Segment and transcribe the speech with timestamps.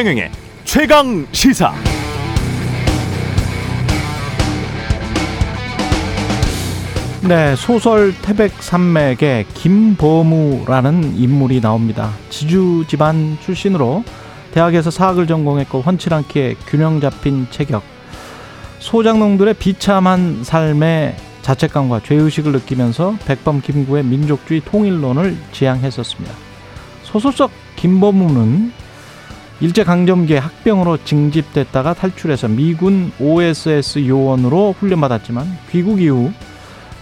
[0.00, 0.30] 최경영의
[0.64, 1.74] 최강 시사.
[7.28, 12.12] 네, 소설 태백산맥에 김보무라는 인물이 나옵니다.
[12.30, 14.02] 지주 집안 출신으로
[14.52, 17.82] 대학에서 사학을 전공했고 훤칠 않게 균형 잡힌 체격.
[18.78, 26.34] 소장농들의 비참한 삶의 자책감과 죄의식을 느끼면서 백범 김구의 민족주의 통일론을 지향했었습니다.
[27.02, 28.79] 소설 속 김보무는
[29.60, 36.32] 일제강점기에 학병으로 징집됐다가 탈출해서 미군 OSS 요원으로 훈련받았지만 귀국 이후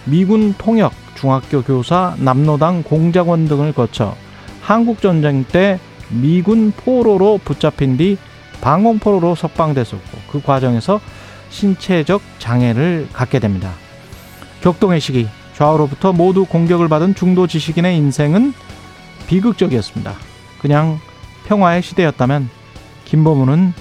[0.05, 4.15] 미군 통역, 중학교 교사, 남로당 공작원 등을 거쳐
[4.61, 8.17] 한국전쟁 때 미군 포로로 붙잡힌 뒤
[8.61, 10.99] 방공포로로 석방됐었고 그 과정에서
[11.49, 13.71] 신체적 장애를 갖게 됩니다.
[14.61, 18.53] 격동의 시기, 좌우로부터 모두 공격을 받은 중도 지식인의 인생은
[19.27, 20.13] 비극적이었습니다.
[20.59, 20.99] 그냥
[21.47, 22.49] 평화의 시대였다면
[23.09, 23.73] 김보무는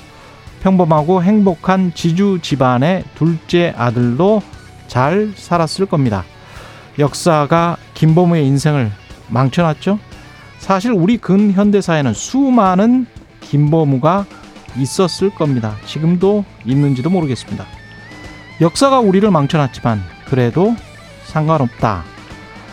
[0.62, 4.42] 평범하고 행복한 지주 집안의 둘째 아들로
[4.86, 6.24] 잘 살았을 겁니다.
[6.98, 8.90] 역사가 김보무의 인생을
[9.28, 9.98] 망쳐놨죠?
[10.58, 13.06] 사실 우리 근현대사에는 수많은
[13.40, 14.24] 김보무가
[14.76, 15.76] 있었을 겁니다.
[15.86, 17.66] 지금도 있는지도 모르겠습니다.
[18.60, 20.74] 역사가 우리를 망쳐놨지만 그래도
[21.24, 22.02] 상관없다.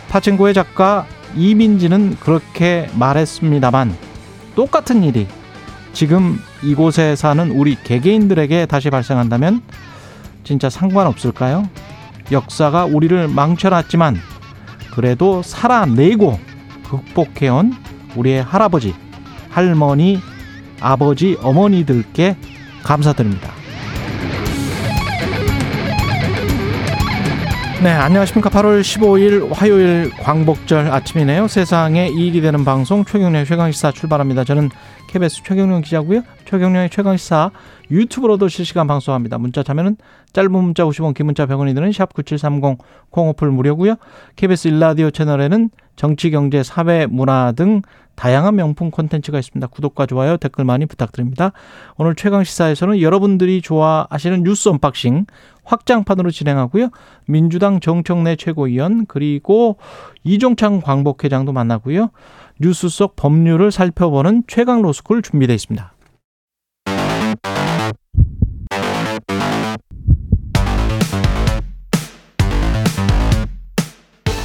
[0.08, 3.94] 파친코의 작가 이민지는 그렇게 말했습니다만
[4.54, 5.26] 똑같은 일이
[5.96, 9.62] 지금 이곳에 사는 우리 개개인들에게 다시 발생한다면
[10.44, 11.66] 진짜 상관없을까요?
[12.30, 14.18] 역사가 우리를 망쳐놨지만
[14.94, 16.38] 그래도 살아내고
[16.84, 17.72] 극복해온
[18.14, 18.94] 우리의 할아버지,
[19.48, 20.20] 할머니,
[20.80, 22.36] 아버지, 어머니들께
[22.82, 23.56] 감사드립니다.
[27.82, 28.50] 네, 안녕하십니까.
[28.50, 31.46] 8월 15일 화요일 광복절 아침이네요.
[31.46, 34.44] 세상에 이익이 되는 방송 최경련의 최강시사 출발합니다.
[34.44, 34.70] 저는
[35.08, 36.22] KBS 최경련 기자고요.
[36.44, 37.50] 최경련의 최강시사
[37.90, 39.38] 유튜브로도 실시간 방송합니다.
[39.38, 39.96] 문자 자면은
[40.32, 42.78] 짧은 문자 50원, 긴 문자 100원이 드는 샵 9730
[43.10, 43.96] 콩오플 무료고요.
[44.36, 47.82] KBS 일라디오 채널에는 정치, 경제, 사회, 문화 등
[48.16, 49.66] 다양한 명품 콘텐츠가 있습니다.
[49.68, 51.52] 구독과 좋아요, 댓글 많이 부탁드립니다.
[51.96, 55.26] 오늘 최강 시사에서는 여러분들이 좋아하시는 뉴스 언박싱
[55.64, 56.90] 확장판으로 진행하고요.
[57.26, 59.76] 민주당 정청래 최고위원 그리고
[60.24, 62.10] 이종찬 광복회장도 만나고요.
[62.58, 65.92] 뉴스 속 법률을 살펴보는 최강 로스쿨 준비되어 있습니다.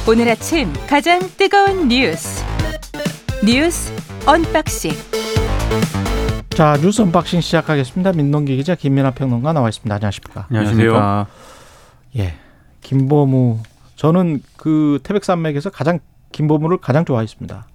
[0.06, 2.44] 오늘 아침 가장 뜨거운 뉴스
[3.46, 3.90] 뉴스
[4.26, 4.90] 언박싱
[6.50, 8.12] 자 뉴스 언박싱 시작하겠습니다.
[8.12, 9.94] 민동기 기자 김민아 평론가 나와 있습니다.
[9.94, 10.46] 안녕하십니까?
[10.50, 11.26] 안녕하세요.
[12.18, 12.34] 예,
[12.82, 13.60] 김범우
[13.96, 16.00] 저는 그 태백산맥에서 가장
[16.32, 17.68] 김범우를 가장 좋아했습니다.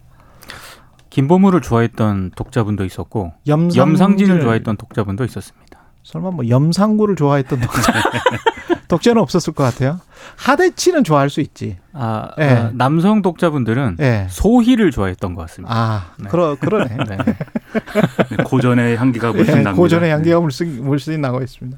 [1.10, 5.80] 김범우를 좋아했던 독자분도 있었고 염상진을, 염상진 을 좋아했던 독자분도 있었습니다.
[6.04, 7.94] 설마 뭐 염상구를 좋아했던 독자
[8.88, 10.00] 독자는 없었을 것 같아요.
[10.38, 11.78] 하대치는 좋아할 수 있지.
[11.92, 12.50] 아, 네.
[12.50, 14.28] 아 남성 독자분들은 네.
[14.30, 15.76] 소희를 좋아했던 것 같습니다.
[15.76, 16.30] 아, 네.
[16.30, 16.96] 그러 그러네.
[17.10, 17.18] 네.
[18.46, 19.74] 고전의 향기가 물씬 납니다.
[19.74, 21.78] 고전의 향기가 물씬 물씬 나고 있습니다.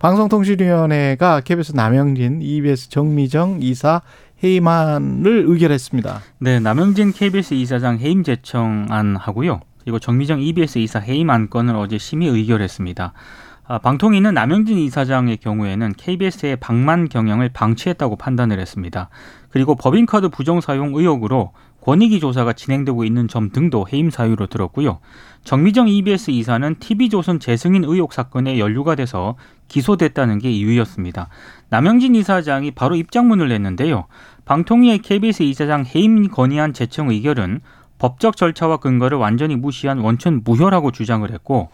[0.00, 4.02] 방송통신위원회가 KBS 남영진, EBS 정미정 이사
[4.42, 6.20] 해임안을 의결했습니다.
[6.38, 9.60] 네, 남영진 KBS 이사장 해임 제청안 하고요.
[9.82, 13.12] 그리고 정미정 EBS 이사 해임 안건을 어제 심의 의결했습니다.
[13.70, 19.10] 아, 방통위는 남영진 이사장의 경우에는 KBS의 방만 경영을 방치했다고 판단을 했습니다.
[19.50, 24.98] 그리고 법인카드 부정 사용 의혹으로 권익위 조사가 진행되고 있는 점 등도 해임 사유로 들었고요.
[25.44, 29.36] 정미정 EBS 이사는 TV조선 재승인 의혹 사건에 연루가 돼서
[29.68, 31.28] 기소됐다는 게 이유였습니다.
[31.68, 34.06] 남영진 이사장이 바로 입장문을 냈는데요.
[34.44, 37.60] 방통위의 KBS 이사장 해임 건의안 제청 의결은
[37.98, 41.70] 법적 절차와 근거를 완전히 무시한 원천 무효라고 주장을 했고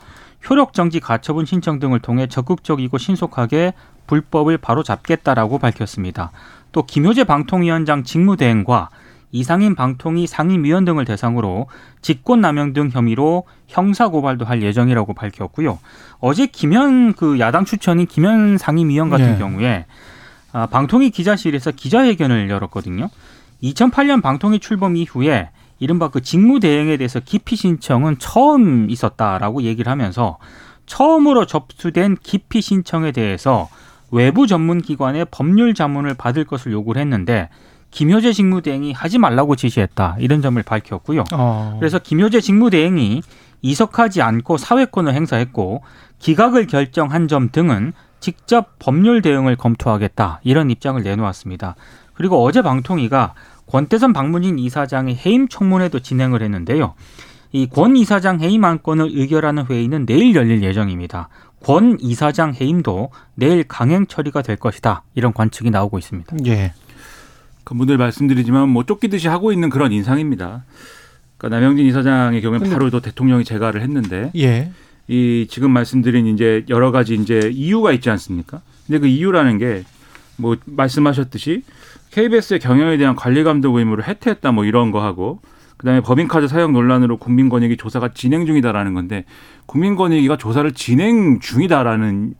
[0.49, 3.73] 효력 정지 가처분 신청 등을 통해 적극적이고 신속하게
[4.07, 6.33] 불법을 바로 잡겠다라고 밝혔습니다.
[6.73, 8.91] 또 김효재 방통위원장 직무대행과
[9.35, 11.67] 이상인 방통위 상임위원 등을 대상으로
[12.03, 15.81] 직권남용 등 혐의로 형사고발도 할 예정이라고 밝혔고요.
[16.21, 19.39] 어제 김현 그 야당 추천인 김현 상임위원 같은 네.
[19.39, 19.87] 경우에
[20.53, 23.11] 아, 방통위 기자실에서 기자회견을 열었거든요.
[23.61, 25.51] 2008년 방통위 출범 이후에
[25.81, 30.39] 이른바 그 직무 대행에 대해서 기피 신청은 처음 있었다라고 얘기를 하면서
[30.87, 33.69] 처음으로 접수된 기피 신청에 대해서
[34.13, 37.49] 외부 전문 기관의 법률 자문을 받을 것을 요구를 했는데
[37.95, 41.25] 김효재 직무대행이 하지 말라고 지시했다 이런 점을 밝혔고요.
[41.33, 41.77] 어.
[41.79, 43.23] 그래서 김효재 직무대행이
[43.63, 45.83] 이석하지 않고 사회권을 행사했고
[46.19, 51.77] 기각을 결정한 점 등은 직접 법률 대응을 검토하겠다 이런 입장을 내놓았습니다.
[52.15, 53.35] 그리고 어제 방통위가
[53.67, 56.95] 권태선 방문인 이사장의 해임 청문회도 진행을 했는데요.
[57.53, 61.29] 이 권 이사장 해임 안건을 의결하는 회의는 내일 열릴 예정입니다.
[61.63, 65.05] 권 이사장 해임도 내일 강행 처리가 될 것이다.
[65.15, 66.37] 이런 관측이 나오고 있습니다.
[66.47, 66.73] 예.
[67.65, 70.65] 그분들 말씀드리지만 뭐 쫓기듯이 하고 있는 그런 인상입니다.
[71.39, 74.71] 그러니까 남영진 이사장의 경우에 근데- 바로 또 대통령이 재가를 했는데 예.
[75.09, 78.61] 이 지금 말씀드린 이제 여러 가지 이제 이유가 있지 않습니까?
[78.87, 79.85] 근데 그 이유라는 게
[80.37, 81.63] 뭐 말씀하셨듯이
[82.11, 85.41] KBS의 경영에 대한 관리 감독 의무를 해태했다 뭐 이런 거 하고
[85.77, 89.25] 그다음에 법인카드 사용 논란으로 국민권익위 조사가 진행 중이다라는 건데
[89.67, 92.35] 국민권익위가 조사를 진행 중이다라는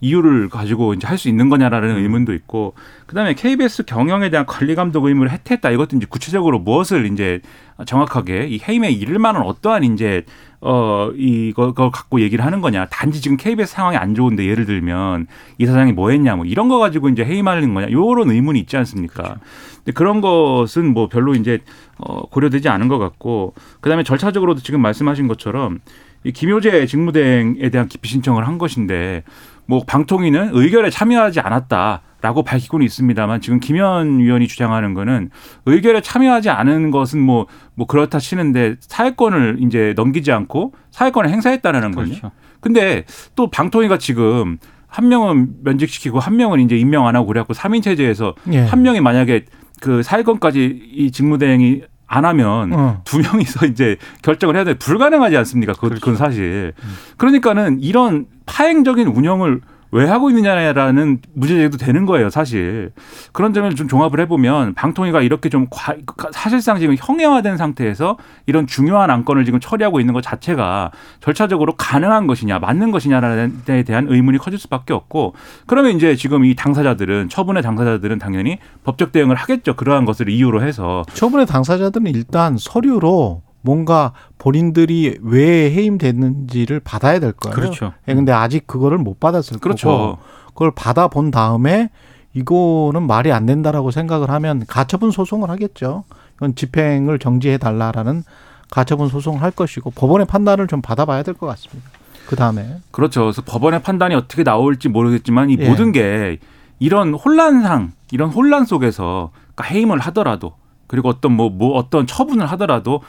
[0.00, 2.74] 이유를 가지고 이제 할 수 있는 거냐라는 의문도 있고
[3.06, 5.70] 그다음에 KBS 경영에 대한 관리 감독 의무를 해태했다.
[5.70, 7.40] 이것도 이제 구체적으로 무엇을 이제
[7.86, 8.60] 정확하게 이
[8.92, 10.24] 이를 만한 어떠한 이제
[10.60, 12.86] 어 이거 걸 갖고 얘기를 하는 거냐.
[12.86, 15.26] 단지 지금 KBS 상황이 안 좋은데 예를 들면
[15.58, 17.90] 이 사장이 뭐 했냐 뭐 이런 거 가지고 이제 해임하는 거냐.
[17.90, 19.36] 요런 의문이 있지 않습니까?
[19.76, 21.58] 근데 그런 것은 뭐 별로 이제
[21.98, 25.80] 어 고려되지 않은 것 같고 그다음에 절차적으로도 지금 말씀하신 것처럼
[26.22, 29.24] 이 김효재 직무대행에 대한 기피 신청을 한 것인데
[29.66, 35.28] 뭐 방통위는 의결에 참여하지 않았다 라고 밝히고는 있습니다만 지금 김현 위원이 주장하는 거는
[35.66, 42.10] 의결에 참여하지 않은 것은 뭐 뭐 그렇다 치는데 사회권을 이제 넘기지 않고 사회권을 행사했다는 거죠.
[42.10, 42.30] 그렇죠.
[42.60, 43.04] 근데
[43.34, 48.34] 또 방통위가 지금 한 명은 면직시키고 한 명은 이제 임명 안 하고 그래갖고 삼인 체제에서
[48.52, 48.60] 예.
[48.60, 49.44] 한 명이 만약에
[49.80, 53.00] 그 사회권까지 이 직무대행이 안 하면 어.
[53.04, 55.72] 두 명이서 이제 결정을 해야 돼 불가능하지 않습니까?
[55.72, 56.00] 그, 그렇죠.
[56.00, 56.72] 그건 사실.
[57.16, 59.60] 그러니까는 이런 파행적인 운영을
[59.94, 62.90] 왜 하고 있느냐라는 문제 제기도 되는 거예요, 사실.
[63.32, 65.94] 그런 점을 좀 종합을 해보면 방통위가 이렇게 좀 과-
[66.32, 72.58] 사실상 지금 형해화된 상태에서 이런 중요한 안건을 지금 처리하고 있는 것 자체가 절차적으로 가능한 것이냐,
[72.58, 75.34] 맞는 것이냐라는 데 대한 의문이 커질 수밖에 없고
[75.68, 79.74] 그러면 이제 지금 이 당사자들은 처분의 당사자들은 당연히 법적 대응을 하겠죠.
[79.76, 87.54] 그러한 것을 이유로 해서 처분의 당사자들은 일단 서류로 뭔가 본인들이 왜 해임됐는지를 받아야 될 거예요.
[87.54, 87.92] 그렇죠.
[88.06, 89.88] 예, 근데 아직 그거를 못 받았을 그렇죠.
[89.88, 90.18] 거고
[90.48, 91.88] 그걸 받아본 다음에
[92.34, 96.04] 이거는 말이 안 된다라고 생각을 하면 가처분 소송을 하겠죠.
[96.36, 98.24] 이건 집행을 정지해 달라라는
[98.70, 101.88] 가처분 소송을 할 것이고 법원의 판단을 좀 받아봐야 될 것 같습니다.
[102.26, 103.22] 그 다음에 그렇죠.
[103.22, 105.68] 그래서 법원의 판단이 어떻게 나올지 모르겠지만 이 예.
[105.68, 106.38] 모든 게
[106.80, 110.54] 이런 혼란상, 이런 혼란 속에서 그러니까 해임을 하더라도
[110.86, 113.00] 그리고 어떤 뭐, 뭐 어떤 처분을 하더라도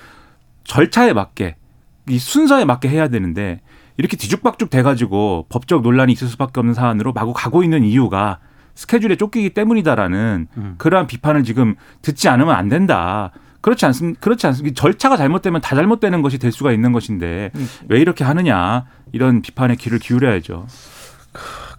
[0.65, 1.55] 절차에 맞게
[2.09, 3.61] 이 순서에 맞게 해야 되는데
[3.97, 8.39] 이렇게 뒤죽박죽 돼가지고 법적 논란이 있을 수밖에 없는 사안으로 마구 가고 있는 이유가
[8.75, 10.75] 스케줄에 쫓기기 때문이다라는 음.
[10.77, 13.31] 그러한 비판을 지금 듣지 않으면 안 된다.
[13.61, 14.75] 그렇지 않습 그렇지 않습니까?
[14.79, 17.51] 절차가 잘못되면 다 잘못되는 것이 될 수가 있는 것인데
[17.87, 20.67] 왜 이렇게 하느냐 이런 비판에 귀를 기울여야죠.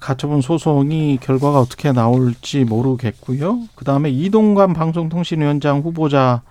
[0.01, 3.61] 가처분 소송이 결과가 어떻게 나올지 모르겠고요.
[3.75, 6.43] 그 다음에 이동관 방송통신위원장 후보자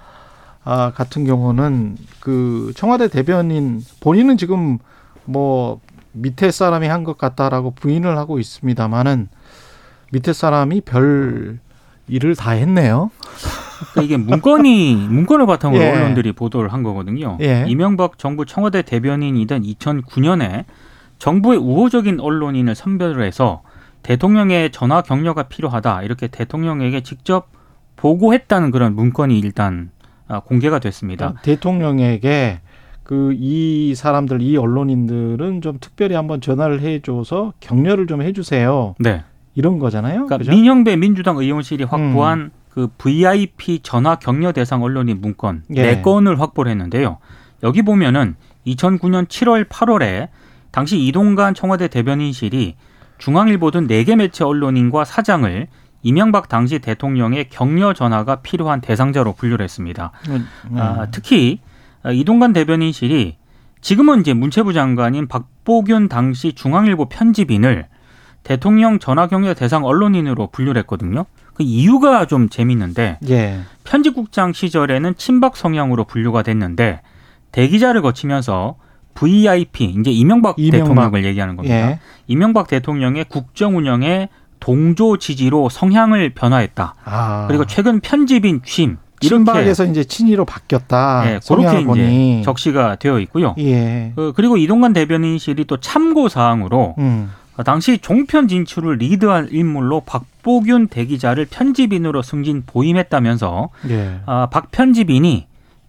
[0.65, 4.79] 아, 같은 경우는 그 청와대 대변인 본인은 지금
[5.25, 5.79] 뭐
[6.11, 9.27] 밑에 사람이 한 것 같다라고 부인을 하고 있습니다만은
[10.11, 11.59] 밑에 사람이 별
[12.07, 13.11] 일을 다 했네요.
[13.93, 15.91] 그러니까 이게 문건이 문건을 바탕으로 예.
[15.91, 17.37] 언론들이 보도를 한 거거든요.
[17.41, 17.65] 예.
[17.67, 20.65] 이명박 정부 청와대 대변인이던 2009년에
[21.19, 23.61] 정부의 우호적인 언론인을 선별을 해서
[24.03, 27.49] 대통령의 전화 격려가 필요하다 이렇게 대통령에게 직접
[27.95, 29.94] 보고했다는 그런 문건이 일단 아,
[30.45, 31.33] 공개가 됐습니다.
[31.43, 32.59] 대통령에게
[33.03, 38.95] 그 이 사람들 이 언론인들은 좀 특별히 한번 전화를 해줘서 격려를 좀 해주세요.
[38.99, 39.23] 네.
[39.53, 40.25] 이런 거잖아요.
[40.25, 40.51] 그러니까 그죠?
[40.51, 45.81] 민형배 민주당 의원실이 확보한 그 VIP 전화 격려 대상 언론인 문건 예.
[45.81, 47.19] 네 건을 확보를 했는데요.
[47.63, 48.35] 여기 보면은
[48.67, 50.29] 2009년 7월 8월에
[50.71, 52.75] 당시 이동관 청와대 대변인실이
[53.17, 55.67] 중앙일보 등 4개 매체 언론인과 사장을
[56.05, 60.11] 이명박 당시 대통령의 격려 전화가 필요한 대상자로 분류를 했습니다.
[60.29, 61.59] 음, 아, 특히
[62.03, 63.37] 아, 이동관 대변인실이
[63.81, 67.87] 지금은 이제 문체부 장관인 박보균 당시 중앙일보 편집인을
[68.43, 71.25] 대통령 전화 격려 대상 언론인으로 분류를 했거든요.
[71.55, 73.61] 그 이유가 좀 재밌는데 예.
[73.83, 77.01] 편집국장 시절에는 친박 성향으로 분류가 됐는데
[77.51, 78.75] 대기자를 거치면서
[79.15, 80.87] VIP 이제 이명박, 이명박.
[80.87, 81.75] 대통령을 얘기하는 겁니다.
[81.75, 81.99] 예.
[82.27, 84.29] 이명박 대통령의 국정 운영에
[84.65, 86.95] 동조 지지로 성향을 변화했다.
[87.05, 87.45] 아.
[87.47, 91.23] 그리고 최근 편집인 취임 친박에서 이제 친이로 바뀌었다.
[91.23, 92.41] 네, 그렇게 이제.
[92.43, 93.53] 적시가 되어 있고요.
[93.59, 94.11] 예.
[94.15, 97.31] 그, 그리고 이동관 대변인실이 또 참고 사항으로 음.
[97.63, 104.19] 당시 종편 진출을 리드할 인물로 박보균 대기자를 편집인으로 승진 보임했다면서 예.
[104.25, 105.45] 아, 박 편집인이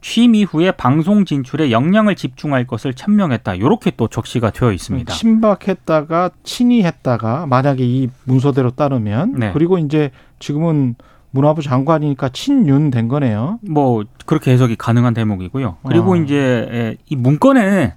[0.07, 3.57] 취임 이후에 방송 진출에 역량을 집중할 것을 천명했다.
[3.57, 5.13] 이렇게 또 적시가 되어 있습니다.
[5.13, 9.51] 친박했다가 친이했다가 만약에 이 문서대로 따르면 네.
[9.53, 10.95] 그리고 이제 지금은
[11.33, 13.59] 문화부 장관이니까 친윤 된 거네요.
[13.69, 15.79] 뭐 그렇게 해석이 가능한 대목이고요.
[15.89, 16.17] 그리고 어.
[16.17, 17.95] 이제 에, 이 문건에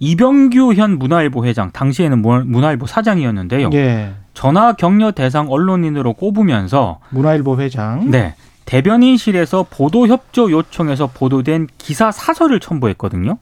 [0.00, 3.70] 이병규 현 문화일보 회장 당시에는 문- 문화일보 사장이었는데요.
[3.74, 4.10] 예.
[4.34, 8.10] 전화 격려 대상 언론인으로 꼽으면서 문화일보 회장.
[8.10, 8.34] 네
[8.68, 13.38] 대변인실에서 보도 협조 요청에서 보도된 기사 사설을 첨부했거든요.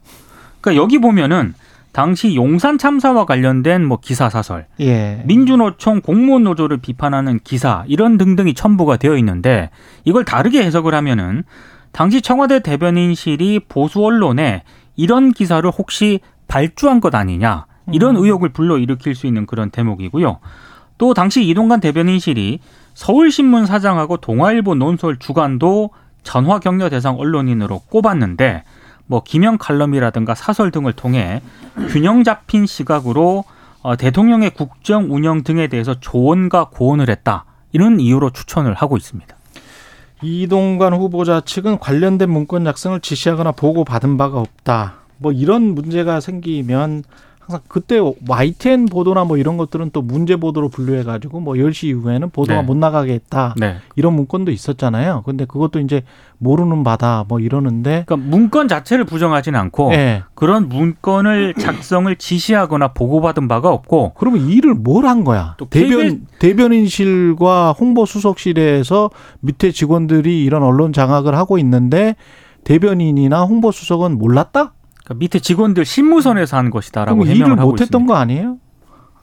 [0.61, 1.53] 그러니까 여기 보면은
[1.91, 5.23] 당시 용산 참사와 관련된 뭐 기사 사설, 예.
[5.25, 9.71] 민주노총 공무원 노조를 비판하는 기사 이런 등등이 첨부가 되어 있는데
[10.05, 11.43] 이걸 다르게 해석을 하면은
[11.91, 14.63] 당시 청와대 대변인실이 보수 언론에
[14.95, 20.39] 이런 기사를 혹시 발주한 것 아니냐 이런 의혹을 불러일으킬 수 있는 그런 대목이고요.
[20.99, 22.61] 또 당시 이동관 대변인실이
[22.97, 25.91] 서울신문 사장하고 동아일보 논설 주간도
[26.23, 28.65] 전화 격려 대상 언론인으로 꼽았는데
[29.05, 31.43] 뭐 기명 칼럼이라든가 사설 등을 통해
[31.91, 33.45] 균형 잡힌 시각으로
[33.83, 37.45] 어, 대통령의 국정 운영 등에 대해서 조언과 고언을 했다.
[37.71, 39.37] 이런 이유로 추천을 하고 있습니다.
[40.23, 44.95] 이동관 후보자 측은 관련된 문건 작성을 지시하거나 보고 받은 바가 없다.
[45.19, 47.05] 뭐 이런 문제가 생기면
[47.47, 52.31] 항상 그때 YTN 보도나 뭐 이런 것들은 또 문제 보도로 분류해 가지고 뭐 10시 이후에는
[52.31, 52.67] 보도가 네.
[52.67, 53.55] 못 나가게 했다.
[53.57, 53.77] 네.
[53.95, 55.23] 이런 문건도 있었잖아요.
[55.25, 56.03] 근데 그것도 이제
[56.39, 60.25] 모르는 바다 뭐 이러는데 그러니까 문건 자체를 부정하지는 않고 예.
[60.35, 65.55] 그런 문건을 작성을 지시하거나 보고받은 바가 없고 그러면 이 일을 뭘 한 거야?
[65.57, 69.11] 또 대변 대변인실과 홍보 수석실에서
[69.41, 72.17] 밑에 직원들이 이런 언론 장악을 하고 있는데
[72.65, 74.73] 대변인이나 홍보 수석은 몰랐다?
[75.07, 78.13] 그러니까 밑에 직원들 신무선에서 한 것이다라고 해명을 하고 못했던 있습니다.
[78.13, 78.59] 거 아니에요?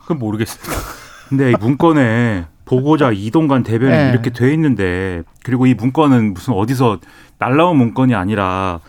[0.01, 0.73] 그건 모르겠습니다.
[1.27, 4.09] 근데 이 문건에 보고자 이동관 대변인 네.
[4.11, 6.99] 이렇게 돼 있는데 그리고 이 문건은 무슨 어디서
[7.37, 8.79] 날라온 문건이 아니라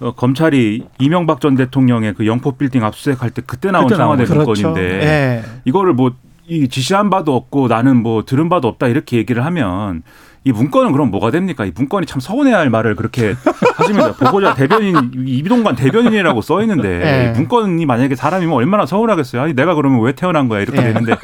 [0.00, 4.24] 어, 검찰이 이명박 전 대통령의 그 영포 빌딩 압수수색할 때 그때 나온 청와대.
[4.24, 5.44] 문건인데 예.
[5.64, 6.10] 이거를 뭐
[6.50, 10.02] 이 지시한 바도 없고 나는 뭐 들은 바도 없다 이렇게 얘기를 하면
[10.44, 11.66] 이 문건은 그럼 뭐가 됩니까?
[11.66, 13.34] 이 문건이 참 서운해할 말을 그렇게
[13.76, 14.12] 하십니다.
[14.14, 17.28] 보고자 대변인 이동관 대변인이라고 써 있는데 예.
[17.28, 19.42] 이 문건이 만약에 사람이면 얼마나 서운하겠어요.
[19.42, 20.82] 아니 내가 그러면 왜 태어난 거야 이렇게 예.
[20.84, 21.14] 되는데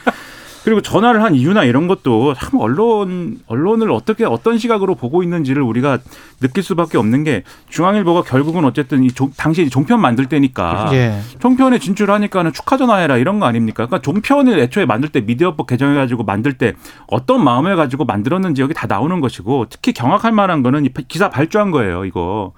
[0.66, 5.98] 그리고 전화를 한 이유나 이런 것도 참 언론 언론을 어떻게 어떤 시각으로 보고 있는지를 우리가
[6.40, 11.20] 느낄 수밖에 없는 게 중앙일보가 결국은 어쨌든 이 종, 당시 종편 만들 때니까 예.
[11.38, 13.86] 종편에 진출하니까는 축하 전화해라 이런 거 아닙니까?
[13.86, 16.72] 그러니까 종편을 애초에 만들 때 미디어법 개정해가지고 만들 때
[17.06, 21.70] 어떤 마음을 가지고 만들었는지 여기 다 나오는 것이고 특히 경악할 만한 거는 이 기사 발주한
[21.70, 22.04] 거예요.
[22.04, 22.54] 이거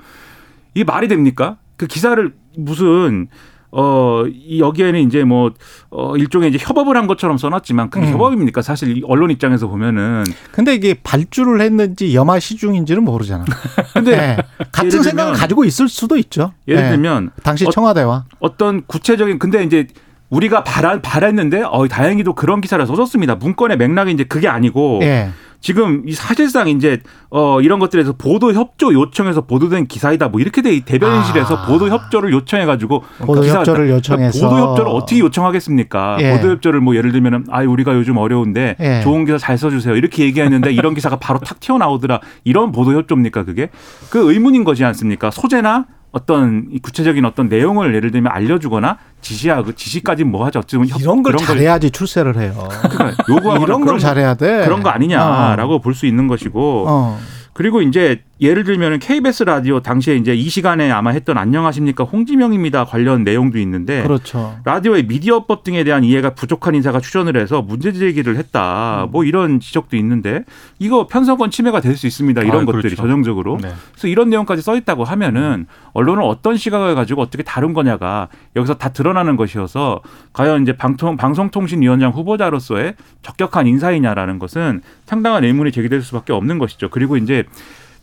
[0.73, 1.59] 이 말이 됩니까?
[1.77, 3.29] 그 기사를 무슨
[3.71, 5.53] 어, 이 여기에는 이제 뭐,
[5.91, 8.13] 어, 일종의 이제 협업을 한 것처럼 써놨지만 그게 음.
[8.15, 8.63] 협업입니까?
[8.63, 10.25] 사실 이 언론 입장에서 보면은.
[10.53, 13.45] 근데 이게 발주를 했는지 염화 시중인지는 모르잖아.
[13.93, 14.37] 근데 예.
[14.73, 16.53] 같은 생각을 가지고 있을 수도 있죠.
[16.67, 16.89] 예를 예.
[16.91, 19.87] 들면 당시 어- 청와대와 어 떤 구체적인 근데 이제
[20.31, 23.37] 우리가 바라, 바랬는데 어 다행히도 그런 기사를 써줬습니다.
[23.37, 25.31] 문건의 맥락이 이제 그게 아니고 예.
[25.61, 27.01] 지금 이 사실상 이제
[27.31, 31.67] 어 이런 것들에서 보도 협조 요청해서 보도된 기사이다 뭐 이렇게 돼 대변인실에서 아.
[31.67, 36.19] 보도 협조를 요청해 가지고 보도 협조를 요청해서 보도 협조를 어떻게 요청하겠습니까?
[36.21, 36.37] 예.
[36.37, 39.01] 보도 협조를 뭐 예를 들면은 아 우리가 요즘 어려운데 예.
[39.03, 43.71] 좋은 기사 잘 써주세요 이렇게 얘기했는데 이런 기사가 바로 탁 튀어나오더라 이런 보도 협조입니까 그게
[44.11, 45.31] 그 의문인 거지 않습니까?
[45.31, 51.01] 소재나 어떤 이 구체적인 어떤 내용을 예를 들면 알려주거나 지시하고 지시까지 뭐 하죠 어쩌면 협-
[51.01, 52.69] 이런 걸 잘해야지 출세를 해요.
[52.91, 54.65] 그러니까 요구하거나 이런 걸 잘해야 돼.
[54.65, 57.19] 그런 거 아니냐라고 볼수 있는 것이고 어.
[57.53, 63.25] 그리고 이제 예를 들면 KBS 라디오 당시에 이제 이 시간에 아마 했던 안녕하십니까 홍지명입니다 관련
[63.25, 64.57] 내용도 있는데 그렇죠.
[64.65, 69.05] 라디오의 미디어법 등에 대한 이해가 부족한 인사가 출연을 해서 문제 제기를 했다.
[69.05, 69.11] 음.
[69.11, 70.45] 뭐 이런 지적도 있는데
[70.79, 72.43] 이거 편성권 침해가 될 수 있습니다.
[72.43, 72.97] 이런 아, 것들이 그렇죠.
[72.97, 73.59] 전형적으로.
[73.61, 73.73] 네.
[73.91, 78.91] 그래서 이런 내용까지 써 있다고 하면은 언론은 어떤 시각을 가지고 어떻게 다룬 거냐가 여기서 다
[78.91, 80.01] 드러나는 것이어서
[80.33, 86.89] 과연 이제 방통 방송통신위원장 후보자로서의 적격한 인사이냐라는 것은 상당한 의문이 제기될 수밖에 없는 것이죠.
[86.89, 87.45] 그리고 이제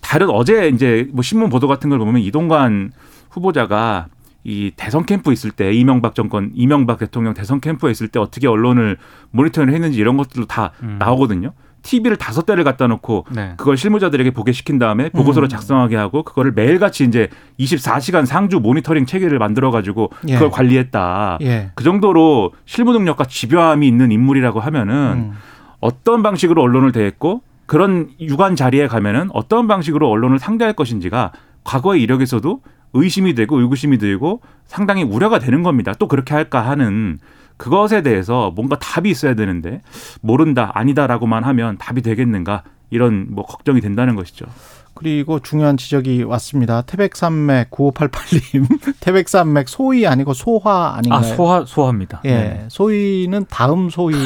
[0.06, 2.92] 다른 어제 이제 뭐 신문 보도 같은 걸 보면 이동관
[3.32, 4.06] 후보자가
[4.44, 8.98] 이 대선 캠프 있을 때 이명박 정권 이명박 대통령 대선 캠프에 있을 때 어떻게 언론을
[9.32, 10.98] 모니터링 했는지 이런 것들도 다 음.
[11.00, 11.54] 나오거든요.
[11.82, 13.54] TV를 다섯 대를 갖다 놓고 네.
[13.58, 15.50] 그걸 실무자들에게 보게 시킨 다음에 보고서를 음.
[15.50, 20.36] 작성하게 하고 그거를 매일같이 이제 24시간 상주 모니터링 체계를 만들어 가지고 예.
[20.36, 21.40] 그걸 관리했다.
[21.42, 21.72] 예.
[21.74, 25.32] 그 정도로 실무 능력과 집요함이 있는 인물이라고 하면은 음.
[25.80, 31.32] 어떤 방식으로 언론을 대했고 그런 유관 자리에 가면은 어떤 방식으로 언론을 상대할 것인지가
[31.64, 32.62] 과거의 이력에서도
[32.94, 35.94] 의심이 되고 의구심이 들고 상당히 우려가 되는 겁니다.
[36.00, 37.20] 또 그렇게 할까 하는
[37.58, 39.82] 그것에 대해서 뭔가 답이 있어야 되는데
[40.22, 44.46] 모른다 아니다라고만 하면 답이 되겠는가 이런 뭐 걱정이 된다는 것이죠.
[44.94, 46.82] 그리고 중요한 지적이 왔습니다.
[46.82, 48.96] 태백산맥 9588님.
[49.02, 51.20] 태백산맥 소위 아니고 소화 아닌가요?
[51.20, 52.22] 아 소화 소화입니다.
[52.24, 52.30] 예.
[52.30, 52.66] 네.
[52.70, 54.16] 소위는 다음 소위.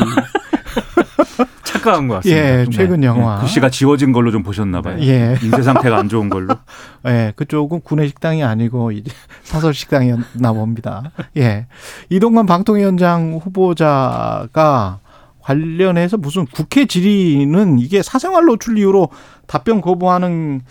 [1.69, 2.59] 안타까운 것 같습니다.
[2.61, 2.65] 예.
[2.71, 3.39] 최근 영화.
[3.39, 4.97] 글씨가 지워진 걸로 좀 보셨나 봐요.
[5.01, 5.37] 예.
[5.41, 6.55] 인쇄 상태가 안 좋은 걸로.
[7.07, 9.11] 예, 그쪽은 구내 식당이 아니고 이제
[9.43, 11.11] 사설 식당이었나 봅니다.
[11.37, 11.67] 예.
[12.09, 14.99] 이동관 방통위원장 후보자가
[15.41, 19.09] 관련해서 무슨 국회 질의는 이게 사생활 노출 이유로
[19.47, 20.61] 답변 거부하는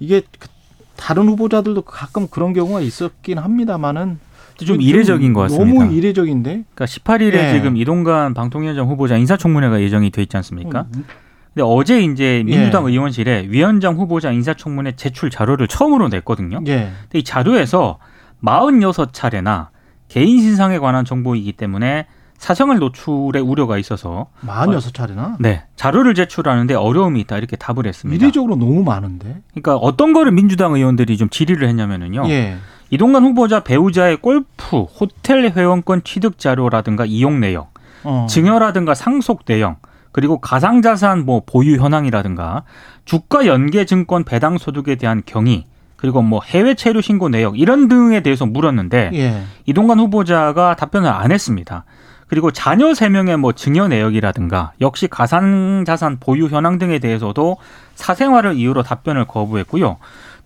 [0.00, 0.48] 이게 그
[0.96, 4.18] 다른 후보자들도 가끔 그런 경우가 있었긴 합니다만은
[4.64, 5.84] 좀 이례적인 것 같습니다.
[5.84, 6.50] 너무 이례적인데.
[6.74, 7.52] 그러니까 18일에 예.
[7.52, 10.86] 지금 이동관 방통위원장 후보자 인사청문회가 예정이 돼 있지 않습니까?
[10.94, 11.04] 음,
[11.54, 12.92] 근데 어제 이제 민주당 예.
[12.92, 16.60] 의원실에 위원장 후보자 인사청문회 제출 자료를 처음으로 냈거든요.
[16.66, 16.90] 예.
[17.02, 17.98] 근데 이 자료에서
[18.42, 19.68] 46차례나
[20.08, 22.06] 개인 신상에 관한 정보이기 때문에
[22.38, 25.36] 사생활 노출의 우려가 있어서 46차례나?
[25.40, 28.24] 네 자료를 제출하는데 어려움이 있다 이렇게 답을 했습니다.
[28.24, 29.40] 이례적으로 너무 많은데.
[29.50, 32.28] 그러니까 어떤 거를 민주당 의원들이 좀 질의를 했냐면은요.
[32.28, 32.56] 예.
[32.90, 37.72] 이동관 후보자 배우자의 골프, 호텔 회원권 취득 자료라든가 이용 내역,
[38.04, 38.26] 어.
[38.28, 39.76] 증여라든가 상속 내용,
[40.12, 42.64] 그리고 가상자산 뭐 보유 현황이라든가
[43.04, 45.66] 주가 연계 증권 배당 소득에 대한 경위,
[45.96, 49.42] 그리고 뭐 해외 체류 신고 내역 이런 등에 대해서 물었는데 예.
[49.66, 51.84] 이동관 후보자가 답변을 안 했습니다.
[52.28, 57.56] 그리고 자녀 세명의뭐 증여 내역이라든가 역시 가상 자산 보유 현황 등에 대해서도
[57.94, 59.96] 사생활을 이유로 답변을 거부했고요.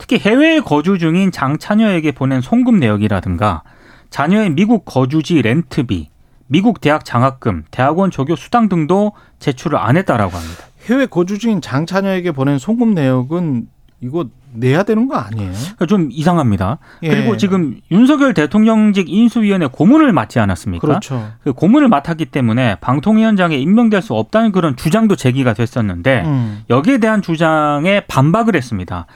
[0.02, 3.62] 특히 해외에 거주 중인 장차녀에게 보낸 송금 내역이라든가
[4.10, 6.08] 자녀의 미국 거주지 렌트비,
[6.48, 10.64] 미국 대학 장학금, 대학원 조교 수당 등도 제출을 안 했다라고 합니다.
[10.86, 13.68] 해외 거주 중인 장차녀에게 보낸 송금 내역은
[14.00, 15.52] 이거 내야 되는 거 아니에요?
[15.52, 16.78] 그러니까 좀 이상합니다.
[17.04, 17.08] 예.
[17.08, 20.84] 그리고 지금 윤석열 대통령직 인수위원회 고문을 맡지 않았습니까?
[20.84, 21.30] 그렇죠.
[21.44, 26.64] 그 고문을 맡았기 때문에 방통위원장에 임명될 수 없다는 그런 주장도 제기가 됐었는데 음.
[26.70, 29.06] 여기에 대한 주장에 반박을 했습니다.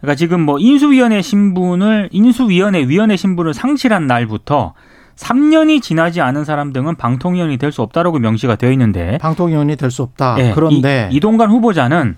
[0.00, 4.74] 그러니까 지금 뭐 인수위원회 신분을 인수위원회 위원회 신분을 상실한 날부터
[5.16, 10.02] 3년이 지나지 않은 사람 등은 방통위원이 될 수 없다라고 명시가 되어 있는데 방통위원이 될 수
[10.02, 10.36] 없다.
[10.38, 12.16] 예, 그런데 이, 이동관 후보자는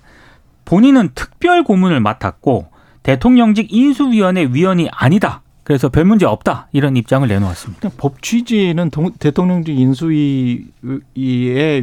[0.65, 2.67] 본인은 특별 고문을 맡았고
[3.03, 5.41] 대통령직 인수위원회 위원이 아니다.
[5.63, 7.79] 그래서 별 문제 없다 이런 입장을 내놓았습니다.
[7.79, 10.67] 그냥 법 취지는 동- 대통령직 인수위의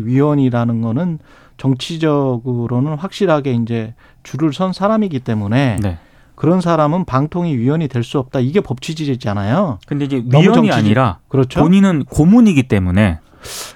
[0.07, 1.19] 위원이라는 거는
[1.57, 5.99] 정치적으로는 확실하게 이제 줄을 선 사람이기 때문에 네.
[6.35, 8.41] 그런 사람은 방통위 위원이 될 수 없다.
[8.41, 9.79] 이게 법 취지잖아요.
[9.87, 11.61] 근데 이제 위원이 아니라 그렇죠?
[11.61, 13.21] 본인은 고문이기 때문에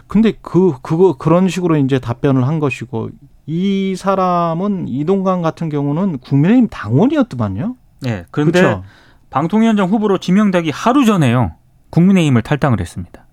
[0.07, 3.11] 근데 그 그거 그런 식으로 이제 답변을 한 것이고
[3.47, 7.77] 이 사람은 이동관 같은 경우는 국민의힘 당원이었더만요.
[8.03, 8.25] 네.
[8.31, 8.85] 그런데 그렇죠.
[9.31, 11.53] 방통위원장 후보로 지명되기 하루 전에요.
[11.90, 13.27] 국민의힘을 탈당을 했습니다.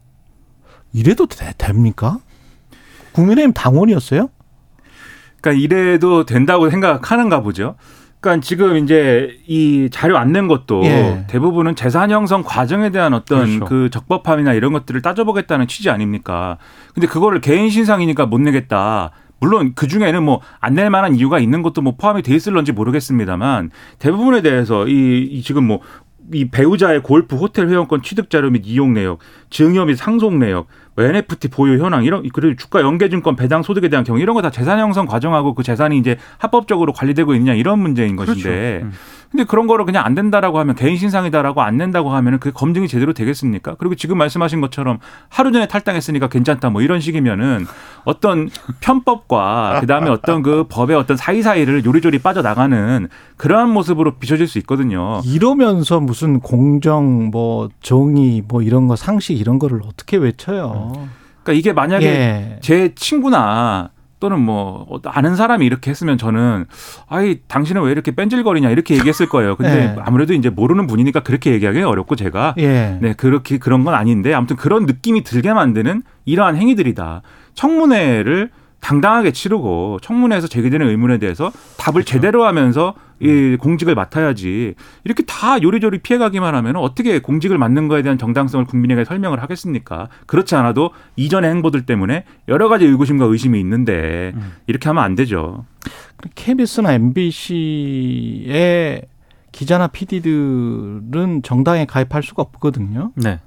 [0.93, 2.19] 이래도 되, 됩니까?
[3.11, 4.29] 국민의힘 당원이었어요?
[5.47, 7.75] 그러니까 이래도 된다고 생각하는가 보죠.
[8.19, 11.25] 그러니까 지금 이제 이 자료 안 낸 것도 예.
[11.27, 13.65] 대부분은 재산 형성 과정에 대한 어떤 그렇죠.
[13.65, 16.57] 그 적법함이나 이런 것들을 따져보겠다는 취지 아닙니까?
[16.93, 19.11] 근데 그거를 개인 신상이니까 못 내겠다.
[19.39, 23.69] 물론 그 중에는 뭐 안 낼 만한 이유가 있는 것도 뭐 포함이 돼 있을런지 모르겠습니다만
[23.99, 29.19] 대부분에 대해서 이, 이 지금 뭐이 배우자의 골프 호텔 회원권 취득 자료 및 이용 내역,
[29.51, 34.03] 증여 및 상속 내역, 뭐 NFT 보유 현황 이런 그리고 주가 연계증권 배당 소득에 대한
[34.03, 38.15] 경우 이런 거 다 재산 형성 과정하고 그 재산이 이제 합법적으로 관리되고 있느냐 이런 문제인
[38.15, 38.91] 것인데 음.
[39.31, 43.13] 근데 그런 거를 그냥 안 된다라고 하면 개인 신상이다라고 안 낸다고 하면은 그게 검증이 제대로
[43.13, 43.75] 되겠습니까?
[43.75, 47.65] 그리고 지금 말씀하신 것처럼 하루 전에 탈당했으니까 괜찮다 뭐 이런 식이면은
[48.05, 55.21] 어떤 편법과 그다음에 어떤 그 법의 어떤 사이사이를 요리조리 빠져나가는 그러한 모습으로 비춰질 수 있거든요.
[55.25, 60.91] 이러면서 무슨 공정 뭐 정의 뭐 이런 거 상식 이런 거를 어떻게 외쳐요?
[61.43, 62.59] 그러니까 이게 만약에 예.
[62.61, 66.65] 제 친구나 또는 뭐 아는 사람이 이렇게 했으면 저는
[67.07, 69.55] 아이 당신은 왜 이렇게 뺀질거리냐 이렇게 얘기했을 거예요.
[69.55, 69.95] 근데 네.
[69.99, 72.97] 아무래도 이제 모르는 분이니까 그렇게 얘기하기 어렵고 제가 예.
[73.01, 77.21] 네 그렇게 그런 건 아닌데 아무튼 그런 느낌이 들게 만드는 이러한 행위들이다.
[77.53, 85.59] 청문회를 당당하게 치르고 청문회에서 제기되는 의문에 대해서 답을 제대로 하면서 이 공직을 맡아야지 이렇게 다
[85.61, 90.07] 요리조리 피해가기만 하면 어떻게 공직을 맡는 거에 대한 정당성을 국민에게 설명을 하겠습니까?
[90.27, 94.33] 그렇지 않아도 이전의 행보들 때문에 여러 가지 의구심과 의심이 있는데
[94.67, 95.65] 이렇게 하면 안 되죠.
[96.35, 98.43] KBS나 MBC의
[99.51, 103.11] 기자나 PD들은 정당에 가입할 수가 없거든요.
[103.15, 103.39] 네.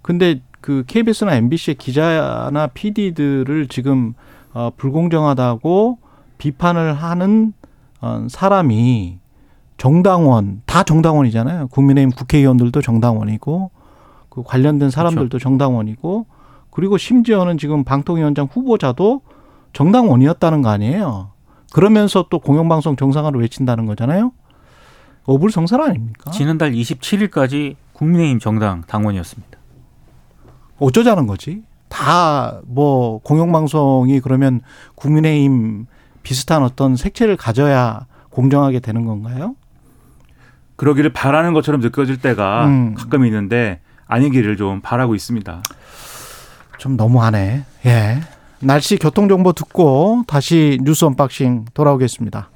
[0.00, 4.14] 근데 그 KBS나 MBC의 기자나 PD들을 지금
[4.58, 5.98] 어, 불공정하다고
[6.38, 7.52] 비판을 하는
[8.00, 9.20] 어, 사람이
[9.76, 11.68] 정당원 다 정당원이잖아요.
[11.68, 13.70] 국민의힘 국회의원들도 정당원이고
[14.28, 16.26] 그 관련된 사람들도 정당원이고
[16.72, 19.20] 그리고 심지어는 지금 방통위원장 후보자도
[19.74, 21.30] 정당원이었다는 거 아니에요.
[21.72, 24.32] 그러면서 또 공영방송 정상화를 외친다는 거잖아요.
[25.24, 26.32] 어불성설 아닙니까?
[26.32, 29.56] 지난달 27일까지 국민의힘 정당 당원이었습니다.
[30.80, 31.62] 어쩌자는 거지?
[31.98, 34.60] 다 뭐 공영방송이 그러면
[34.94, 35.86] 국민의힘
[36.22, 39.56] 비슷한 어떤 색채를 가져야 공정하게 되는 건가요?
[40.76, 42.94] 그러기를 바라는 것처럼 느껴질 때가 음.
[42.94, 45.62] 가끔 있는데 아니기를 좀 바라고 있습니다.
[46.78, 47.64] 좀 너무하네.
[47.86, 48.20] 예.
[48.60, 52.50] 날씨 교통정보 듣고 다시 뉴스 unboxing 돌아오겠습니다.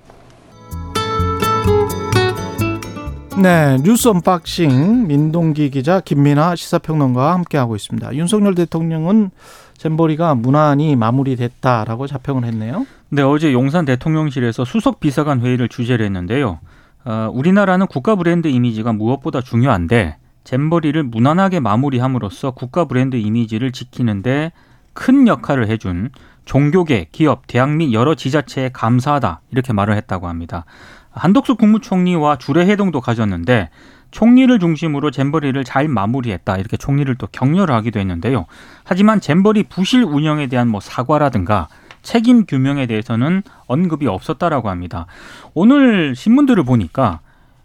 [3.41, 8.15] 네, 뉴스 unboxing 민동기 기자 김민아 시사평론가와 함께하고 있습니다.
[8.15, 9.31] 윤석열 대통령은
[9.79, 12.87] 잼버리가 무난히 마무리됐다라고 자평을 했네요.
[13.09, 16.61] 네, 어제 용산 대통령실에서 수석 비서관 회의를 주재를 했는데요.
[17.05, 24.53] 어, 우리나라는 국가 브랜드 이미지가 무엇보다 중요한데 잼버리를 무난하게 마무리함으로써 국가 브랜드 이미지를 지키는데
[24.93, 26.11] 큰 역할을 해준
[26.45, 30.65] 종교계, 기업, 대학 및 여러 지자체에 감사하다 이렇게 말을 했다고 합니다.
[31.13, 33.71] 한덕수 국무총리와 주례 회동도 가졌는데
[34.11, 38.47] 총리를 중심으로 잼버리를 잘 마무리했다 이렇게 총리를 또 격려를 하기도 했는데요.
[38.85, 41.69] 하지만 잼버리 부실 운영에 대한 뭐 사과라든가
[42.03, 45.07] 책임 규명에 대해서는 언급이 없었다라고 합니다.
[45.55, 47.21] 오늘 신문들을 보니까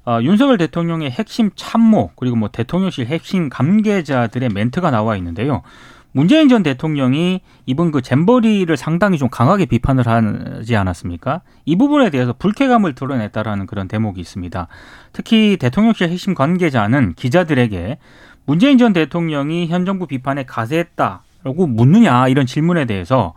[0.05, 5.63] 어, 윤석열 대통령의 핵심 참모 그리고 뭐 대통령실 핵심 관계자들의 멘트가 나와 있는데요.
[6.11, 11.41] 문재인 전 대통령이 이번 그 잼버리를 상당히 좀 강하게 비판을 하지 않았습니까?
[11.65, 14.67] 이 부분에 대해서 불쾌감을 드러냈다라는 그런 대목이 있습니다.
[15.13, 17.97] 특히 대통령실 핵심 관계자는 기자들에게
[18.45, 23.33] 문재인 전 대통령이 현 정부 비판에 가세했다라고 묻느냐 이런 질문에 대해서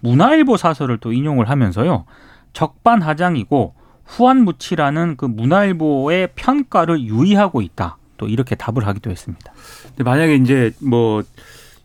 [0.00, 2.04] 문화일보 사설을 또 인용을 하면서요.
[2.52, 3.74] 적반하장이고
[4.06, 7.98] 후한무치라는 그 문화일보의 평가를 유의하고 있다.
[8.16, 9.52] 또 이렇게 답을 하기도 했습니다.
[9.88, 11.22] 근데 만약에 이제 뭐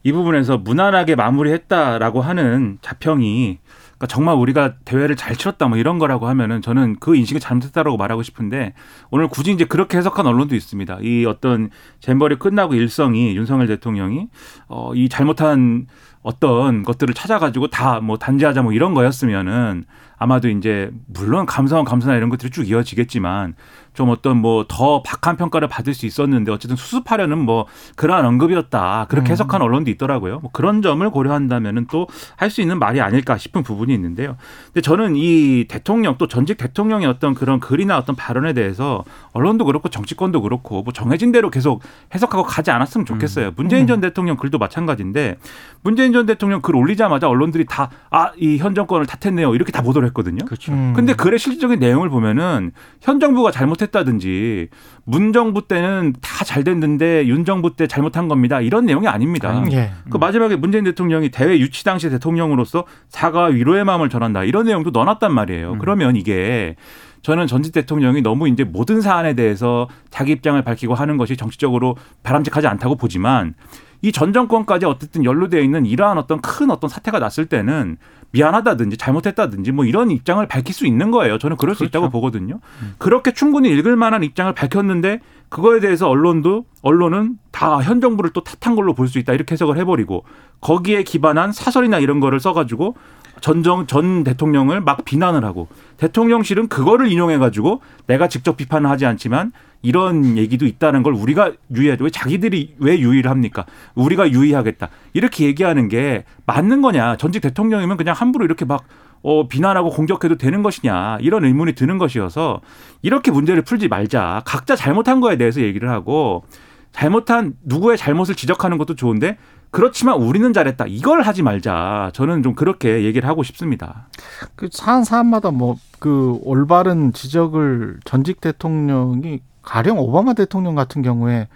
[0.03, 3.59] 이 부분에서 무난하게 마무리했다라고 하는 자평이
[3.97, 8.23] 그러니까 정말 우리가 대회를 잘 치렀다 뭐 이런 거라고 하면은 저는 그 인식이 잘못했다라고 말하고
[8.23, 8.73] 싶은데
[9.12, 10.99] 오늘 굳이 이제 그렇게 해석한 언론도 있습니다.
[11.01, 14.27] 이 어떤 잼버리 끝나고 일성이 윤석열 대통령이
[14.69, 15.88] 어 이 잘못한
[16.21, 19.83] 어떤 것들을 찾아가지고 다 뭐 단죄하자 뭐 이런 거였으면은
[20.17, 23.55] 아마도 이제 물론 감사원 감사나 이런 것들이 쭉 이어지겠지만
[23.99, 27.65] 좀 어떤 뭐 더 박한 평가를 받을 수 있었는데 어쨌든 수습하려는 뭐
[27.97, 30.39] 그러한 언급이었다 그렇게 해석한 언론도 있더라고요.
[30.39, 32.07] 뭐 그런 점을 고려한다면은 또
[32.38, 34.38] 할 수 있는 말이 아닐까 싶은 부분이 있는데요.
[34.67, 39.89] 근데 저는 이 대통령 또 전직 대통령의 어떤 그런 글이나 어떤 발언에 대해서 언론도 그렇고
[39.89, 41.81] 정치권도 그렇고 뭐 정해진 대로 계속
[42.15, 43.51] 해석하고 가지 않았으면 좋겠어요.
[43.57, 45.35] 문재인 전 대통령 글도 마찬가지인데
[45.83, 50.07] 문재인 전 대통령 글 올리자마자 언론들이 다 아 이 현 정권을 탓했네요 이렇게 다 보도를
[50.09, 50.45] 했거든요.
[50.45, 50.71] 그렇죠.
[50.71, 50.93] 음.
[50.95, 54.69] 근데 글의 실질적인 내용을 보면은 현 정부가 잘못했 다든지
[55.06, 58.60] 문 정부 때는 다 잘 됐는데 윤 정부 때 잘못한 겁니다.
[58.60, 59.63] 이런 내용이 아닙니다.
[59.71, 59.91] 예.
[60.10, 64.45] 그 마지막에 문재인 대통령이 대외 유치 당시 대통령으로서 사과 위로의 마음을 전한다.
[64.45, 65.78] 이런 내용도 넣어놨단 말이에요.
[65.80, 66.75] 그러면 이게
[67.21, 72.65] 저는 전직 대통령이 너무 이제 모든 사안에 대해서 자기 입장을 밝히고 하는 것이 정치적으로 바람직하지
[72.67, 73.54] 않다고 보지만
[74.02, 77.97] 이 전 정권까지 어쨌든 연루되어 있는 이러한 어떤 큰 어떤 사태가 났을 때는
[78.31, 81.37] 미안하다든지 잘못했다든지 뭐 이런 입장을 밝힐 수 있는 거예요.
[81.39, 82.59] 저는 그럴 수 있다고 보거든요.
[82.97, 88.75] 그렇게 충분히 읽을 만한 입장을 밝혔는데 그거에 대해서 언론도 언론은 다 현 정부를 또 탓한
[88.75, 90.23] 걸로 볼 수 있다 이렇게 해석을 해버리고
[90.61, 92.95] 거기에 기반한 사설이나 이런 거를 써가지고
[93.41, 99.52] 전정 전 대통령을 막 비난을 하고 대통령실은 그거를 인용해 가지고 내가 직접 비판을 하지 않지만
[99.82, 102.04] 이런 얘기도 있다는 걸 우리가 유의하죠.
[102.04, 103.65] 왜 자기들이 왜 유의를 합니까?
[103.95, 104.89] 우리가 유의하겠다.
[105.13, 107.17] 이렇게 얘기하는 게 맞는 거냐?
[107.17, 108.84] 전직 대통령이면 그냥 함부로 이렇게 막
[109.21, 112.62] 어, 비난하고 공격해도 되는 것이냐 이런 의문이 드는 것이어서
[113.02, 116.43] 이렇게 문제를 풀지 말자 각자 잘못한 거에 대해서 얘기를 하고
[116.91, 119.38] 잘못한 누구의 잘못을 지적하는 것도 좋은데
[119.71, 124.08] 그렇지만 우리는 잘했다 이걸 하지 말자 저는 좀 그렇게 얘기를 하고 싶습니다.
[124.55, 131.47] 그 사안 사안마다 뭐 그 올바른 지적을 전직 대통령이 가령 오바마 대통령 같은 경우에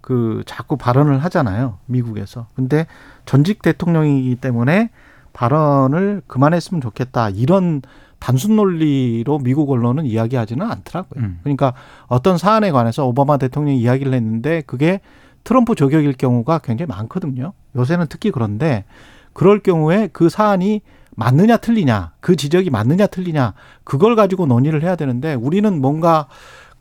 [0.00, 1.78] 그 자꾸 발언을 하잖아요.
[1.86, 2.48] 미국에서.
[2.54, 2.86] 근데
[3.24, 4.90] 전직 대통령이기 때문에
[5.32, 7.30] 발언을 그만했으면 좋겠다.
[7.30, 7.80] 이런
[8.18, 11.24] 단순 논리로 미국 언론은 이야기하지는 않더라고요.
[11.24, 11.38] 음.
[11.42, 11.72] 그러니까
[12.08, 15.00] 어떤 사안에 관해서 오바마 대통령이 이야기를 했는데 그게
[15.44, 17.52] 트럼프 저격일 경우가 굉장히 많거든요.
[17.76, 18.84] 요새는 특히 그런데
[19.32, 20.82] 그럴 경우에 그 사안이
[21.14, 23.54] 맞느냐 틀리냐, 그 지적이 맞느냐 틀리냐,
[23.84, 26.26] 그걸 가지고 논의를 해야 되는데 우리는 뭔가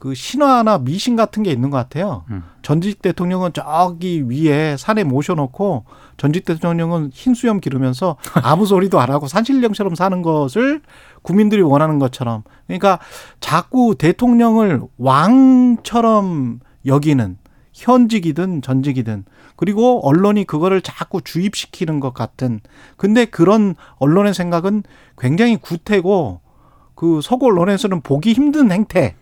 [0.01, 2.23] 그 신화나 미신 같은 게 있는 것 같아요.
[2.31, 2.41] 음.
[2.63, 5.85] 전직 대통령은 저기 위에 산에 모셔놓고
[6.17, 10.81] 전직 대통령은 흰 수염 기르면서 아무 소리도 안 하고 산신령처럼 사는 것을
[11.21, 12.41] 국민들이 원하는 것처럼.
[12.65, 12.97] 그러니까
[13.41, 17.37] 자꾸 대통령을 왕처럼 여기는
[17.73, 19.25] 현직이든 전직이든
[19.61, 22.61] 그리고 언론이 그거를 자꾸 주입시키는 것 같은
[22.97, 24.81] 근데 그런 언론의 생각은
[25.19, 26.41] 굉장히 구태고
[26.95, 29.13] 그 서구 언론에서는 보기 힘든 행태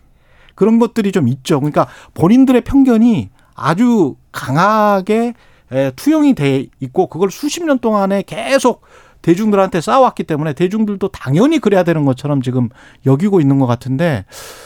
[0.54, 1.60] 그런 것들이 좀 있죠.
[1.60, 5.34] 그러니까 본인들의 편견이 아주 강하게
[5.72, 8.80] 에, 투영이 돼 있고 그걸 수십 년 동안에 계속
[9.20, 12.70] 대중들한테 쌓아왔기 때문에 대중들도 당연히 그래야 되는 것처럼 지금
[13.04, 14.24] 여기고 있는 것 같은데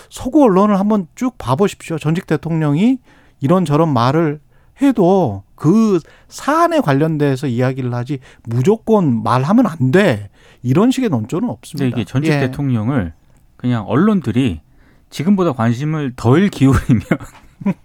[0.09, 1.99] 서구 언론을 한번 쭉 봐보십시오.
[1.99, 2.99] 전직 대통령이
[3.41, 4.39] 이런저런 말을
[4.83, 10.31] 해도 그 사안에 관련돼서 이야기를 하지 무조건 말하면 안 돼.
[10.63, 11.87] 이런 식의 논조는 없습니다.
[11.87, 12.41] 이게 전직 예.
[12.41, 13.13] 대통령을
[13.57, 14.61] 그냥 언론들이
[15.11, 17.03] 지금보다 관심을 덜 기울이면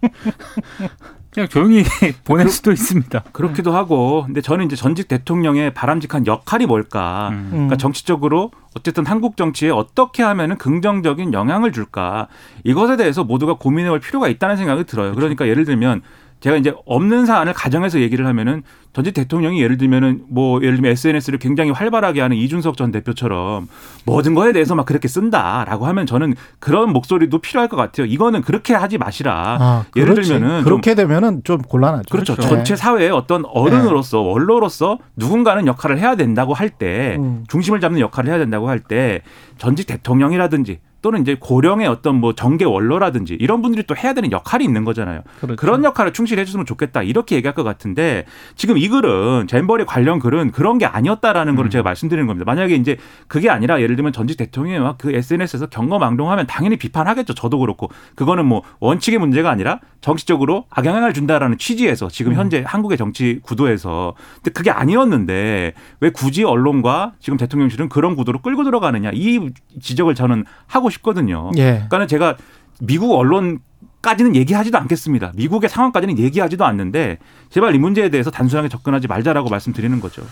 [1.30, 1.84] 그냥 조용히
[2.24, 3.22] 보낼 수도 있습니다.
[3.32, 7.28] 그렇기도 하고 근데 저는 이제 전직 대통령의 바람직한 역할이 뭘까?
[7.32, 7.48] 음.
[7.50, 12.26] 그러니까 정치적으로 어쨌든 한국 정치에 어떻게 하면은 긍정적인 영향을 줄까?
[12.64, 15.14] 이것에 대해서 모두가 고민해 볼 필요가 있다는 생각이 들어요.
[15.14, 16.02] 그러니까 예를 들면
[16.40, 21.38] 제가 이제 없는 사안을 가정해서 얘기를 하면은 전직 대통령이 예를 들면은 뭐 예를 들면 SNS를
[21.38, 23.68] 굉장히 활발하게 하는 이준석 전 대표처럼
[24.04, 28.06] 모든 거에 대해서 막 그렇게 쓴다라고 하면 저는 그런 목소리도 필요할 것 같아요.
[28.06, 29.58] 이거는 그렇게 하지 마시라.
[29.60, 30.14] 아, 예를.
[30.14, 32.04] 들면은 좀 그렇게 되면은 좀 곤란하죠.
[32.10, 32.34] 그렇죠.
[32.34, 32.42] 네.
[32.48, 37.44] 전체 사회의 어떤 어른으로서 원로로서 누군가는 역할을 해야 된다고 할때 음.
[37.48, 39.20] 중심을 잡는 역할을 해야 된다고 할 때
[39.58, 44.64] 전직 대통령이라든지 또는 이제 고령의 어떤 뭐 정계 원로라든지 이런 분들이 또 해야 되는 역할이
[44.64, 45.22] 있는 거잖아요.
[45.40, 45.56] 그렇죠.
[45.56, 50.52] 그런 역할을 충실히 해줬으면 좋겠다 이렇게 얘기할 것 같은데 지금 이 글은 잼버리 관련 글은
[50.52, 52.44] 그런 게 아니었다라는 걸 제가 말씀드리는 겁니다.
[52.44, 57.32] 만약에 이제 그게 아니라 예를 들면 전직 대통령이 막 그 SNS에서 경거망동하면 당연히 비판하겠죠.
[57.32, 63.40] 저도 그렇고 그거는 뭐 원칙의 문제가 아니라 정치적으로 악영향을 준다라는 취지에서 지금 현재 한국의 정치
[63.42, 70.14] 구도에서 근데 그게 아니었는데 왜 굳이 언론과 지금 대통령실은 그런 구도로 끌고 들어가느냐 이 지적을
[70.14, 71.50] 저는 하고 싶거든요.
[71.56, 71.72] 예.
[71.72, 72.36] 그러니까는 제가
[72.80, 73.60] 미국 언론
[74.02, 75.32] 까지는 얘기하지도 않겠습니다.
[75.36, 77.18] 미국의 상황까지는 얘기하지도 않는데
[77.50, 80.22] 제발 이 문제에 대해서 단순하게 접근하지 말자라고 말씀드리는 거죠.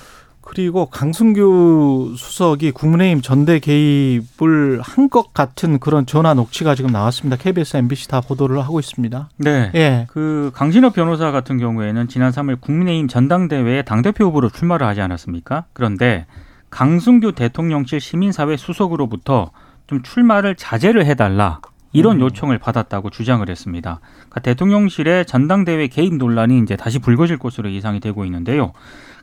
[0.40, 7.37] 그리고 강승규 수석이 국민의힘 전대 개입을 한 것 같은 그런 전화 녹취가 지금 나왔습니다.
[7.37, 9.29] KBS, MBC 다 보도를 하고 있습니다.
[9.38, 9.71] 네.
[9.75, 10.07] 예.
[10.09, 15.64] 그 강신업 변호사 같은 경우에는 지난 3일 국민의힘 전당대회에 당대표 후보로 출마를 하지 않았습니까?
[15.75, 16.25] 그런데
[16.71, 19.51] 강승규 대통령실 시민사회 수석으로부터
[19.88, 21.61] 좀 출마를 자제를 해달라
[21.92, 24.01] 이런 요청을 받았다고 주장을 했습니다.
[24.16, 28.72] 그러니까 대통령실의 전당대회 개입 논란이 이제 다시 불거질 것으로 예상이 되고 있는데요.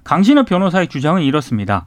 [0.04, 1.86] 강신업 변호사의 주장은 이렇습니다.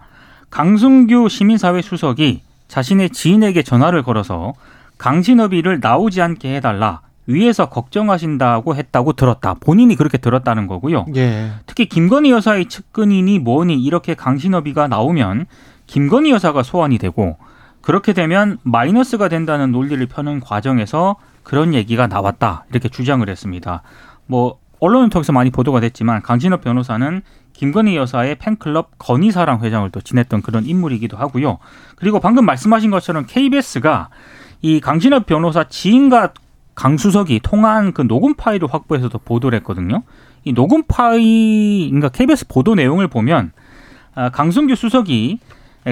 [0.50, 4.54] 강승규 시민사회 수석이 자신의 지인에게 전화를 걸어서
[4.98, 9.54] 강신업이를 나오지 않게 해달라 위에서 걱정하신다고 했다고 들었다.
[9.54, 11.04] 본인이 그렇게 들었다는 거고요.
[11.16, 11.50] 예.
[11.66, 15.46] 특히 김건희 여사의 측근이니 뭐니 이렇게 강신업이가 나오면
[15.86, 17.36] 김건희 여사가 소환이 되고
[17.80, 23.82] 그렇게 되면 마이너스가 된다는 논리를 펴는 과정에서 그런 얘기가 나왔다 이렇게 주장을 했습니다.
[24.26, 30.42] 뭐 언론을 통해서 많이 보도가 됐지만 강신업 변호사는 김건희 여사의 팬클럽 건희사랑 회장을 또 지냈던
[30.42, 31.58] 그런 인물이기도 하고요.
[31.96, 34.10] 그리고 방금 말씀하신 것처럼 KBS가
[34.62, 36.34] 이 강신업 변호사 지인과
[36.74, 40.04] 강수석이 통화한 그 녹음 파일을 확보해서도 보도를 했거든요.
[40.44, 43.50] 이 녹음 파일, 그러니까 KBS 보도 내용을 보면
[44.14, 45.40] 아, 강승규 수석이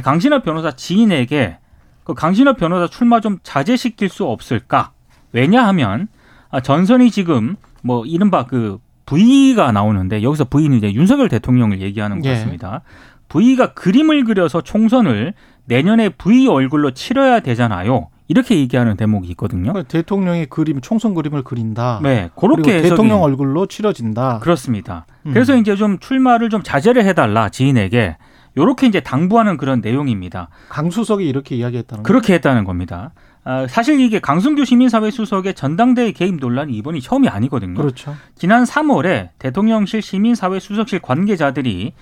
[0.04, 1.58] 강신업 변호사 지인에게
[2.06, 4.92] 그 강신업 변호사 출마 좀 자제시킬 수 없을까?
[5.32, 6.06] 왜냐하면
[6.50, 12.28] 아, 전선이 지금 뭐 이른바 그 V가 나오는데 여기서 V는 이제 윤석열 대통령을 얘기하는 것
[12.28, 12.34] 예.
[12.34, 12.82] 같습니다.
[13.28, 18.08] V가 그림을 그려서 총선을 내년에 V 얼굴로 치러야 되잖아요.
[18.28, 19.72] 이렇게 얘기하는 대목이 있거든요.
[19.72, 22.00] 그 대통령이 그림 총선 그림을 그린다.
[22.02, 24.38] 네, 그렇게 대통령 얼굴로 치러진다.
[24.40, 25.06] 그렇습니다.
[25.26, 25.32] 음.
[25.32, 28.16] 그래서 이제 좀 출마를 좀 자제를 해달라 지인에게
[28.56, 30.48] 요렇게 이제 당부하는 그런 내용입니다.
[30.68, 32.06] 강수석이 이렇게 이야기했다는 거.
[32.06, 33.12] 그렇게 했다는 겁니다.
[33.44, 37.74] 아, 사실 이게 강승규 시민사회 수석의 전당대회 개입 논란이 이번이 처음이 아니거든요.
[37.74, 38.16] 그렇죠.
[38.34, 41.92] 지난 3월에 대통령실 시민사회 수석실 관계자들이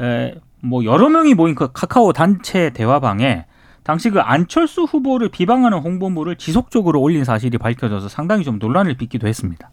[0.00, 3.46] 에, 뭐 여러 명이 모인 그 카카오 단체 대화방에
[3.82, 9.70] 당시 그 안철수 후보를 비방하는 홍보물을 지속적으로 올린 사실이 밝혀져서 상당히 좀 논란을 빚기도 했습니다.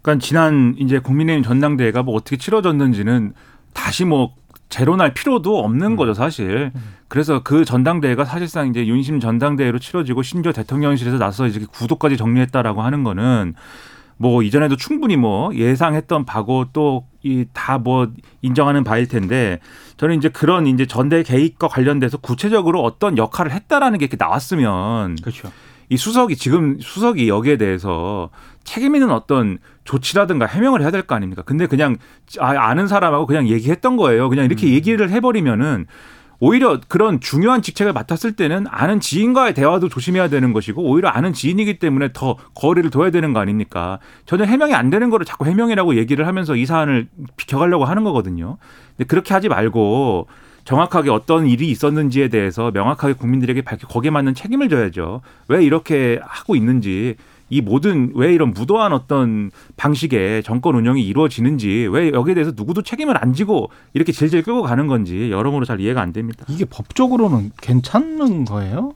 [0.00, 3.34] 그러니까 지난 이제 국민의힘 전당대회가 뭐 어떻게 치러졌는지는
[3.72, 4.34] 다시 뭐
[4.72, 6.72] 재론할 필요도 없는 거죠 사실.
[7.08, 13.04] 그래서 그 전당대회가 사실상 이제 윤심 전당대회로 치러지고 심지어 대통령실에서 나서 이렇게 구도까지 정리했다라고 하는
[13.04, 13.54] 거는
[14.16, 18.08] 뭐 이전에도 충분히 뭐 예상했던 바고 또 이 다 뭐
[18.40, 19.60] 인정하는 바일 텐데
[19.96, 25.52] 저는 이제 그런 이제 전대 개입과 관련돼서 구체적으로 어떤 역할을 했다라는 게 이렇게 나왔으면 그렇죠.
[25.88, 28.30] 이 수석이 지금 수석이 여기에 대해서
[28.64, 31.42] 책임 있는 어떤 조치라든가 해명을 해야 될 거 아닙니까?
[31.42, 31.96] 근데 그냥
[32.38, 34.28] 아, 아는 사람하고 그냥 얘기했던 거예요.
[34.28, 35.86] 그냥 이렇게 얘기를 해버리면은
[36.44, 41.78] 오히려 그런 중요한 직책을 맡았을 때는 아는 지인과의 대화도 조심해야 되는 것이고 오히려 아는 지인이기
[41.78, 44.00] 때문에 더 거리를 둬야 되는 거 아닙니까?
[44.26, 48.58] 전혀 해명이 안 되는 거를 자꾸 해명이라고 얘기를 하면서 이 사안을 비켜가려고 하는 거거든요.
[48.96, 50.26] 근데 그렇게 하지 말고
[50.64, 55.20] 정확하게 어떤 일이 있었는지에 대해서 명확하게 국민들에게 밝혀 거기에 맞는 책임을 져야죠.
[55.48, 57.14] 왜 이렇게 하고 있는지
[57.52, 63.22] 이 모든 왜 이런 무도한 어떤 방식의 정권 운영이 이루어지는지 왜 여기에 대해서 누구도 책임을
[63.22, 66.46] 안 지고 이렇게 질질 끌고 가는 건지 여러모로 잘 이해가 안 됩니다.
[66.48, 68.94] 이게 법적으로는 괜찮은 거예요?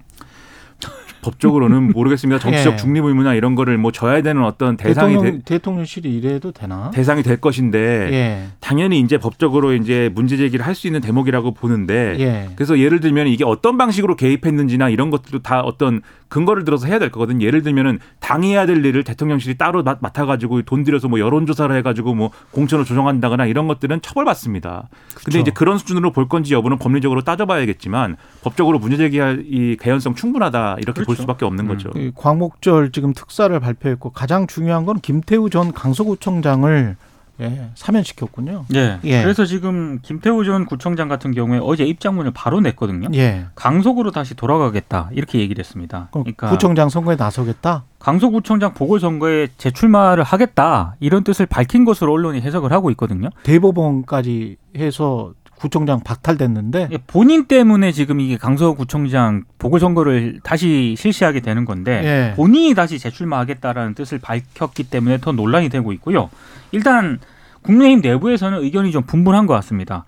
[1.20, 2.38] 법적으로는 모르겠습니다.
[2.38, 2.76] 정치적 예.
[2.76, 6.90] 중립 의무나 이런 거를 뭐 져야 되는 어떤 대상이 대통령, 되, 대통령실이 이래도 되나?
[6.92, 7.78] 대상이 될 것인데
[8.12, 8.46] 예.
[8.60, 12.50] 당연히 이제 법적으로 이제 문제 제기를 할 수 있는 대목이라고 보는데 예.
[12.54, 17.10] 그래서 예를 들면 이게 어떤 방식으로 개입했는지나 이런 것들도 다 어떤 근거를 들어서 해야 될
[17.10, 17.40] 거거든.
[17.40, 21.46] 예를 들면은 당이 해야 될 일을 대통령실이 따로 맡- 맡아 가지고 돈 들여서 뭐 여론
[21.46, 24.88] 조사를 해 가지고 뭐 공천을 조정한다거나 이런 것들은 처벌받습니다.
[25.14, 25.38] 근데 그쵸.
[25.38, 31.00] 이제 그런 수준으로 볼 건지 여부는 법리적으로 따져봐야겠지만 법적으로 문제 제기할 이 개연성 충분하다 이렇게
[31.02, 31.22] 볼 그렇죠.
[31.22, 31.90] 수밖에 없는 거죠.
[31.96, 36.96] 이 광복절 지금 특사를 발표했고 가장 중요한 건 김태우 전 강서구청장을
[37.40, 38.64] 예, 사면시켰군요.
[38.74, 38.98] 예.
[39.04, 39.22] 예.
[39.22, 43.08] 그래서 지금 김태우 전 구청장 같은 경우에 어제 입장문을 바로 냈거든요.
[43.14, 43.46] 예.
[43.54, 46.08] 강속으로 다시 돌아가겠다 이렇게 얘기를 했습니다.
[46.12, 47.84] 그러니까 구청장 선거에 나서겠다.
[47.98, 53.30] 강서구청장 보궐선거에 재출마를 하겠다 이런 뜻을 밝힌 것으로 언론이 해석을 하고 있거든요.
[53.42, 62.02] 대법원까지 해서 구청장 박탈됐는데 예, 본인 때문에 지금 이게 강서구청장 보궐선거를 다시 실시하게 되는 건데
[62.04, 62.34] 예.
[62.36, 66.30] 본인이 다시 재출마하겠다라는 뜻을 밝혔기 때문에 더 논란이 되고 있고요.
[66.72, 67.18] 일단
[67.62, 70.04] 국민의힘 내부에서는 의견이 좀 분분한 것 같습니다.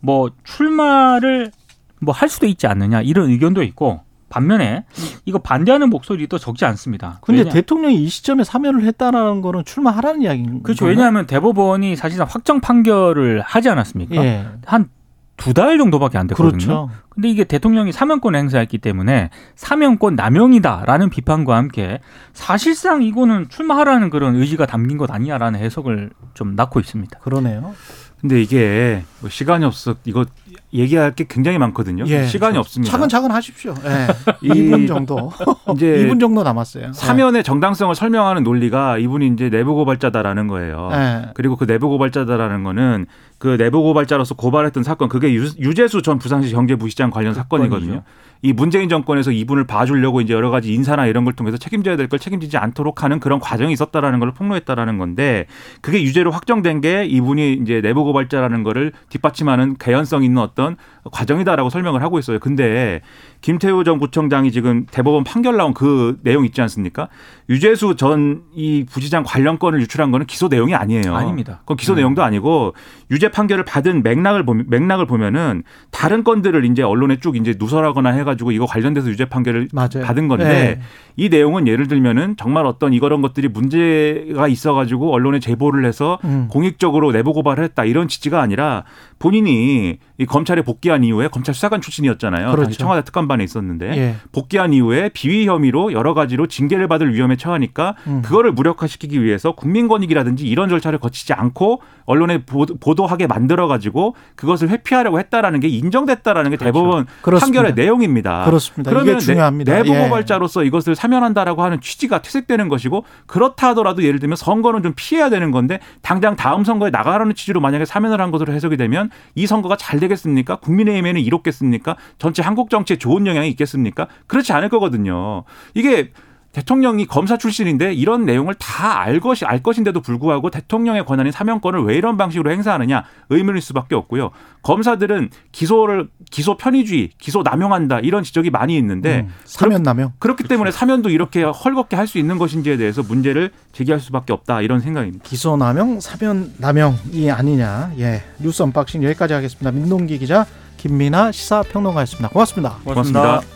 [0.00, 1.52] 뭐 출마를
[2.00, 4.84] 뭐 할 수도 있지 않느냐 이런 의견도 있고 반면에
[5.24, 7.18] 이거 반대하는 목소리도 적지 않습니다.
[7.22, 10.80] 근데 왜냐- 대통령이 이 시점에 사면을 했다라는 거는 출마하라는 이야기인 그렇죠.
[10.84, 10.96] 건가요?
[10.96, 14.16] 왜냐하면 대법원이 사실상 확정 판결을 하지 않았습니까?
[14.24, 14.46] 예.
[14.64, 14.88] 한
[15.36, 16.50] 두달 정도밖에 안 됐거든요.
[16.56, 16.90] 그렇죠.
[17.10, 22.00] 근데 이게 대통령이 사면권을 행사했기 때문에 사면권 남용이다라는 비판과 함께
[22.32, 27.18] 사실상 이거는 출마하라는 그런 의지가 담긴 것 아니냐라는 해석을 좀 낳고 있습니다.
[27.18, 27.74] 그러네요.
[28.18, 30.24] 근데 이게 뭐 시간이 없어 이거
[30.72, 32.04] 얘기할 게 굉장히 많거든요.
[32.06, 32.24] 예.
[32.26, 32.90] 시간이 없습니다.
[32.92, 33.74] 차근차근 하십시오.
[33.84, 34.06] 예.
[34.42, 35.30] 이- 2분 정도.
[35.74, 36.92] 이제 2분 정도 남았어요.
[36.92, 40.90] 사면의 정당성을 설명하는 논리가 이분이 이제 내부 고발자다라는 거예요.
[40.92, 41.22] 예.
[41.34, 43.06] 그리고 그 내부 고발자다라는 거는
[43.38, 48.02] 그 내부 고발자로서 고발했던 사건 그게 유, 유재수 전 부산시 경제부시장 관련 사건이거든요.
[48.42, 52.18] 이 문재인 정권에서 이분을 봐주려고 이제 여러 가지 인사나 이런 걸 통해서 책임져야 될 걸
[52.18, 55.46] 책임지지 않도록 하는 그런 과정이 있었다라는 걸 폭로했다라는 건데
[55.80, 60.76] 그게 유죄로 확정된 게 이분이 이제 내부 고발자라는 거를 뒷받침하는 개연성 있는 어떤
[61.12, 62.38] 과정이다라고 설명을 하고 있어요.
[62.38, 63.00] 근데
[63.40, 67.08] 김태우 전 구청장이 지금 대법원 판결 나온 그 내용 있지 않습니까?
[67.48, 71.14] 유재수 전 이 부시장 관련 건을 유출한 거는 기소 내용이 아니에요.
[71.14, 71.58] 아닙니다.
[71.60, 71.96] 그건 기소 음.
[71.96, 72.74] 내용도 아니고
[73.10, 78.52] 유죄 판결을 받은 맥락을 보면 맥락을 보면은 다른 건들을 이제 언론에 쭉 이제 누설하거나 해가지고
[78.52, 80.02] 이거 관련돼서 유죄 판결을 맞아요.
[80.04, 80.80] 받은 건데 예.
[81.16, 86.48] 이 내용은 예를 들면은 정말 어떤 이거런 것들이 문제가 있어가지고 언론에 제보를 해서 음.
[86.50, 88.84] 공익적으로 내부 고발을 했다 이런 취지가 아니라
[89.18, 92.46] 본인이 이 검찰에 복귀한 이후에 검찰 수사관 출신이었잖아요.
[92.52, 92.62] 그렇죠.
[92.64, 94.14] 당시 청와대 특감반에 있었는데 예.
[94.32, 98.22] 복귀한 이후에 비위 혐의로 여러 가지로 징계를 받을 위험에 처하니까 음.
[98.22, 105.18] 그거를 무력화시키기 위해서 국민권익이라든지 이런 절차를 거치지 않고 언론에 보- 보도하게 만들어 가지고 그것을 회피하려고
[105.18, 107.44] 했다라는 게 인정됐다라는 게 대법원 그렇습니다.
[107.46, 108.44] 판결의 내용입니다.
[108.46, 108.90] 그렇습니다.
[108.90, 109.72] 그러면 중요합니다.
[109.74, 110.04] 내, 부 예.
[110.04, 115.50] 고발자로서 이것을 사면한다라고 하는 취지가 퇴색되는 것이고 그렇다 하더라도 예를 들면 선거는 좀 피해야 되는
[115.50, 120.05] 건데 당장 다음 선거에 나가라는 취지로 만약에 사면을 한 것으로 해석이 되면 이 선거가 잘되
[120.08, 120.56] 겠습니까?
[120.56, 121.96] 국민의힘에는 이롭겠습니까?
[122.18, 124.08] 전체 한국 정치에 좋은 영향이 있겠습니까?
[124.26, 125.44] 그렇지 않을 거거든요.
[125.74, 126.12] 이게
[126.56, 131.96] 대통령이 검사 출신인데 이런 내용을 다 알 것이 알 것인데도 불구하고 대통령의 권한인 사면권을 왜
[131.96, 134.30] 이런 방식으로 행사하느냐 의문일 수밖에 없고요.
[134.62, 140.12] 검사들은 기소를 기소 편의주의, 기소 남용한다 이런 지적이 많이 있는데 음, 사면 남용.
[140.18, 144.78] 그렇기 때문에 사면도 이렇게 헐겁게 할 수 있는 것인지에 대해서 문제를 제기할 수밖에 없다 이런
[144.80, 145.24] 생각입니다.
[145.24, 147.92] 기소 남용, 사면 남용이 아니냐.
[147.98, 148.22] 예.
[148.38, 149.72] 뉴스 unboxing 여기까지 하겠습니다.
[149.72, 152.28] 민동기 기자, 김민아 시사평론가였습니다.
[152.28, 152.76] 고맙습니다.
[152.84, 153.55] 고맙습니다.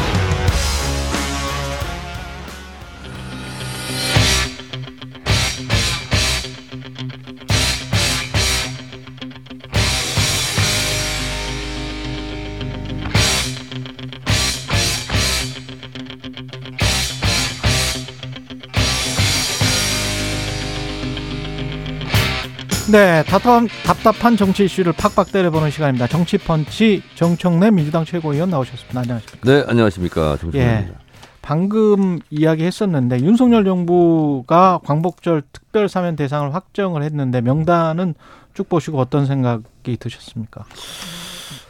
[22.91, 26.07] 네, 답답한, 답답한 정치 이슈를 팍팍 때려보는 시간입니다.
[26.07, 28.99] 정치펀치 정청래 민주당 최고위원 나오셨습니다.
[28.99, 29.49] 안녕하십니까?
[29.49, 30.35] 네, 안녕하십니까.
[30.35, 30.99] 정신입니다.
[31.41, 38.13] 방금 이야기했었는데 윤석열 정부가 광복절 특별 사면 대상을 확정을 했는데 명단은
[38.53, 40.65] 쭉 보시고 어떤 생각이 드셨습니까?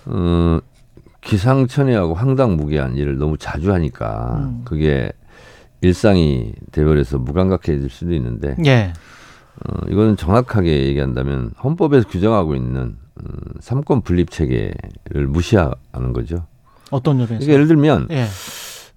[0.08, 0.60] 어,
[1.22, 4.62] 기상천외하고 황당무계한 일을 너무 자주 하니까 음.
[4.66, 5.12] 그게
[5.82, 8.94] 일상이 돼버려서 무감각해질 수도 있는데 예.
[9.68, 13.26] 어, 이거는 정확하게 얘기한다면 헌법에서 규정하고 있는 음,
[13.60, 16.46] 삼권 분립 체계를 무시하는 거죠.
[16.90, 17.34] 어떤 점에서?
[17.36, 18.26] 그러니까 예를 들면 예.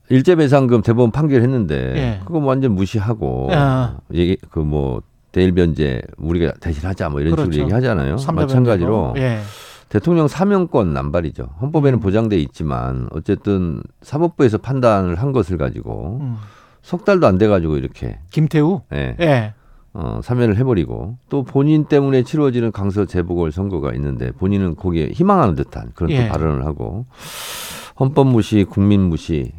[0.09, 2.21] 일제배상금 대법원 판결했는데 예.
[2.25, 3.97] 그거 완전 무시하고 아.
[4.13, 5.03] 얘기 그뭐
[5.33, 7.51] 대일변제 우리가 대신하자 뭐 이런 그렇죠.
[7.53, 8.17] 식으로 얘기하잖아요.
[8.35, 9.15] 마찬가지로.
[9.19, 9.41] 예.
[9.89, 11.49] 대통령 사명권 남발이죠.
[11.61, 12.01] 헌법에는 음.
[12.01, 16.37] 보장돼 있지만 어쨌든 사법부에서 판단을 한 것을 가지고 음.
[16.83, 18.81] 석 달도 안 돼 가지고 이렇게 김태우.
[18.93, 19.55] 예, 예.
[19.95, 25.93] 어, 사면을 해버리고 또 본인 때문에 치러지는 강서 재보궐 선거가 있는데 본인은 거기에 희망하는 듯한
[25.95, 26.29] 그런 또 예.
[26.29, 27.07] 발언을 하고
[27.99, 29.53] 헌법 무시, 국민 무시,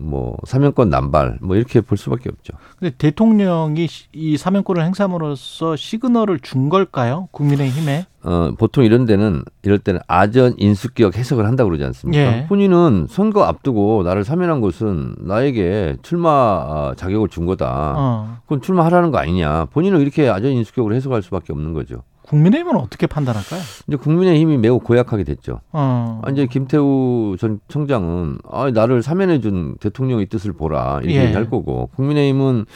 [0.00, 2.54] 뭐 사명권 남발 뭐 이렇게 볼 수밖에 없죠.
[2.78, 7.28] 근데 대통령이 시- 이 사면권을 행사함으로써 시그널을 준 걸까요?
[7.32, 8.06] 국민의힘에?
[8.22, 12.20] 어, 보통 이런 데는 이럴 때는 아전 인수기억 해석을 한다고 그러지 않습니까?
[12.22, 12.46] 예.
[12.48, 17.94] 본인은 선거 앞두고 나를 사면한 것은 나에게 출마 아, 자격을 준 거다.
[17.96, 18.36] 어.
[18.44, 19.66] 그건 출마하라는 거 아니냐.
[19.66, 22.02] 본인은 이렇게 아전 인수기억으로 해석할 수밖에 없는 거죠.
[22.30, 23.60] 국민의힘은 어떻게 판단할까요?
[23.88, 25.60] 이제 국민의힘이 매우 고약하게 됐죠.
[25.72, 26.20] 어.
[26.22, 31.24] 아, 이제 김태우 전 청장은 아, 나를 사면해준 대통령의 뜻을 보라 이렇게 예.
[31.24, 32.66] 얘기할 거고 국민의힘은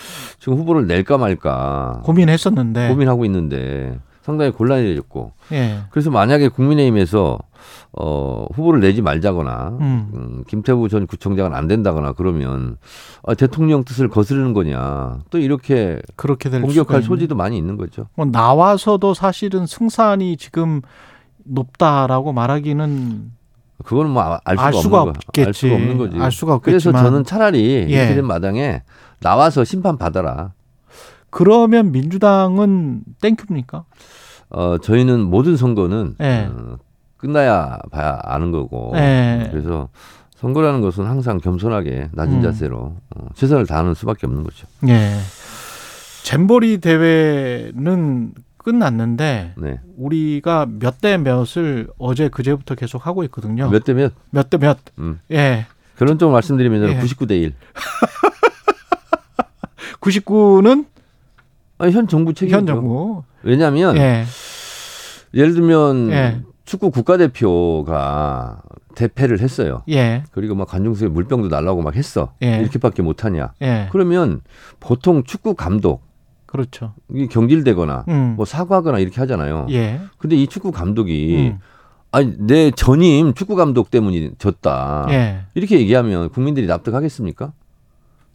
[0.41, 2.89] 지금 후보를 낼까 말까 고민했었는데.
[2.89, 5.81] 고민하고 있는데 상당히 곤란해졌고 예.
[5.91, 7.39] 그래서 만약에 국민의힘에서
[7.93, 10.11] 어, 후보를 내지 말자거나 음.
[10.15, 12.79] 음, 김태우 전 구청장은 안 된다거나 그러면
[13.27, 17.03] 아, 대통령 뜻을 거스르는 거냐 또 이렇게 그렇게 공격할.
[17.03, 18.07] 소지도 많이 있는 거죠.
[18.15, 20.81] 뭐 나와서도 사실은 승산이 지금
[21.45, 23.31] 높다라고 말하기는
[23.85, 25.47] 그거는 뭐알 수가, 알 수가 없겠지.
[25.47, 26.17] 알 수가 없는 거지.
[26.19, 27.05] 알 수가 그래서 없겠지만.
[27.05, 27.81] 저는 차라리 예.
[27.83, 28.83] 이렇게 된 마당에
[29.21, 30.53] 나와서 심판 받아라.
[31.35, 33.85] 그러면 민주당은 thank you입니까?
[34.51, 36.49] 어, 저희는 모든 선거는 예.
[36.49, 36.77] 어,
[37.17, 38.93] 끝나야 봐야 아는 거고.
[38.95, 39.49] 예.
[39.51, 39.89] 그래서
[40.37, 42.43] 선거라는 것은 항상 겸손하게 낮은 음.
[42.43, 42.77] 자세로
[43.17, 44.69] 어, 최선을 다하는 수밖에 없는 거죠.
[44.87, 45.17] 예.
[46.23, 49.81] 잼버리 대회는 끝났는데 네.
[49.97, 53.69] 우리가 몇 대 몇을 어제 그제부터 계속 하고 있거든요.
[53.71, 54.13] 몇 대 몇?
[54.31, 54.79] 몇 대 몇.
[55.01, 55.19] 음.
[55.33, 55.67] 예.
[55.99, 57.01] 결론적으로 말씀드리면 저는 예.
[57.01, 57.55] 99대 1.
[60.01, 60.87] 99는
[61.85, 62.57] 아니, 현 정부 책임이죠.
[62.57, 63.23] 현 정부.
[63.43, 64.25] 왜냐하면 예.
[65.35, 66.41] 예를 들면 예.
[66.65, 68.63] 축구 국가대표가
[68.95, 69.83] 대패를 했어요.
[69.91, 70.23] 예.
[70.33, 72.33] 그리고 막 관중석에 물병도 날라고 막 했어.
[72.43, 72.61] 예.
[72.61, 73.53] 이렇게밖에 못하냐.
[73.61, 73.89] 예.
[73.93, 74.41] 그러면
[74.81, 76.03] 보통 축구 감독
[76.47, 76.95] 그렇죠.
[77.13, 78.35] 이 경질되거나 음.
[78.37, 79.67] 뭐 사과하거나 이렇게 하잖아요.
[79.71, 80.01] 예.
[80.17, 81.59] 근데 이 축구 감독이 음.
[82.13, 85.07] 아니 내 전임 축구 감독 때문이 졌다.
[85.11, 85.41] 예.
[85.55, 87.53] 이렇게 얘기하면 국민들이 납득하겠습니까?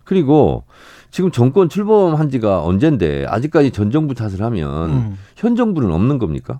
[0.04, 0.66] 그리고
[1.12, 5.18] 지금 정권 출범한 지가 언젠데 아직까지 전 정부 탓을 하면 음.
[5.36, 6.60] 현 정부는 없는 겁니까?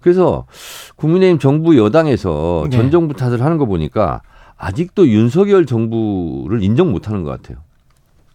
[0.00, 0.46] 그래서
[0.96, 2.76] 국민의힘 정부 여당에서 네.
[2.76, 4.20] 전 정부 탓을 하는 거 보니까
[4.56, 7.58] 아직도 윤석열 정부를 인정 못 하는 것 같아요.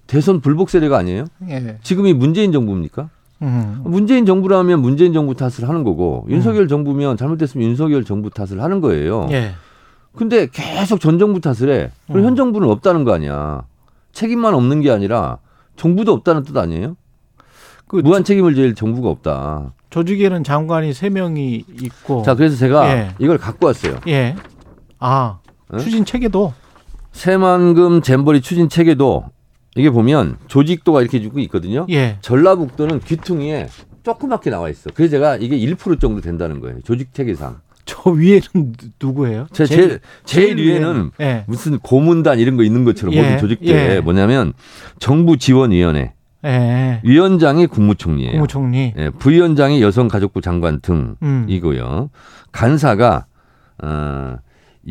[0.08, 1.26] 대선 불복 세례가 아니에요?
[1.50, 1.78] 예.
[1.84, 3.10] 지금이 문재인 정부입니까?
[3.44, 3.82] 음.
[3.86, 9.28] 문재인 정부라면 문재인 정부 탓을 하는 거고 윤석열 정부면 잘못됐으면 윤석열 정부 탓을 하는 거예요.
[9.32, 9.52] 예.
[10.16, 11.92] 근데 계속 전 정부 탓을 해.
[12.08, 12.26] 그럼 음.
[12.26, 13.64] 현 정부는 없다는 거 아니야.
[14.12, 15.40] 책임만 없는 게 아니라
[15.76, 16.96] 정부도 없다는 뜻 아니에요?
[17.88, 19.74] 그 무한 책임을 질 정부가 없다.
[19.90, 22.22] 조직에는 장관이 세 명이 있고.
[22.22, 23.16] 자, 그래서 제가 예.
[23.20, 24.00] 이걸 갖고 왔어요.
[24.08, 24.36] 예.
[25.00, 25.40] 아
[25.74, 25.80] 응?
[25.80, 26.54] 추진 체계도.
[27.12, 29.26] 새만금 잼버리 추진 체계도
[29.76, 31.88] 이게 보면 조직도가 이렇게 주고 있거든요.
[31.90, 32.18] 예.
[32.22, 33.68] 전라북도는 귀퉁이에
[34.04, 34.92] 조그맣게 나와 있어.
[34.94, 36.82] 그래서 제가 이게 1% 정도 된다는 거예요.
[36.82, 37.60] 조직 체계상.
[37.90, 39.48] 저 위에는 누- 누구예요?
[39.52, 41.44] 제, 제일, 제일 위에는 예.
[41.48, 44.00] 무슨 고문단 이런 거 있는 것처럼 예, 모든 조직들에 예.
[44.00, 44.54] 뭐냐면
[45.00, 46.14] 정부지원위원회
[46.46, 47.02] 예.
[47.04, 48.32] 위원장이 국무총리예요.
[48.34, 48.94] 국무총리.
[48.96, 51.16] 예, 부위원장이 여성가족부 장관 음.
[51.48, 52.10] 등이고요.
[52.52, 53.26] 간사가
[53.82, 54.36] 어,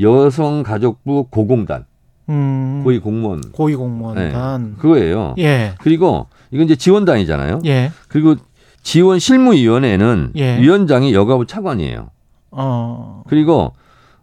[0.00, 1.84] 여성가족부 고공단
[2.28, 2.82] 음.
[2.84, 4.76] 고위 공무원 고위 공무원단.
[4.78, 5.34] 그거예요.
[5.38, 5.74] 예.
[5.78, 7.60] 그리고 이건 이제 지원단이잖아요.
[7.66, 7.92] 예.
[8.08, 8.34] 그리고
[8.82, 10.58] 지원 실무위원회는 예.
[10.60, 12.10] 위원장이 여가부 차관이에요.
[12.50, 13.22] 어.
[13.28, 13.72] 그리고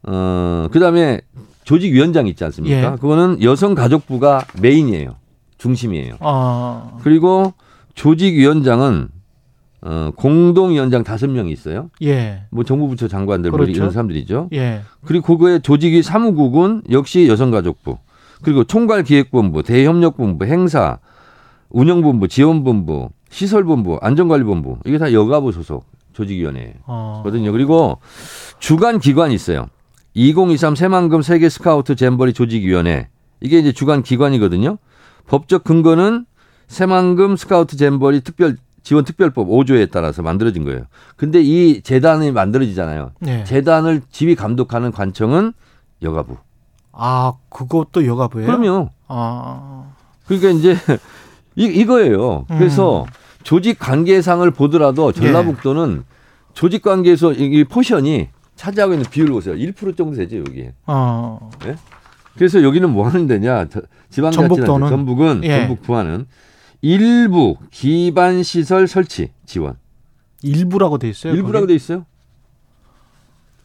[0.04, 1.22] 어 그다음에
[1.64, 2.94] 조직위원장 있지 않습니까?
[2.94, 2.96] 예.
[2.96, 5.16] 그거는 여성가족부가 메인이에요.
[5.58, 6.16] 중심이에요.
[6.20, 7.00] 어.
[7.02, 7.54] 그리고
[7.96, 9.10] 조직위원장은
[9.82, 11.90] 어 공동위원장 다섯 명이 있어요.
[12.04, 12.44] 예.
[12.52, 13.72] 뭐 정부부처 장관들 뭐 그렇죠.
[13.72, 14.50] 이런 사람들이죠.
[14.54, 14.82] 예.
[15.04, 17.98] 그리고 그거의 조직위 사무국은 역시 여성가족부.
[18.42, 21.00] 그리고 총괄기획본부, 대협력본부, 행사,
[21.70, 25.86] 운영본부, 지원본부, 시설본부, 안전관리본부 이게 다 여가부 소속
[26.16, 27.50] 조직위원회거든요.
[27.50, 27.52] 어.
[27.52, 28.00] 그리고
[28.60, 29.68] 주간 기관이 있어요.
[30.16, 33.10] 2023 새만금 세계 스카우트 잼버리 조직위원회
[33.42, 34.78] 이게 이제 주간 기관이거든요.
[35.28, 36.26] 법적 근거는
[36.68, 40.84] 새만금 스카우트 잼버리 특별 지원 특별법 5조에 따라서 만들어진 거예요.
[41.18, 43.12] 근데 이 재단이 만들어지잖아요.
[43.20, 43.44] 네.
[43.44, 45.54] 재단을 지휘 감독하는 관청은
[46.04, 46.38] 여가부.
[46.92, 48.46] 아, 그것도 여가부예요?
[48.46, 48.90] 그럼요.
[49.08, 49.92] 아.
[50.28, 50.78] 그러니까 이제
[51.58, 52.46] 이, 이거예요.
[52.48, 53.25] 그래서 음.
[53.46, 56.04] 조직 관계상을 보더라도 전라북도는
[56.54, 59.56] 조직 관계에서 이, 이 포션이 차지하고 있는 비율을 보세요.
[59.56, 60.70] 1% 정도 되죠, 여기.
[60.88, 61.52] 어.
[62.36, 63.68] 그래서 여기는 뭐 하는 데냐?
[64.10, 64.90] 전북도는?
[64.90, 65.60] 전북은 예.
[65.60, 66.26] 전북 부안은
[66.82, 69.76] 일부 기반 시설 설치 지원.
[70.42, 71.34] 일부라고 돼 있어요.
[71.34, 71.74] 일부라고 거기?
[71.74, 72.06] 돼 있어요.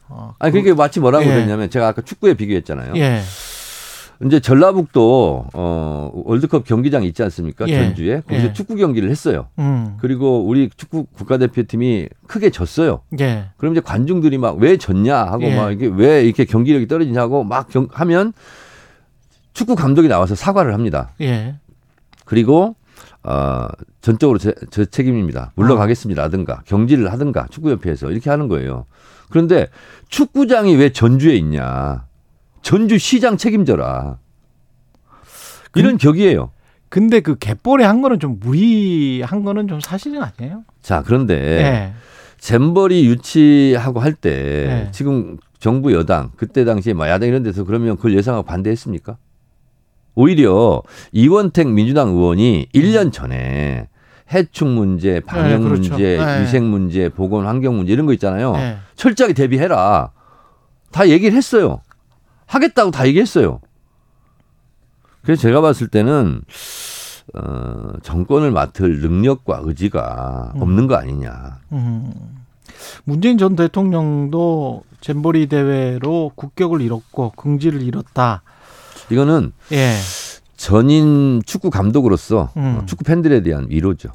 [0.09, 1.29] 아, 아니 그게 마치 뭐라고 예.
[1.29, 2.93] 그랬냐면 제가 아까 축구에 비교했잖아요.
[2.97, 3.21] 예.
[4.25, 7.67] 이제 전라북도 어 월드컵 경기장 있지 않습니까?
[7.67, 7.83] 예.
[7.85, 8.53] 전주에 거기서 예.
[8.53, 9.47] 축구 경기를 했어요.
[9.59, 9.97] 음.
[9.99, 13.01] 그리고 우리 축구 국가대표팀이 크게 졌어요.
[13.19, 13.45] 예.
[13.57, 15.55] 그럼 이제 관중들이 막 왜 졌냐 하고 예.
[15.55, 18.33] 막 이게 왜 이렇게 경기력이 떨어지냐고 막 경- 하면
[19.53, 21.09] 축구 감독이 나와서 사과를 합니다.
[21.21, 21.55] 예.
[22.25, 22.75] 그리고
[23.23, 23.67] 어
[24.01, 25.51] 전적으로 제, 제 책임입니다.
[25.55, 28.85] 물러가겠습니다라든가 경질을 하든가 축구협회에서 이렇게 하는 거예요.
[29.29, 29.67] 그런데
[30.09, 32.05] 축구장이 왜 전주에 있냐?
[32.61, 34.17] 전주 시장 책임져라.
[35.75, 36.51] 이런 격이에요.
[36.89, 40.63] 근데 그 갯벌에 한 거는 좀 무리한 거는 좀 사실은 아니에요?
[40.81, 41.93] 자 그런데 예.
[42.37, 44.29] 잼버리 유치하고 할때
[44.67, 44.89] 네.
[44.91, 49.15] 지금 정부 여당 그때 당시에 뭐 야당 이런 데서 그러면 그걸 예상하고 반대했습니까?
[50.15, 50.83] 오히려
[51.13, 53.87] 이원택 민주당 의원이 1년 전에
[54.33, 55.89] 해충 문제, 방역 네, 그렇죠.
[55.91, 56.41] 문제, 네.
[56.41, 58.53] 위생 문제, 보건 환경 문제 이런 거 있잖아요.
[58.57, 58.77] 예.
[58.95, 60.11] 철저하게 대비해라.
[60.91, 61.81] 다 얘기를 했어요.
[62.51, 63.61] 하겠다고 다 얘기했어요.
[65.23, 66.41] 그래서 제가 봤을 때는
[67.33, 70.61] 어, 정권을 맡을 능력과 의지가 음.
[70.61, 71.59] 없는 거 아니냐.
[71.71, 72.11] 음.
[73.05, 78.41] 문재인 전 대통령도 잼버리 대회로 국격을 잃었고 긍지를 잃었다.
[79.09, 79.95] 이거는 예.
[80.57, 82.79] 전인 축구 감독으로서 음.
[82.81, 84.09] 어, 축구 팬들에 대한 위로죠.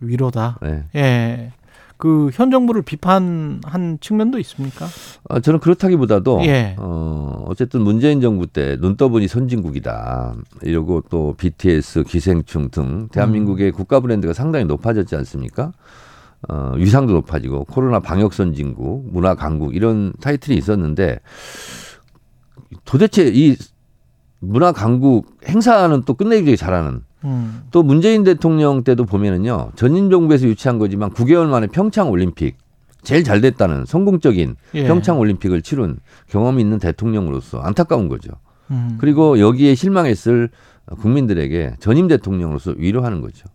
[0.00, 0.58] 위로다.
[0.60, 0.84] 네.
[0.94, 1.52] 예.
[1.98, 4.86] 그 현 정부를 비판한 측면도 있습니까?
[5.28, 6.76] 어, 저는 그렇다기보다도 예.
[6.78, 10.34] 어, 어쨌든 문재인 정부 때 눈 떠보니 선진국이다.
[10.62, 13.08] 이러고 또 BTS, 기생충 등 음.
[13.08, 15.72] 대한민국의 국가 브랜드가 상당히 높아졌지 않습니까?
[16.48, 21.18] 어, 위상도 높아지고 코로나 방역 선진국, 문화 강국 이런 타이틀이 있었는데
[22.84, 23.56] 도대체 이
[24.38, 27.62] 문화 강국 행사는 또 끝내주기 잘하는 음.
[27.70, 32.56] 또 문재인 대통령 때도 보면은요 전임 정부에서 유치한 거지만 9개월 만에 평창 올림픽
[33.02, 34.86] 제일 잘 됐다는 성공적인 예.
[34.86, 35.98] 평창 올림픽을 치룬
[36.28, 38.32] 경험이 있는 대통령으로서 안타까운 거죠.
[38.70, 38.98] 음.
[39.00, 40.50] 그리고 여기에 실망했을
[41.00, 43.46] 국민들에게 전임 대통령으로서 위로하는 거죠.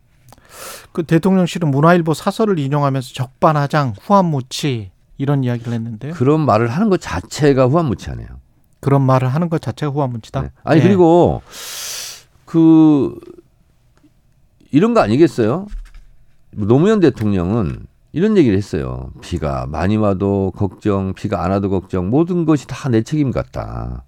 [0.91, 6.13] 그 대통령실은 문화일보 사설을 인용하면서 적반하장, 후한무치 이런 이야기를 했는데요.
[6.13, 8.27] 그런 말을 하는 것 자체가 후한무치하네요.
[8.79, 10.41] 그런 말을 하는 것 자체가 후한무치다.
[10.41, 10.49] 네.
[10.63, 10.83] 아니 예.
[10.83, 11.41] 그리고
[12.45, 13.15] 그
[14.73, 15.67] 이런 거 아니겠어요?
[16.51, 19.11] 노무현 대통령은 이런 얘기를 했어요.
[19.21, 24.03] 비가 많이 와도 걱정, 비가 안 와도 걱정, 모든 것이 다 내 책임 같다.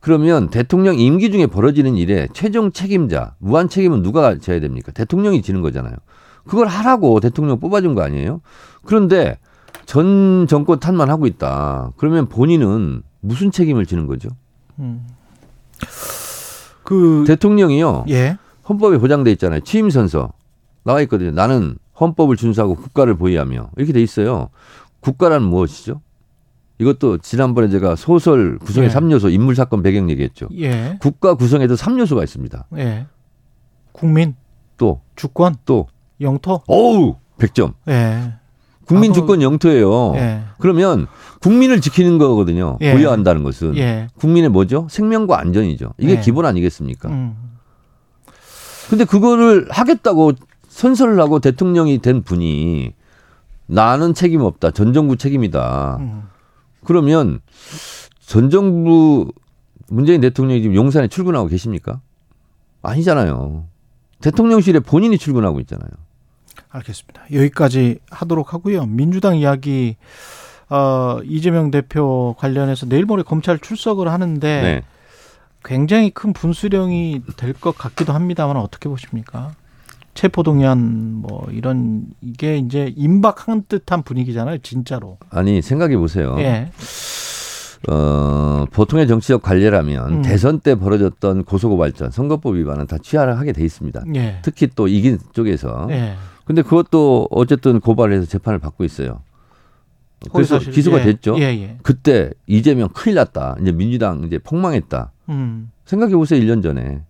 [0.00, 4.92] 그러면 대통령 임기 중에 벌어지는 일에 최종 책임자, 무한 책임은 누가 져야 됩니까?
[4.92, 5.94] 대통령이 지는 거잖아요.
[6.46, 8.42] 그걸 하라고 대통령 뽑아준 거 아니에요?
[8.84, 9.38] 그런데
[9.86, 11.92] 전 정권 탓만 하고 있다.
[11.96, 14.28] 그러면 본인은 무슨 책임을 지는 거죠?
[14.78, 15.06] 음.
[16.82, 18.04] 그 대통령이요.
[18.10, 18.36] 예.
[18.68, 19.60] 헌법에 보장돼 있잖아요.
[19.60, 20.32] 취임 선서
[20.84, 21.30] 나와 있거든요.
[21.30, 24.50] 나는 헌법을 준수하고 국가를 보위하며 이렇게 돼 있어요.
[25.00, 26.00] 국가란 무엇이죠?
[26.78, 28.90] 이것도 지난번에 제가 소설 구성의 예.
[28.90, 30.48] 삼 3요소 인물 사건 배경 얘기했죠.
[30.58, 30.98] 예.
[31.00, 32.66] 국가 구성에도 3요소가 있습니다.
[32.78, 33.06] 예.
[33.92, 34.34] 국민,
[34.76, 35.86] 또, 주권, 또,
[36.20, 36.62] 영토.
[36.66, 37.14] 어우!
[37.38, 37.74] 100점.
[37.88, 38.34] 예.
[38.86, 40.14] 국민 아, 주권 영토예요.
[40.16, 40.40] 예.
[40.58, 41.06] 그러면
[41.40, 42.76] 국민을 지키는 거거든요.
[42.80, 42.92] 예.
[42.92, 43.76] 보유한다는 것은.
[43.76, 44.08] 예.
[44.16, 44.88] 국민의 뭐죠?
[44.90, 45.94] 생명과 안전이죠.
[45.98, 46.20] 이게 예.
[46.20, 47.08] 기본 아니겠습니까?
[47.08, 47.53] 음.
[48.88, 50.32] 근데 그거를 하겠다고
[50.68, 52.92] 선서를 하고 대통령이 된 분이
[53.66, 54.72] 나는 책임 없다.
[54.72, 55.96] 전 정부 책임이다.
[56.00, 56.22] 음.
[56.84, 57.40] 그러면
[58.20, 59.32] 전 정부
[59.88, 62.00] 문재인 대통령이 지금 용산에 출근하고 계십니까?
[62.82, 63.64] 아니잖아요.
[64.20, 65.90] 대통령실에 본인이 출근하고 있잖아요.
[66.70, 67.22] 알겠습니다.
[67.32, 68.86] 여기까지 하도록 하고요.
[68.86, 69.96] 민주당 이야기
[70.68, 74.82] 어, 이재명 대표 관련해서 내일 모레 검찰 출석을 하는데 네.
[75.64, 79.52] 굉장히 큰 분수령이 될 것 같기도 합니다만 어떻게 보십니까?
[80.14, 85.18] 체포동의안 뭐 이런 이게 이제 임박한 듯한 분위기잖아요, 진짜로.
[85.30, 86.36] 아니 생각해 보세요.
[86.38, 86.70] 예.
[87.88, 90.22] 어, 보통의 정치적 관례라면 음.
[90.22, 94.04] 대선 때 벌어졌던 고소고발전, 선거법 위반은 다 취하를 하게 돼 있습니다.
[94.14, 94.38] 예.
[94.42, 95.88] 특히 또 이긴 쪽에서.
[95.90, 96.14] 예.
[96.46, 99.20] 근데 그것도 어쨌든 고발을 해서 재판을 받고 있어요.
[100.32, 100.72] 그래서 허위사실.
[100.72, 101.04] 기소가 예.
[101.04, 101.36] 됐죠.
[101.38, 101.78] 예, 예.
[101.82, 103.56] 그때 이재명 큰일 났다.
[103.60, 105.12] 이제 민주당 이제 폭망했다.
[105.30, 105.70] 음.
[105.84, 106.40] 생각해 보세요.
[106.40, 107.02] 1년 전에.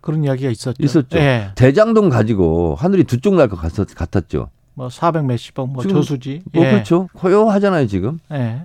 [0.00, 0.82] 그런 이야기가 있었죠.
[0.82, 1.18] 있었죠.
[1.18, 1.50] 예.
[1.56, 4.50] 대장동 가지고 하늘이 두 쪽 날 것 같았죠.
[4.74, 6.42] 뭐 400 몇십억 뭐 저수지.
[6.52, 6.70] 뭐 예.
[6.70, 7.08] 그렇죠.
[7.22, 8.18] 허여하잖아요 지금.
[8.32, 8.62] 예.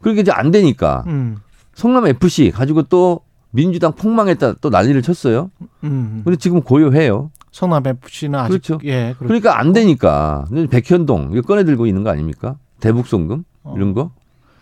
[0.00, 1.38] 그렇게 이제 안 되니까 음.
[1.74, 5.50] 성남 FC 가지고 또 민주당 폭망했다 또 난리를 쳤어요.
[5.84, 6.20] 음.
[6.24, 7.30] 근데 지금 고요해요.
[7.50, 8.78] 성남 FC는 아직 그렇죠.
[8.84, 9.14] 예.
[9.18, 12.56] 그렇 그러니까 안 되니까 백현동 이거 꺼내 들고 있는 거 아닙니까?
[12.80, 13.44] 대북송금
[13.76, 14.10] 이런 거.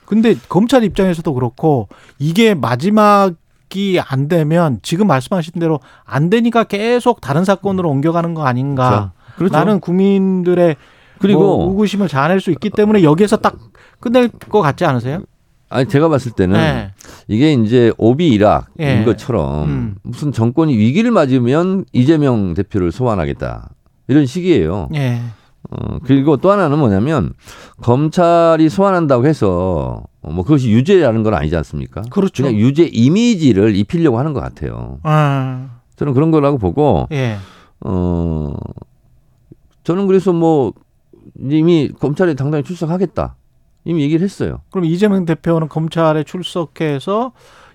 [0.05, 1.89] 근데 검찰 입장에서도 그렇고
[2.19, 3.35] 이게 마지막
[3.75, 9.13] 이 안 되면 지금 말씀하신 대로 안 되니까 계속 다른 사건으로 옮겨가는 거 아닌가.
[9.37, 9.57] 그렇죠.
[9.57, 10.77] 나는 국민들의
[11.19, 13.57] 그리고 뭐 의구심을 자아낼 수 있기 때문에 여기에서 딱
[13.99, 15.23] 끝낼 것 같지 않으세요?
[15.71, 16.91] 아니 제가 봤을 때는 네.
[17.29, 19.05] 이게 이제 오비 이락인 예.
[19.05, 19.95] 것처럼 음.
[20.03, 23.71] 무슨 정권이 위기를 맞으면 이재명 대표를 소환하겠다
[24.09, 24.91] 이런 식이에요.
[24.97, 25.23] 예.
[25.71, 27.33] 어, 그리고 또 하나는 뭐냐면
[27.81, 32.03] 검찰이 소환한다고 해서 어, 뭐 그것이 유죄라는 건 아니지 않습니까?
[32.11, 32.43] 그렇죠.
[32.43, 34.99] 그냥 유죄 이미지를 입히려고 하는 것 같아요.
[35.03, 37.37] 아, 저는 그런 거라고 보고 예.
[37.81, 38.53] 어
[39.85, 40.73] 저는 그래서 뭐
[41.39, 43.37] 이미 검찰에 당당히 출석하겠다
[43.85, 44.61] 이미 얘기를 했어요.
[44.71, 47.33] 그럼 이재명 대표는 검찰에 출석해서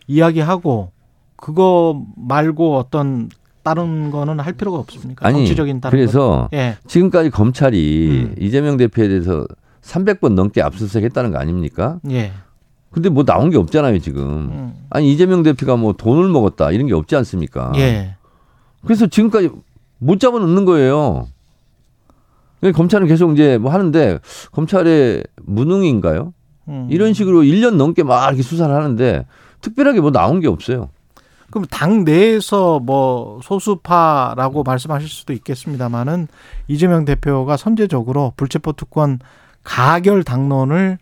[0.08, 0.92] 이야기하고
[1.36, 3.30] 그거 말고 어떤
[3.68, 5.28] 다른 거는 할 필요가 없습니까?
[5.28, 6.58] 아니 정치적인 다른 그래서 거.
[6.58, 6.78] 예.
[6.88, 8.36] 지금까지 검찰이 음.
[8.40, 9.46] 이재명 대표에 대해서
[9.82, 12.00] 300번 넘게 압수수색했다는 거 아닙니까?
[12.10, 12.32] 예.
[12.92, 14.24] 근데 뭐 나온 게 없잖아요 지금.
[14.24, 14.74] 음.
[14.90, 17.74] 아니 이재명 대표가 뭐 돈을 먹었다 이런 게 없지 않습니까?
[17.76, 18.16] 예.
[18.86, 19.50] 그래서 지금까지
[19.98, 21.28] 못 잡아놓는 거예요.
[22.62, 24.20] 그러니까 검찰은 계속 이제 뭐 하는데
[24.54, 26.34] 검찰의 무능인가요?
[26.70, 26.88] 음.
[26.90, 29.26] 이런 식으로 1년 넘게 막 이렇게 수사를 하는데
[29.60, 30.90] 특별하게 뭐 나온 게 없어요.
[31.50, 36.28] 그럼 당 내에서 뭐 소수파라고 말씀하실 수도 있겠습니다만은
[36.68, 39.20] 이재명 대표가 선제적으로 불체포 특권
[39.64, 40.98] 가결 당론을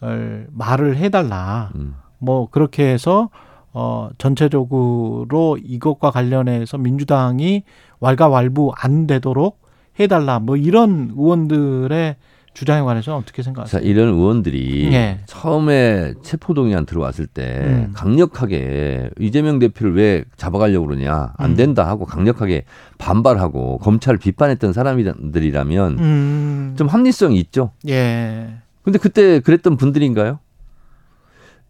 [0.00, 1.70] 어, 말을 해달라.
[1.74, 1.96] 음.
[2.18, 3.30] 뭐 그렇게 해서
[3.72, 7.62] 어 전체적으로 이것과 관련해서 민주당이
[8.00, 9.60] 왈가왈부 안 되도록
[10.00, 10.38] 해달라.
[10.38, 12.16] 뭐 이런 의원들의
[12.56, 13.82] 주장에 관해서 어떻게 자, 생각하세요?
[13.82, 15.20] 이런 의원들이 예.
[15.26, 17.90] 처음에 체포동의안 들어왔을 때 음.
[17.92, 21.56] 강력하게 이재명 대표를 왜 잡아가려고 그러냐 안 음.
[21.56, 22.64] 된다 하고 강력하게
[22.96, 26.74] 반발하고 검찰을 비판했던 사람들이라면 음.
[26.78, 27.72] 좀 합리성이 있죠.
[27.88, 28.54] 예.
[28.82, 30.38] 근데 그때 그랬던 분들인가요?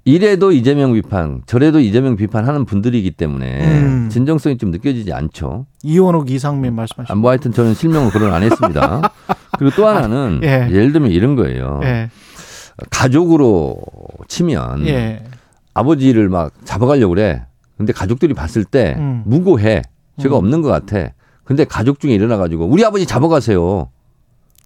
[0.05, 4.09] 이래도 이재명 비판, 저래도 이재명 비판하는 분들이기 때문에 음.
[4.09, 5.66] 진정성이 좀 느껴지지 않죠.
[5.82, 9.03] 이원옥 이상민 말씀하신 아, 뭐 하여튼 저는 실명을 거론 안 했습니다.
[9.59, 10.69] 그리고 또 하나는 예.
[10.71, 11.81] 예를 들면 이런 거예요.
[11.85, 12.11] 예.
[12.91, 13.77] 가족으로
[14.29, 15.23] 치면 예.
[15.75, 17.45] 아버지를 막 잡아가려고 그래.
[17.77, 19.23] 근데 가족들이 봤을 때 음.
[19.27, 19.83] 무고해.
[20.21, 20.39] 죄가 음.
[20.39, 21.13] 없는 것 같아.
[21.45, 23.91] 근데 가족 중에 일어나가지고 우리 아버지 잡아가세요.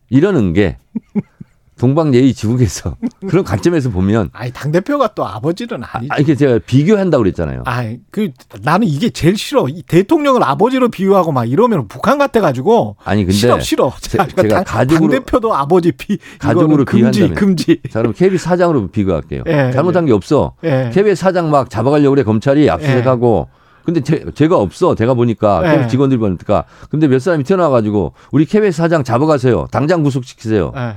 [0.09, 0.76] 이러는 게
[1.80, 6.12] 동방예의 지국에서 그런 관점에서 보면 아니 당 대표가 또 아버지는 아니죠.
[6.12, 7.62] 아, 이렇게 제가 비교한다고 그랬잖아요.
[7.64, 8.30] 아, 그
[8.62, 9.66] 나는 이게 제일 싫어.
[9.68, 13.92] 이 대통령을 아버지로 비유하고 막 이러면 북한 같아 가지고 아니 근데 싫어 싫어.
[13.98, 17.34] 제- 자, 제가 당, 가족으로- 당 대표도 아버지 비 가족으로 금지 비유한다면.
[17.34, 17.80] 금지.
[17.90, 19.44] 자 그럼 KB 사장으로 비교할게요.
[19.46, 20.52] 예, 잘못한 게 없어.
[20.64, 20.90] 예.
[20.92, 23.48] KB 사장 막 잡아가려고 그래 검찰이 압수수색하고.
[23.86, 24.94] 근데 제, 제가 없어.
[24.94, 25.78] 제가 보니까 예.
[25.78, 26.64] KB 직원들이 보니까.
[26.90, 29.66] 근데 몇 사람이 튀어나와 가지고 우리 KB 사장 잡아가세요.
[29.70, 30.72] 당장 구속시키세요.
[30.76, 30.94] 예.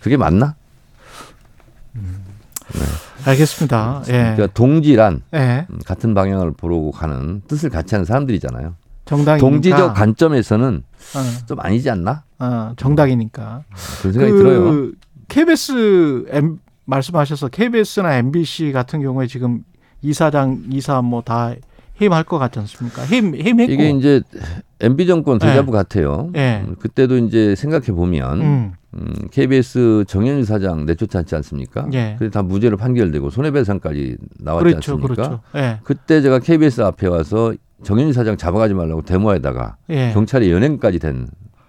[0.00, 0.54] 그게 맞나?
[3.24, 4.02] 알겠습니다.
[4.08, 4.12] 예.
[4.12, 5.66] 그러니까 동지란 예.
[5.70, 8.74] 음, 같은 방향을 보려고 가는 뜻을 같이 하는 사람들이잖아요.
[9.04, 9.38] 정당이니까.
[9.50, 10.82] 동지적 관점에서는
[11.16, 12.24] 어, 좀 아니지 않나?
[12.38, 13.64] 어, 정당이니까.
[14.00, 14.64] 그런 생각이 들어요.
[14.64, 14.94] 그
[15.28, 19.64] KBS M, 말씀하셔서 KBS나 MBC 같은 경우에 지금
[20.02, 21.54] 이사장 이사 뭐 다
[22.00, 23.02] 해임할 것 같지 않습니까?
[23.02, 23.72] 해임 해임했고.
[23.72, 24.22] 이게 이제
[24.80, 25.76] MB 정권 대자부 예.
[25.76, 26.30] 같아요.
[26.34, 26.64] 예.
[26.66, 28.72] 음, 그때도 이제 생각해 보면 음.
[28.94, 31.86] 음, KBS 정현일 사장 내쫓았지 않습니까?
[31.92, 32.16] 예.
[32.18, 35.14] 그게 다 무죄로 판결되고 손해배상까지 나왔지 그렇죠, 않습니까?
[35.14, 35.40] 그렇죠.
[35.56, 35.78] 예.
[35.84, 40.12] 그때 제가 KBS 앞에 와서 정현일 사장 잡아가지 말라고 데모에다가 예.
[40.12, 41.26] 경찰이 연행까지 된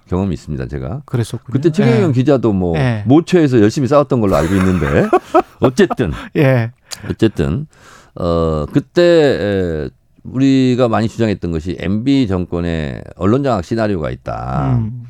[0.07, 0.67] 경험이 있습니다.
[0.67, 1.53] 제가 그랬었군요.
[1.53, 2.13] 그때 최경영 예.
[2.13, 3.03] 기자도 뭐 예.
[3.07, 5.07] 모처에서 열심히 싸웠던 걸로 알고 있는데
[5.61, 6.71] 어쨌든 예.
[7.09, 7.67] 어쨌든
[8.15, 9.89] 어 그때 에,
[10.23, 14.77] 우리가 많이 주장했던 것이 MB 정권의 언론 장악 시나리오가 있다.
[14.77, 15.03] 음.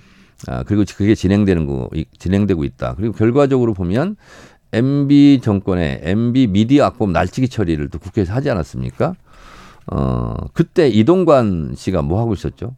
[0.47, 2.95] 아, 그리고 그게 진행되는 거 이- 진행되고 있다.
[2.97, 4.15] 그리고 결과적으로 보면
[4.73, 9.15] MB 정권의 MB 미디어 악법 날치기 처리를 또 국회에서 하지 않았습니까?
[9.91, 12.73] 어 그때 이동관 씨가 뭐 하고 있었죠?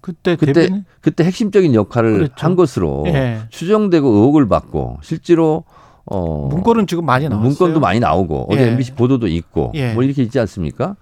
[0.00, 0.84] 그때 그때 대변인?
[1.00, 2.34] 그때 핵심적인 역할을 그랬죠.
[2.36, 3.40] 한 것으로 예.
[3.50, 5.64] 추정되고 의혹을 받고 실제로
[6.04, 7.48] 어 문건은 지금 많이 나왔어요.
[7.48, 8.68] 문건도 많이 나오고 어제 예.
[8.72, 9.92] MBC 보도도 있고 예.
[9.94, 10.96] 뭐 이렇게 있지 않습니까?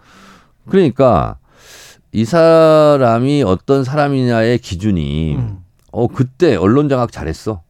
[0.68, 1.38] 그러니까
[2.12, 5.58] 이 사람이 어떤 사람이냐의 기준이 음.
[5.92, 7.62] 어 그때 언론 장악 잘했어.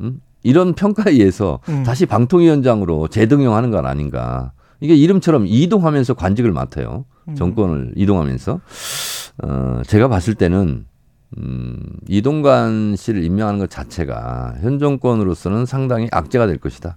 [0.00, 0.20] 음?
[0.42, 1.82] 이런 평가에 의해서 음.
[1.82, 4.52] 다시 방통위원장으로 재등용하는 건 아닌가.
[4.80, 7.04] 이게 이름처럼 이동하면서 관직을 맡아요.
[7.28, 7.34] 음.
[7.34, 8.60] 정권을 이동하면서.
[9.42, 10.86] 어, 제가 봤을 때는
[11.38, 11.78] 음,
[12.08, 16.96] 이동관 씨를 임명하는 것 자체가 현 정권으로서는 상당히 악재가 될 것이다.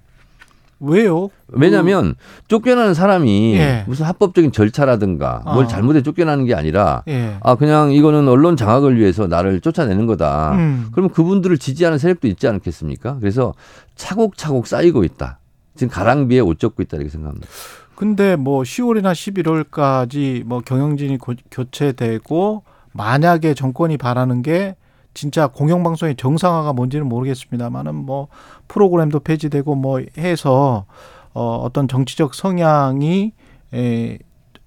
[0.86, 1.30] 왜요?
[1.48, 2.16] 왜냐하면
[2.48, 3.84] 쫓겨나는 사람이 예.
[3.88, 5.68] 무슨 합법적인 절차라든가 뭘 어.
[5.68, 7.38] 잘못해 쫓겨나는 게 아니라 예.
[7.42, 10.52] 아 그냥 이거는 언론 장악을 위해서 나를 쫓아내는 거다.
[10.54, 10.88] 음.
[10.92, 13.18] 그러면 그분들을 지지하는 세력도 있지 않겠습니까?
[13.20, 13.54] 그래서
[13.96, 15.40] 차곡차곡 쌓이고 있다.
[15.76, 17.48] 지금 가랑비에 옷 젖고 있다 이렇게 생각합니다.
[17.96, 22.64] 근데 뭐 10월이나 11월까지 뭐 경영진이 고- 교체되고
[22.94, 24.76] 만약에 정권이 바라는 게
[25.14, 28.28] 진짜 공영방송의 정상화가 뭔지는 모르겠습니다만은 뭐
[28.68, 30.86] 프로그램도 폐지되고 뭐 해서
[31.34, 33.34] 어 어떤 정치적 성향이
[33.74, 34.20] 에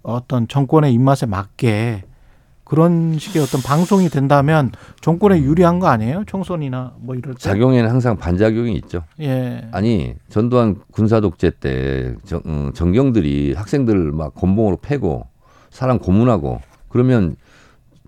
[0.02, 2.04] 어떤 정권의 입맛에 맞게
[2.64, 6.24] 그런 식의 어떤 방송이 된다면 정권에 유리한 거 아니에요?
[6.26, 7.40] 총선이나 뭐 이럴 때.
[7.40, 9.04] 작용에는 항상 반작용이 있죠.
[9.20, 9.68] 예.
[9.70, 15.28] 아니 전두환 군사 독재 때 정, 음, 정경들이 학생들 막 곤봉으로 패고
[15.70, 17.36] 사람 고문하고 그러면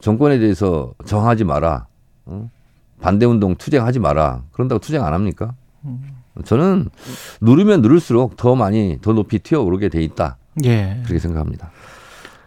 [0.00, 1.86] 정권에 대해서 정하지 마라.
[2.28, 2.50] 어?
[3.00, 4.42] 반대 운동 투쟁하지 마라.
[4.52, 5.54] 그런다고 투쟁 안 합니까?
[6.44, 6.88] 저는
[7.40, 10.36] 누르면 누를수록 더 많이 더 높이 튀어 오르게 돼 있다.
[10.64, 11.00] 예.
[11.04, 11.70] 그렇게 생각합니다.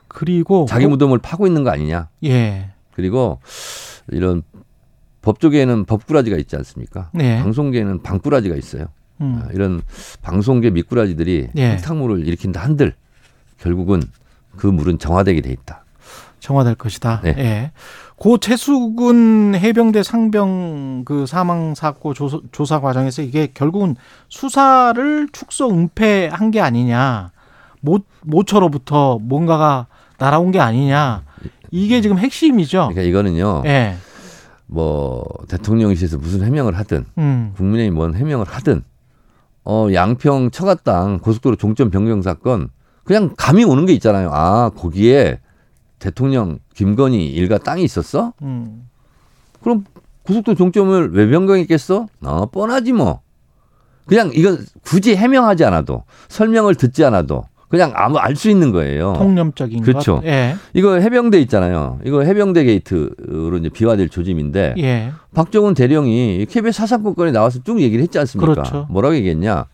[0.08, 2.10] 그리고 자기 뭐- 무덤을 파고 있는 거 아니냐.
[2.26, 2.70] 예.
[2.94, 3.40] 그리고
[4.10, 4.44] 이런
[5.22, 7.10] 법조계에는 법꾸라지가 있지 않습니까?
[7.14, 7.42] 네.
[7.42, 8.88] 방송계에는 방꾸라지가 있어요.
[9.22, 9.42] 음.
[9.44, 9.82] 아, 이런
[10.22, 11.76] 방송계 미꾸라지들이 예.
[11.76, 12.96] 흙탕물을 일으킨다 한들
[13.60, 14.02] 결국은
[14.58, 15.86] 그 물은 정화되게 돼 있다.
[16.40, 17.22] 정화될 것이다.
[17.24, 17.36] 네.
[17.38, 17.72] 예.
[18.22, 23.96] 고 최수근 해병대 상병 그 사망 사고 조사, 조사 과정에서 이게 결국은
[24.30, 27.32] 수사를 축소 은폐한 게 아니냐.
[27.80, 29.88] 모 모처로부터 뭔가가
[30.20, 31.24] 날아온 게 아니냐.
[31.72, 32.90] 이게 지금 핵심이죠.
[32.90, 33.64] 그러니까 이거는요.
[33.66, 33.96] 예.
[34.68, 37.54] 뭐 대통령실에서 무슨 해명을 하든 음.
[37.58, 38.84] 국민의힘 뭔 해명을 하든
[39.66, 42.70] 어 양평 처갓당 고속도로 종점 변경 사건
[43.04, 44.30] 그냥 감이 오는 게 있잖아요.
[44.32, 45.40] 아 거기에
[46.02, 48.34] 대통령 김건희 일가 땅이 있었어?
[48.42, 48.90] 음.
[49.62, 49.86] 그럼
[50.24, 52.08] 고속도로 종점을 왜 변경했겠어?
[52.24, 53.22] 어, 뻔하지 뭐.
[54.08, 59.14] 그냥 이건 굳이 해명하지 않아도 설명을 듣지 않아도 그냥 아무 알 수 있는 거예요.
[59.14, 60.18] 통념적인 그렇죠.
[60.18, 60.26] 것.
[60.26, 60.56] 예.
[60.74, 62.00] 이거 해병대 있잖아요.
[62.04, 65.12] 이거 해병대 게이트로 이제 비화될 조짐인데 예.
[65.36, 68.54] 박정훈 대령이 KBS 사상권건에 나와서 쭉 얘기를 했지 않습니까?
[68.54, 68.88] 그렇죠.
[68.90, 69.66] 뭐라고 얘기했냐?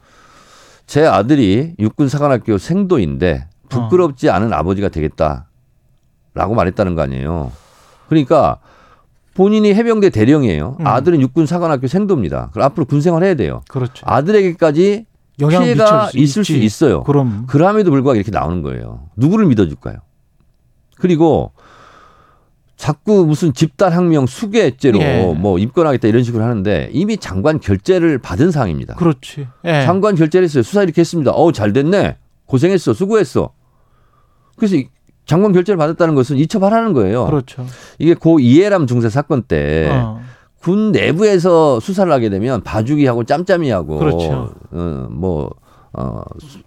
[0.86, 5.47] 제 아들이 육군 사관학교 생도인데 부끄럽지 않은 아버지가 되겠다
[6.38, 7.51] 라고 말했다는 거 아니에요.
[8.07, 8.57] 그러니까
[9.33, 10.77] 본인이 해병대 대령이에요.
[10.79, 10.88] 음.
[10.88, 12.49] 아들은 육군 사관학교 생도입니다.
[12.53, 13.61] 그럼 앞으로 군 생활 해야 돼요.
[13.67, 14.05] 그렇죠.
[14.07, 15.05] 아들에게까지
[15.38, 16.65] 피해가 수 있을 수 있지.
[16.65, 17.03] 있어요.
[17.03, 19.09] 그럼 그럼에도 불구하고 이렇게 나오는 거예요.
[19.15, 19.97] 누구를 믿어줄까요?
[20.95, 21.51] 그리고
[22.75, 25.33] 자꾸 무슨 집단 항명 수괴죄로 예.
[25.38, 28.95] 뭐 입건하겠다 이런 식으로 하는데 이미 장관 결재를 받은 사항입니다.
[28.95, 29.47] 그렇지.
[29.65, 29.83] 예.
[29.85, 30.63] 장관 결재를 했어요.
[30.63, 31.31] 수사 이렇게 했습니다.
[31.31, 32.17] 어우, 잘 됐네.
[32.45, 32.93] 고생했어.
[32.93, 33.51] 수고했어.
[34.55, 34.88] 그래서 이
[35.28, 37.25] 장관 결재를 받았다는 것은 이첩하라는 거예요.
[37.25, 37.65] 그렇죠.
[37.99, 40.21] 이게 고 이해람 중사 사건 때 어.
[40.59, 44.53] 군 내부에서 수사를 하게 되면 봐주기하고 짬짬이하고 그렇죠.
[44.71, 45.51] 어, 뭐
[45.93, 46.21] 어,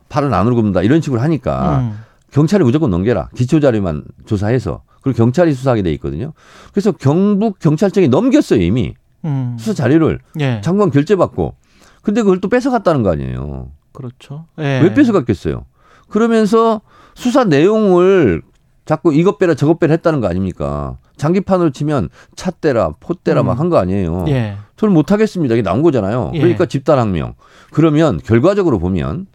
[0.08, 1.98] 팔을 안 울고문다 이런 식으로 하니까 음.
[2.30, 6.32] 경찰이 무조건 넘겨라 기초 자료만 조사해서 그리고 경찰이 수사하게 돼 있거든요.
[6.72, 8.94] 그래서 경북 경찰청이 넘겼어요 이미
[9.24, 9.56] 음.
[9.58, 10.60] 수사 자료를 예.
[10.62, 11.54] 장관 결재 받고
[12.02, 13.70] 근데 그걸 또 뺏어갔다는 거 아니에요.
[13.92, 14.46] 그렇죠.
[14.58, 14.80] 예.
[14.82, 15.64] 왜 뺏어갔겠어요?
[16.08, 16.82] 그러면서
[17.14, 18.42] 수사 내용을
[18.90, 20.98] 자꾸 이것 빼라 저것 빼라 했다는 거 아닙니까?
[21.16, 23.46] 장기판으로 치면 차 떼라 포 떼라 음.
[23.46, 24.24] 막한 거 아니에요.
[24.26, 24.56] 예.
[24.74, 25.54] 저는 못 하겠습니다.
[25.54, 26.32] 이게 나온 거잖아요.
[26.34, 26.40] 예.
[26.40, 27.34] 그러니까 집단 항명.
[27.70, 29.28] 그러면 결과적으로 보면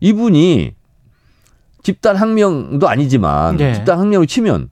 [0.00, 0.74] 이분이
[1.82, 3.72] 집단 항명도 아니지만 예.
[3.72, 4.68] 집단 항명을 치면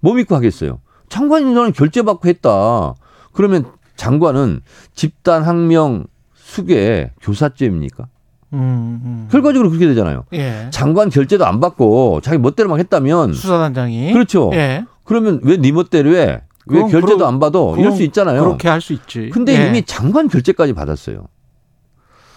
[0.00, 0.80] 뭐 믿고 하겠어요?
[1.08, 2.94] 장관이 저는 결재받고 했다.
[3.32, 4.62] 그러면 장관은
[4.96, 8.08] 집단 항명 수괴 교사죄입니까?
[8.52, 9.28] 음, 음.
[9.30, 10.24] 결과적으로 그렇게 되잖아요.
[10.34, 10.68] 예.
[10.70, 14.50] 장관 결재도 안 받고 자기 멋대로 막 했다면 수사단장이 그렇죠.
[14.54, 14.84] 예.
[15.04, 16.42] 그러면 왜 네 멋대로 해?
[16.66, 17.58] 왜 그럼 결재도 그러- 안 받아?
[17.58, 18.44] 이럴 그럼 수 있잖아요.
[18.44, 19.30] 그렇게 할 수 있지.
[19.32, 19.68] 근데 예.
[19.68, 21.26] 이미 장관 결재까지 받았어요.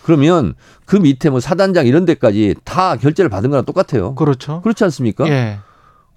[0.03, 0.53] 그러면
[0.85, 4.13] 그 밑에 뭐 사단장 이런 데까지 다 결재를 받은 거랑 똑같아요.
[4.15, 4.61] 그렇죠.
[4.61, 5.27] 그렇지 않습니까?
[5.27, 5.57] 예.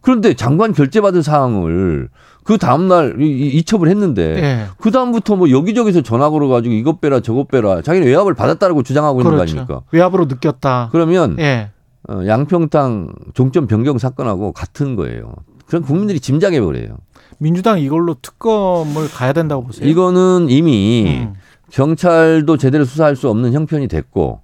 [0.00, 2.08] 그런데 장관 결재 받은 사항을
[2.44, 4.64] 그 다음날 이- 이첩을 했는데 예.
[4.78, 9.32] 그 다음부터 뭐 여기저기서 전화 걸어가지고 이것 빼라 저것 빼라 자기는 외압을 받았다라고 주장하고 있는
[9.32, 9.52] 거 그렇죠.
[9.52, 9.82] 아닙니까?
[9.92, 10.88] 외압으로 느꼈다.
[10.92, 11.70] 그러면 예.
[12.08, 15.32] 어, 양평땅 종점 변경 사건하고 같은 거예요.
[15.66, 16.96] 그럼 국민들이 짐작해 버려요.
[17.38, 19.86] 민주당 이걸로 특검을 가야 된다고 보세요.
[19.86, 21.34] 이거는 이미 음.
[21.70, 24.40] 경찰도 제대로 수사할 수 없는 형편이 됐고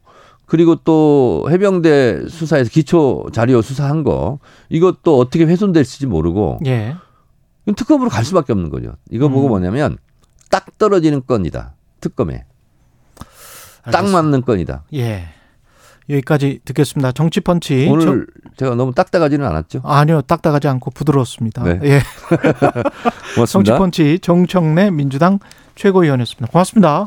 [0.47, 4.39] 그리고 또 해병대 수사에서 기초 자료 수사한 거
[4.69, 6.97] 이것도 어떻게 훼손될지 모르고 예.
[7.77, 8.93] 특검으로 갈 수밖에 없는 거죠.
[9.11, 9.51] 이거 보고 음.
[9.51, 9.97] 뭐냐면
[10.51, 11.75] 딱 떨어지는 건이다.
[12.01, 12.45] 특검에
[13.85, 14.23] 딱 알겠습니다.
[14.23, 14.85] 맞는 건이다.
[14.95, 15.29] 예.
[16.11, 17.13] 여기까지 듣겠습니다.
[17.13, 17.89] 정치펀치.
[17.91, 18.27] 오늘
[18.59, 19.81] 제가 너무 딱딱하지는 않았죠?
[19.83, 21.63] 저- 아니요, 딱딱하지 않고 부드러웠습니다.
[21.65, 21.81] 네.
[21.85, 22.01] 예.
[23.49, 25.39] 정치펀치 정청래 민주당
[25.77, 26.53] 최고위원이었습니다.
[26.53, 27.07] 고맙습니다.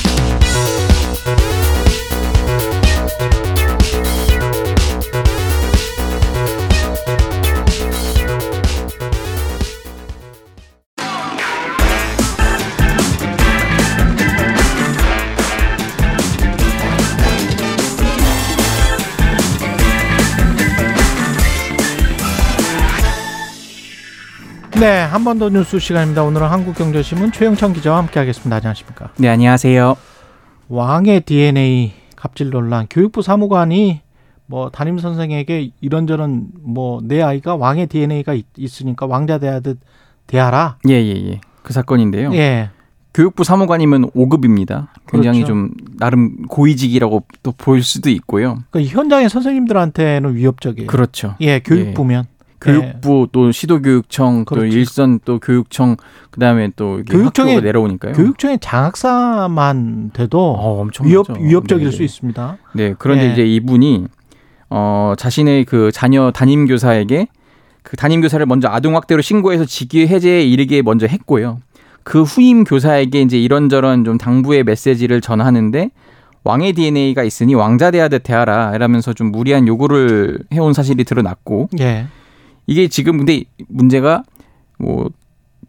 [24.81, 26.23] 네, 한 번 더 뉴스 시간입니다.
[26.23, 28.55] 오늘은 한국경제신문 최영찬 기자와 함께하겠습니다.
[28.55, 29.09] 안녕하십니까?
[29.17, 29.95] 네, 안녕하세요.
[30.69, 32.87] 왕의 DNA 갑질 논란.
[32.89, 34.01] 교육부 사무관이
[34.47, 39.77] 뭐 담임 선생에게 이런저런 뭐 내 아이가 왕의 DNA가 있, 있으니까 왕자 대하듯
[40.25, 40.77] 대하라.
[40.89, 41.41] 예, 예, 예.
[41.61, 42.33] 그 사건인데요.
[42.33, 42.71] 예.
[43.13, 44.87] 교육부 사무관이면 5급입니다.
[45.07, 45.47] 굉장히 그렇죠.
[45.53, 48.63] 좀 나름 고위직이라고 또볼 수도 있고요.
[48.71, 50.87] 그 현장의 선생님들한테는 위협적이에요.
[50.87, 51.35] 그렇죠.
[51.41, 52.25] 예, 교육부면
[52.61, 54.75] 교육부 또 시도교육청 또 그렇죠.
[54.77, 55.97] 일선 또 교육청
[56.29, 58.13] 그다음에 또 교육청에- 내려오니까요.
[58.13, 61.27] 교육청의 장학사만 돼도 어, 엄청 위협.
[61.39, 62.03] 위협적일 네, 수 네.
[62.05, 62.57] 있습니다.
[62.73, 63.31] 네, 그런데 예.
[63.33, 64.05] 이제 이분이
[64.69, 67.27] 어 자신의 그 자녀 담임 교사에게
[67.83, 71.59] 그 담임 교사를 먼저 아동 학대로 신고해서 직위 해제에 이르게 먼저 했고요.
[72.03, 75.89] 그 후임 교사에게 이제 이런저런 좀 당부의 메시지를 전하는데
[76.43, 82.07] 왕의 DNA가 있으니 왕자 대하듯 대하라 이러면서 좀 무리한 요구를 해온 사실이 드러났고 예.
[82.67, 84.23] 이게 지금 근데 문제가
[84.77, 85.09] 뭐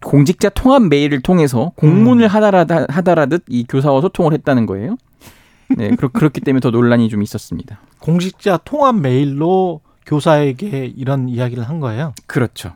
[0.01, 2.29] 공직자 통합 메일을 통해서 공문을 음.
[2.29, 4.97] 하다라 하다라듯 이 교사와 소통을 했다는 거예요.
[5.77, 7.81] 네, 그렇, 그렇기 때문에 더 논란이 좀 있었습니다.
[8.01, 12.13] 공직자 통합 메일로 교사에게 이런 이야기를 한 거예요.
[12.27, 12.73] 그렇죠.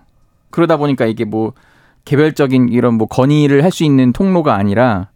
[0.50, 1.52] 그러다 보니까 이게 뭐
[2.04, 5.08] 개별적인 이런 뭐 건의를 할 수 있는 통로가 아니라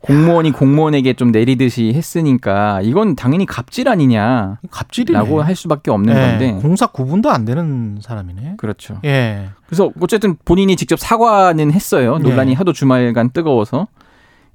[0.00, 5.18] 공무원이 공무원에게 좀 내리듯이 했으니까 이건 당연히 갑질 아니냐라고 갑질이네.
[5.18, 8.54] 할 수밖에 없는 예, 건데 공사 구분도 안 되는 사람이네.
[8.56, 9.00] 그렇죠.
[9.04, 9.48] 예.
[9.66, 12.18] 그래서 어쨌든 본인이 직접 사과는 했어요.
[12.18, 12.54] 논란이 예.
[12.54, 13.88] 하도 주말간 뜨거워서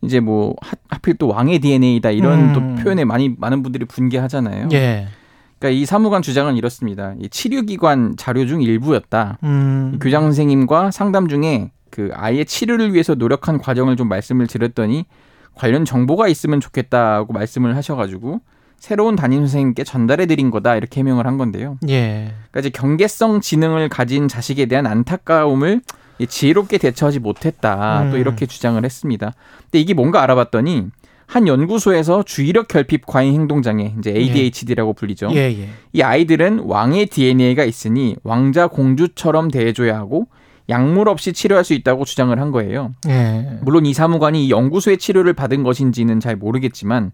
[0.02, 2.54] 이제 뭐 하, 하필 또 왕의 DNA다 이런 음.
[2.54, 4.70] 또 표현에 많이 많은 분들이 분개하잖아요.
[4.72, 5.08] 예.
[5.60, 7.14] 그러니까 이 사무관 주장은 이렇습니다.
[7.20, 9.38] 이 치료기관 자료 중 일부였다.
[9.44, 10.00] 음.
[10.02, 15.06] 교장 선생님과 상담 중에 그 아이의 치료를 위해서 노력한 과정을 좀 말씀을 드렸더니
[15.56, 18.42] 관련 정보가 있으면 좋겠다고 말씀을 하셔가지고
[18.78, 21.78] 새로운 담임 선생님께 전달해 드린 거다 이렇게 해명을 한 건데요.
[21.88, 22.34] 예.
[22.52, 25.82] 그러니까 이제 경계성 지능을 가진 자식에 대한 안타까움을
[26.18, 28.20] 이 지혜롭게 대처하지 못했다 또 음.
[28.20, 29.34] 이렇게 주장을 했습니다.
[29.64, 30.88] 근데 이게 뭔가 알아봤더니
[31.28, 35.30] 한 연구소에서 주의력 결핍 과잉 행동 장애 이제 ADHD라고 불리죠.
[35.34, 35.70] 예, 예.
[35.94, 40.28] 이 아이들은 왕의 DNA가 있으니 왕자 공주처럼 대해줘야 하고
[40.70, 42.92] 약물 없이 치료할 수 있다고 주장을 한 거예요.
[43.08, 43.60] 예.
[43.62, 47.12] 물론 이 사무관이 이 연구소의 치료를 받은 것인지는 잘 모르겠지만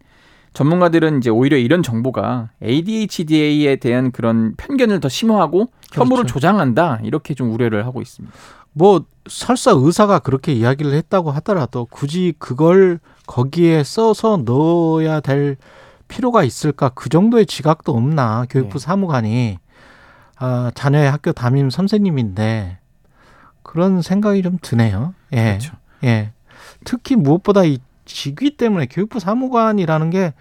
[0.54, 6.34] 전문가들은 이제 오히려 이런 정보가 ADHD에 대한 그런 편견을 더 심화하고 혐오를 그렇죠.
[6.34, 8.36] 조장한다 이렇게 좀 우려를 하고 있습니다.
[8.74, 15.58] 뭐 설사 의사가 그렇게 이야기를 했다고 하더라도 굳이 그걸 거기에 써서 넣어야 될
[16.08, 16.90] 필요가 있을까?
[16.90, 18.46] 그 정도의 지각도 없나?
[18.50, 18.86] 교육부 네.
[18.86, 19.58] 사무관이
[20.40, 22.78] 아, 자녀의 학교 담임 선생님인데
[23.68, 25.14] 그런 생각이 좀 드네요.
[25.34, 25.44] 예.
[25.44, 25.76] 그렇죠.
[26.04, 26.32] 예.
[26.84, 30.34] 특히 무엇보다 이 직위 때문에 교육부 사무관이라는 게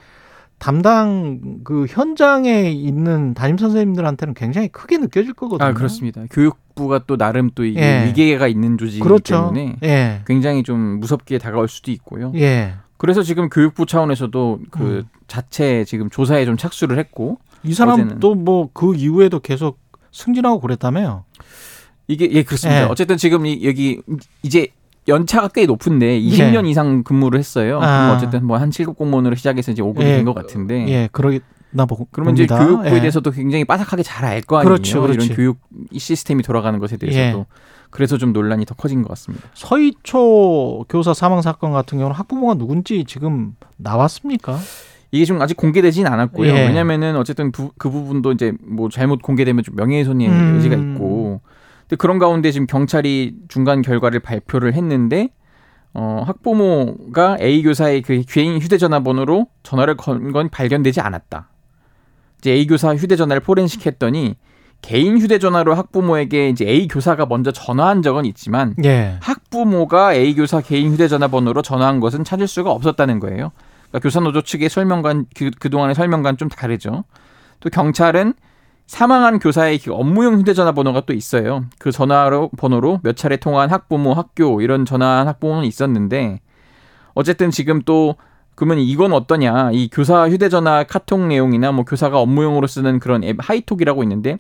[0.59, 5.68] 담당 그 현장에 있는 담임 선생님들한테는 굉장히 크게 느껴질 거거든요.
[5.68, 6.22] 아 그렇습니다.
[6.31, 8.07] 교육부가 또 나름 또 이게 예.
[8.07, 9.53] 위계가 있는 조직이기 그렇죠.
[9.55, 10.22] 때문에 예.
[10.27, 12.33] 굉장히 좀 무섭게 다가올 수도 있고요.
[12.37, 12.74] 예.
[12.97, 15.05] 그래서 지금 교육부 차원에서도 그 음.
[15.27, 17.74] 자체 지금 조사에 좀 착수를 했고 이.
[17.74, 19.79] 사람도 뭐그 이후에도 계속
[20.12, 21.24] 승진하고 그랬다며요.
[22.09, 22.83] 이게 예 그렇습니다.
[22.83, 22.87] 예.
[22.87, 24.01] 어쨌든 지금 이, 여기
[24.43, 24.69] 이제
[25.09, 26.71] 연차가 꽤 높은데 20년 예.
[26.71, 27.81] 이상 근무를 했어요.
[27.83, 28.15] 아.
[28.17, 30.17] 어쨌든 뭐 한 7급 공무원으로 시작해서 이제 5급이 예.
[30.17, 30.89] 된것 같은데.
[30.89, 31.41] 예, 그러나
[31.89, 32.65] 보 그러면 이제 봅니다.
[32.67, 33.01] 교육부에 예.
[33.01, 34.69] 대해서도 굉장히 빠삭하게 잘 알 거 아니에요.
[34.69, 35.27] 그렇죠, 그렇지.
[35.27, 35.59] 이런 교육
[35.97, 37.39] 시스템이 돌아가는 것에 대해서도.
[37.41, 37.45] 예.
[37.91, 39.49] 그래서 좀 논란이 더 커진 것 같습니다.
[39.55, 44.59] 서희초 교사 사망 사건 같은 경우는 학부모가 누군지 지금 나왔습니까?
[45.13, 46.49] 이게 좀 아직 공개되진 않았고요.
[46.51, 46.67] 예.
[46.67, 50.55] 왜냐면은 어쨌든 부- 그 부분도 이제 뭐 잘못 공개되면 좀 명예훼손의 음.
[50.57, 51.41] 의지가 있고.
[51.89, 55.28] 근데 그런 가운데 지금 경찰이 중간 결과를 발표를 했는데
[55.95, 61.49] 어, 학부모가 A 교사의 그 개인 휴대전화 번호로 전화를 건 건 발견되지 않았다.
[62.39, 64.37] 이제 A 교사 휴대전화를 포렌식했더니
[64.82, 69.16] 개인 휴대전화로 학부모에게 이제 A 교사가 먼저 전화한 적은 있지만 예.
[69.22, 73.53] 학부모가 A 교사 개인 휴대전화 번호로 전화한 것은 찾을 수가 없었다는 거예요.
[73.89, 77.05] 그러니까 교사노조 측의 설명관 그 그동안의 설명과는 좀 다르죠.
[77.61, 78.34] 또 경찰은
[78.87, 81.64] 사망한 교사의 그 업무용 휴대전화 번호가 또 있어요.
[81.78, 86.41] 그 전화로 번호로 몇 차례 통화한 학부모, 학교 이런 전화한 학부모는 있었는데
[87.14, 88.14] 어쨌든 지금 또
[88.55, 89.70] 그러면 이건 어떠냐?
[89.72, 94.39] 이 교사 휴대전화 카톡 내용이나 뭐 교사가 업무용으로 쓰는 그런 앱 하이톡이라고 있는데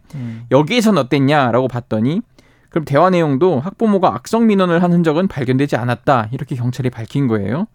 [0.50, 2.22] 여기에선 어땠냐라고 봤더니
[2.70, 7.66] 그럼 대화 내용도 학부모가 악성 민원을 한 흔적은 발견되지 않았다 이렇게 경찰이 밝힌 거예요.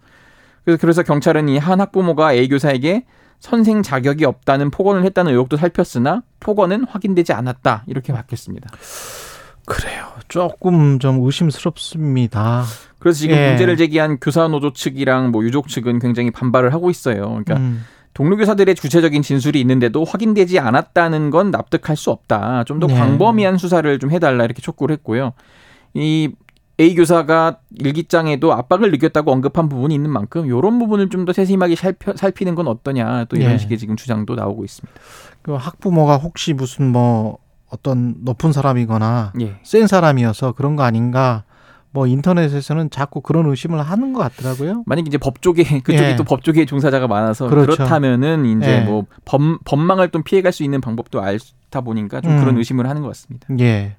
[0.64, 3.06] 그래서 그래서 경찰은 이 한 학부모가 A 교사에게
[3.42, 8.70] 선생 자격이 없다는 폭언을 했다는 의혹도 살폈으나 폭언은 확인되지 않았다 이렇게 밝혔습니다.
[9.66, 10.08] 그래요.
[10.28, 12.64] 조금 좀 의심스럽습니다.
[13.00, 13.50] 그래서 지금 예.
[13.50, 17.22] 문제를 제기한 교사 노조 측이랑 뭐 유족 측은 굉장히 반발을 하고 있어요.
[17.24, 17.84] 그러니까 음,
[18.14, 22.64] 동료 교사들의 구체적인 진술이 있는데도 확인되지 않았다는 건 납득할 수 없다.
[22.66, 22.94] 좀더 네.
[22.94, 25.34] 광범위한 수사를 좀 해달라 이렇게 촉구를 했고요.
[25.96, 26.30] 이
[26.82, 32.14] A 교사가 일기장에도 압박을 느꼈다고 언급한 부분이 있는 만큼 이런 부분을 좀 더 세심하게 살펴,
[32.16, 33.58] 살피 는 건 어떠냐 또 이런 예.
[33.60, 35.00] 식의 지금 주장도 나오고 있습니다.
[35.44, 37.38] 그 학부모가 혹시 무슨 뭐
[37.70, 39.56] 어떤 높은 사람이거나 예.
[39.64, 41.44] 센 사람이어서 그런 거 아닌가?
[41.94, 44.84] 뭐 인터넷에서는 자꾸 그런 의심을 하는 것 같더라고요.
[44.86, 46.16] 만약 이제 법조계 그쪽이 예.
[46.16, 47.76] 또 법조계 종사자가 많아서 그렇죠.
[47.76, 48.80] 그렇다면은 이제 예.
[48.82, 52.40] 뭐 범, 법망을 좀 피해갈 수 있는 방법도 알다 보니까 좀 음.
[52.40, 53.46] 그런 의심을 하는 것 같습니다.
[53.60, 53.98] 예.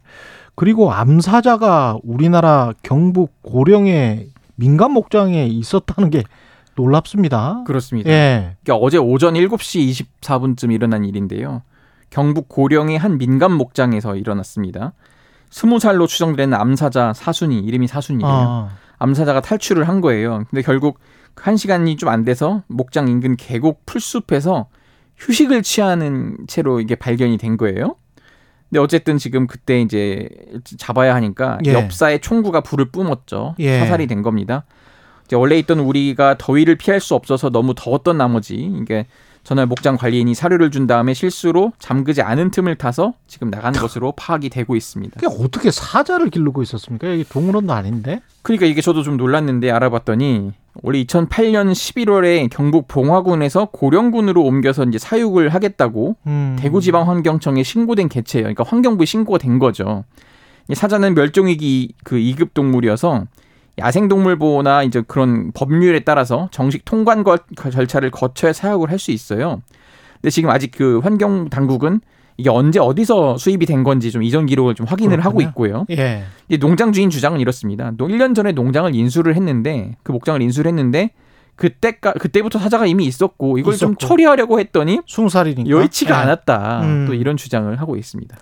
[0.55, 6.23] 그리고 암사자가 우리나라 경북 고령의 민간 목장에 있었다는 게
[6.77, 7.65] 놀랍습니다.
[7.67, 8.11] 그렇습니다.
[8.11, 8.57] 예.
[8.63, 11.63] 그러니까 어제 오전 7시 24분쯤 일어난 일인데요.
[12.11, 14.93] 경북 고령의 한 민간 목장에서 일어났습니다.
[15.51, 18.31] 스무 살로 추정되는 암사자 사순이 이름이 사순이에요.
[18.31, 20.45] 아, 암사자가 탈출을 한 거예요.
[20.51, 20.99] 근데 결국
[21.37, 24.69] 한 시간이 좀 안 돼서 목장 인근 계곡 풀숲에서
[25.17, 27.97] 휴식을 취하는 채로 이게 발견이 된 거예요.
[28.73, 30.31] 근데 어쨌든 지금 그때 이제
[30.79, 31.75] 잡아야 하니까 예.
[31.75, 33.55] 옆사의 총구가 불을 뿜었죠.
[33.59, 33.81] 예.
[33.81, 34.65] 사살이 된 겁니다.
[35.27, 39.07] 이제 원래 있던 우리가 더위를 피할 수 없어서 너무 더웠던 나머지 이게
[39.45, 44.49] 전날 목장 관리인이 사료를 준 다음에 실수로 잠그지 않은 틈을 타서 지금 나간 것으로 파악이
[44.49, 45.21] 되고 있습니다.
[45.21, 47.11] 그게 어떻게 사자를 기르고 있었습니까?
[47.11, 48.23] 여기 동물원도 아닌데.
[48.41, 50.53] 그러니까 이게 저도 좀 놀랐는데 알아봤더니
[50.83, 56.57] 원래 2008년 11월에 경북 봉화군에서 고령군으로 옮겨서 이제 사육을 하겠다고 음.
[56.59, 58.45] 대구지방환경청에 신고된 개체예요.
[58.45, 60.05] 그러니까 환경부에 신고가 된 거죠.
[60.69, 63.27] 이 사자는 멸종위기 그 2급 동물이어서
[63.79, 69.61] 야생동물보호나 이제 그런 법률에 따라서 정식 통관 거- 절차를 거쳐야 사육을 할 수 있어요.
[70.21, 72.01] 근데 지금 아직 그 환경 당국은
[72.43, 75.49] 이게 언제 어디서 수입이 된 건지 좀 이전 기록을 좀 확인을 하고 그렇군요.
[75.85, 75.87] 있고요.
[75.97, 76.25] 예.
[76.49, 77.93] 이 농장 주인 주장은 이렇습니다.
[77.93, 81.11] 1년 전에 농장을 인수를 했는데 그 목장을 인수를 했는데
[81.55, 84.05] 그때까 그때부터 사자가 이미 있었고 이걸 좀 있었고.
[84.09, 85.71] 처리하려고 했더니 스무 살이니까.
[85.71, 86.23] 여의치가 예.
[86.23, 86.81] 않았다.
[86.83, 87.05] 음.
[87.07, 88.37] 또 이런 주장을 하고 있습니다.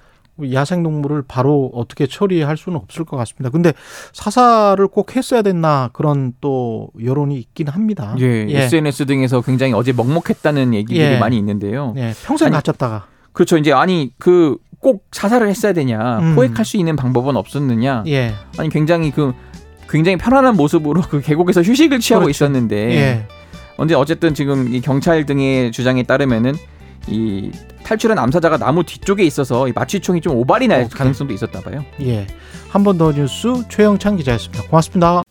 [0.54, 3.50] 야생 동물을 바로 어떻게 처리할 수는 없을 것 같습니다.
[3.50, 3.74] 근데
[4.14, 8.16] 사살을 꼭 했어야 됐나 그런 또 여론이 있긴 합니다.
[8.20, 11.18] 예, SNS 등에서 굉장히 어제 먹먹했다는 얘기들이 예.
[11.18, 11.92] 많이 있는데요.
[11.98, 13.04] 예, 평생 아니, 갇혔다가.
[13.32, 13.56] 그렇죠.
[13.58, 16.34] 이제 아니 그꼭 사살을 했어야 되냐, 음.
[16.34, 18.04] 포획할 수 있는 방법은 없었느냐.
[18.08, 18.34] 예.
[18.58, 19.32] 아니 굉장히 그
[19.88, 22.30] 굉장히 편안한 모습으로 그 계곡에서 휴식을 취하고 그렇죠.
[22.44, 23.26] 있었는데 예.
[23.76, 26.54] 언제 어쨌든 지금 이 경찰 등의 주장에 따르면은
[27.08, 27.50] 이
[27.82, 30.90] 탈출한 암사자가 나무 뒤쪽에 있어서 이 마취총이 좀 오발이 날 오케이.
[30.90, 31.84] 가능성도 있었다 봐요.
[32.02, 32.26] 예.
[32.68, 34.64] 한 번 더 뉴스 최영창 기자였습니다.
[34.68, 35.22] 고맙습니다.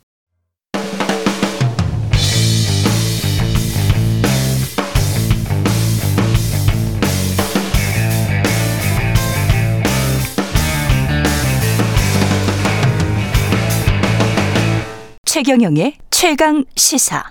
[15.40, 17.24] 최경영의 최강 시사.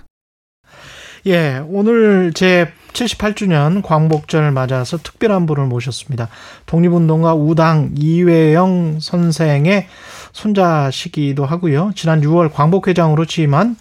[1.27, 6.27] 예, 오늘 제 78주년 광복절 맞아서 특별한 분을 모셨습니다.
[6.65, 9.85] 독립운동가 우당 이회영 선생의
[10.31, 11.91] 손자시기도 하고요.
[11.93, 13.75] 지난 6월 광복회장으로 취임한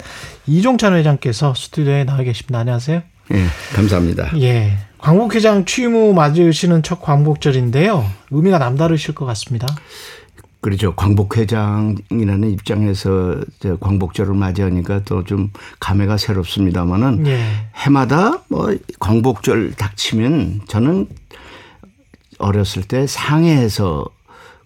[0.47, 2.59] 이종찬 회장께서 스튜디오에 나와 계십니다.
[2.59, 3.01] 안녕하세요.
[3.33, 4.39] 예, 감사합니다.
[4.43, 4.77] 예.
[4.99, 8.05] 광복회장 취임 후 맞으시는 첫 광복절인데요.
[8.31, 9.69] 의미가 남다르실 것 같습니다.
[10.61, 10.95] 그렇죠.
[10.97, 17.41] 광복회장이라는 입장에서 저 광복절을 맞이하니까 또 좀 감회가 새롭습니다만은 예.
[17.77, 21.07] 해마다 뭐 광복절 닥치면 저는
[22.39, 24.07] 어렸을 때 상해에서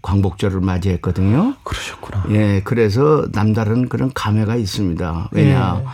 [0.03, 1.55] 광복절을 맞이했거든요.
[1.65, 2.27] 그러셨구나.
[2.31, 5.29] 예, 그래서 남다른 그런 감회가 있습니다.
[5.33, 5.87] 왜냐, 예.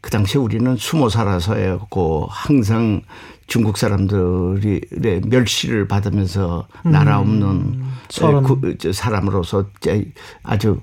[0.00, 3.02] 그 당시에 우리는 숨어 살아서였고 항상
[3.46, 4.80] 중국 사람들이
[5.26, 7.92] 멸시를 받으면서 나라 없는 음.
[8.44, 10.06] 그, 저 사람으로서 제-
[10.42, 10.80] 아주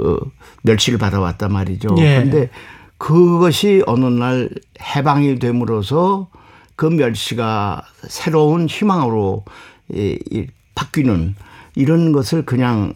[0.00, 0.16] 어,
[0.62, 1.94] 멸시를 받아왔단 말이죠.
[1.98, 2.16] 예.
[2.16, 2.50] 그런데
[2.98, 4.50] 그것이 어느 날
[4.80, 6.28] 해방이 됨으로써
[6.76, 9.44] 그 멸시가 새로운 희망으로
[9.92, 11.34] 이, 이 바뀌는
[11.74, 12.94] 이런 것을 그냥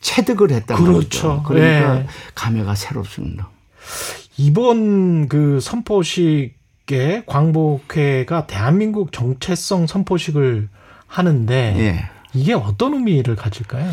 [0.00, 1.28] 체득을 했단 그렇죠.
[1.28, 1.42] 말이죠.
[1.46, 2.06] 그러니까 예.
[2.34, 3.50] 감회가 새롭습니다.
[4.36, 6.54] 이번 그 선포식
[6.92, 10.68] 에 광복회가 대한민국 정체성 선포식을
[11.06, 12.10] 하는데 예.
[12.34, 13.90] 이게 어떤 의미를 가질까요?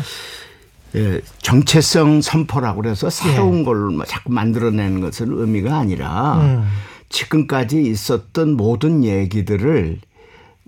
[0.96, 6.68] 예, 정체성 선포라고 그래서 새로운 걸 자꾸 만들어내는 것은 의미가 아니라 음.
[7.08, 9.98] 지금까지 있었던 모든 얘기들을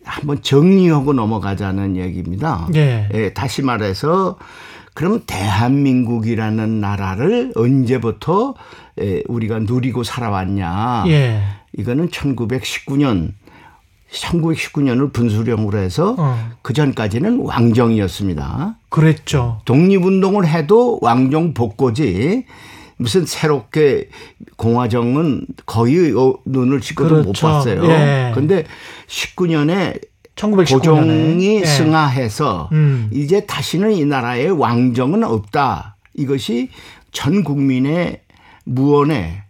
[0.05, 2.69] 한번 정리하고 넘어가자는 얘기입니다.
[2.75, 3.09] 예.
[3.13, 4.39] 예, 다시 말해서
[4.95, 8.55] 그럼 대한민국이라는 나라를 언제부터
[9.01, 11.05] 예, 우리가 누리고 살아왔냐?
[11.09, 11.43] 예.
[11.81, 13.33] 이거는 1919년
[14.13, 16.51] 1919년을 분수령으로 해서 어.
[16.63, 18.77] 그 전까지는 왕정이었습니다.
[18.89, 19.61] 그랬죠.
[19.65, 22.45] 독립운동을 해도 왕정 복고지
[22.97, 24.09] 무슨 새롭게
[24.57, 27.47] 공화정은 거의 어, 눈을 씻고도 못 그렇죠.
[27.47, 27.85] 봤어요.
[27.85, 28.33] 예.
[28.35, 28.65] 근데
[29.07, 30.01] 19년에
[30.37, 31.65] 1919년에 고종이 예.
[31.65, 33.11] 승하해서 음.
[33.13, 35.97] 이제 다시는 이 나라에 왕정은 없다.
[36.15, 36.69] 이것이
[37.13, 38.21] 전 국민의
[38.65, 39.43] 무언의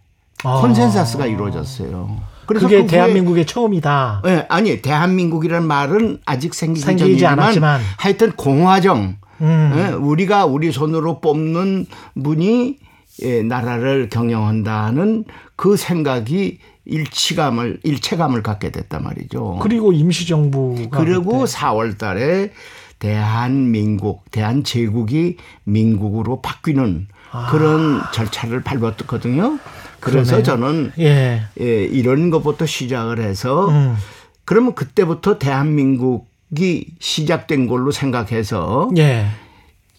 [0.43, 0.61] 아.
[0.61, 2.17] consensus가 이루어졌어요.
[2.45, 4.23] 그래서 그게 그 대한민국의 처음이다.
[4.25, 7.81] 예, 아니 대한민국이라는 말은 아직 생기기 생기지 전이지만 않았지만.
[7.97, 9.73] 하여튼 공화정 음.
[9.75, 11.85] 예, 우리가 우리 손으로 뽑는
[12.21, 12.77] 분이
[13.23, 15.25] 예, 나라를 경영한다는
[15.55, 19.59] 그 생각이 일치감을 일체감을 갖게 됐단 말이죠.
[19.61, 22.51] 그리고 임시정부가 그리고 그때 4월 달에
[22.99, 27.07] 대한민국, 대한제국이 민국으로 바뀌는
[27.49, 29.57] 그런 절차를 밟았거든요.
[30.01, 30.41] 그래서 아.
[30.41, 30.43] 그러네요.
[30.43, 31.43] 저는 예.
[31.61, 33.95] 예, 이런 것부터 시작을 해서 음.
[34.43, 39.27] 그러면 그때부터 대한민국이 시작된 걸로 생각해서 예.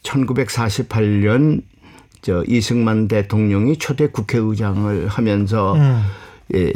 [0.03, 1.63] 1948년
[2.21, 6.03] 저 이승만 대통령이 초대 국회의장을 하면서 음.
[6.55, 6.73] 예,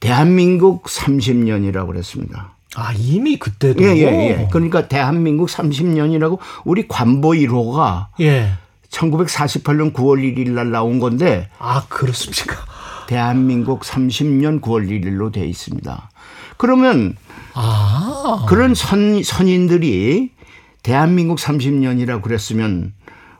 [0.00, 2.54] 대한민국 30년이라고 그랬습니다.
[2.76, 4.48] 아, 이미 그때도 예, 예, 예.
[4.50, 8.50] 그러니까 대한민국 30년이라고 우리 관보 1호가 예.
[8.94, 12.64] 1948년 9월 1일 날 나온 건데 아, 그렇습니까?
[13.08, 16.10] 대한민국 30년 9월 1일로 돼 있습니다.
[16.56, 17.16] 그러면
[17.54, 18.46] 아.
[18.48, 20.30] 그런 선, 선인들이
[20.82, 22.92] 대한민국 30년이라고 그랬으면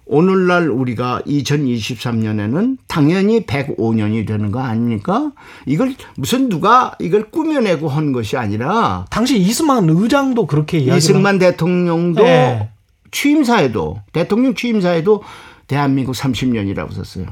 [0.07, 5.33] 오늘날 우리가 2023년에는 당연히 105년이 되는 거 아닙니까?
[5.65, 12.23] 이걸 무슨 누가 이걸 꾸며내고 한 것이 아니라 당시 이승만 의장도 그렇게 이야기를 이승만 대통령도
[12.23, 12.71] 네.
[13.19, 15.23] 취임사에도 대통령 취임사에도
[15.69, 17.27] 대한민국 30년이라고 썼어요.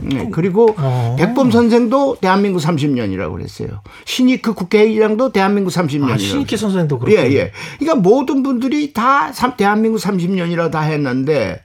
[0.00, 1.16] 네, 그리고 어.
[1.18, 3.80] 백범 선생도 대한민국 30년이라고 그랬어요.
[4.06, 6.12] 신익크 국회의장도 대한민국 30년이라고.
[6.12, 7.16] 아, 신익희 선생도 그렇고.
[7.16, 7.52] 예, 예.
[7.78, 11.62] 그러니까 모든 분들이 다 삼- 대한민국 30년이라 다 했는데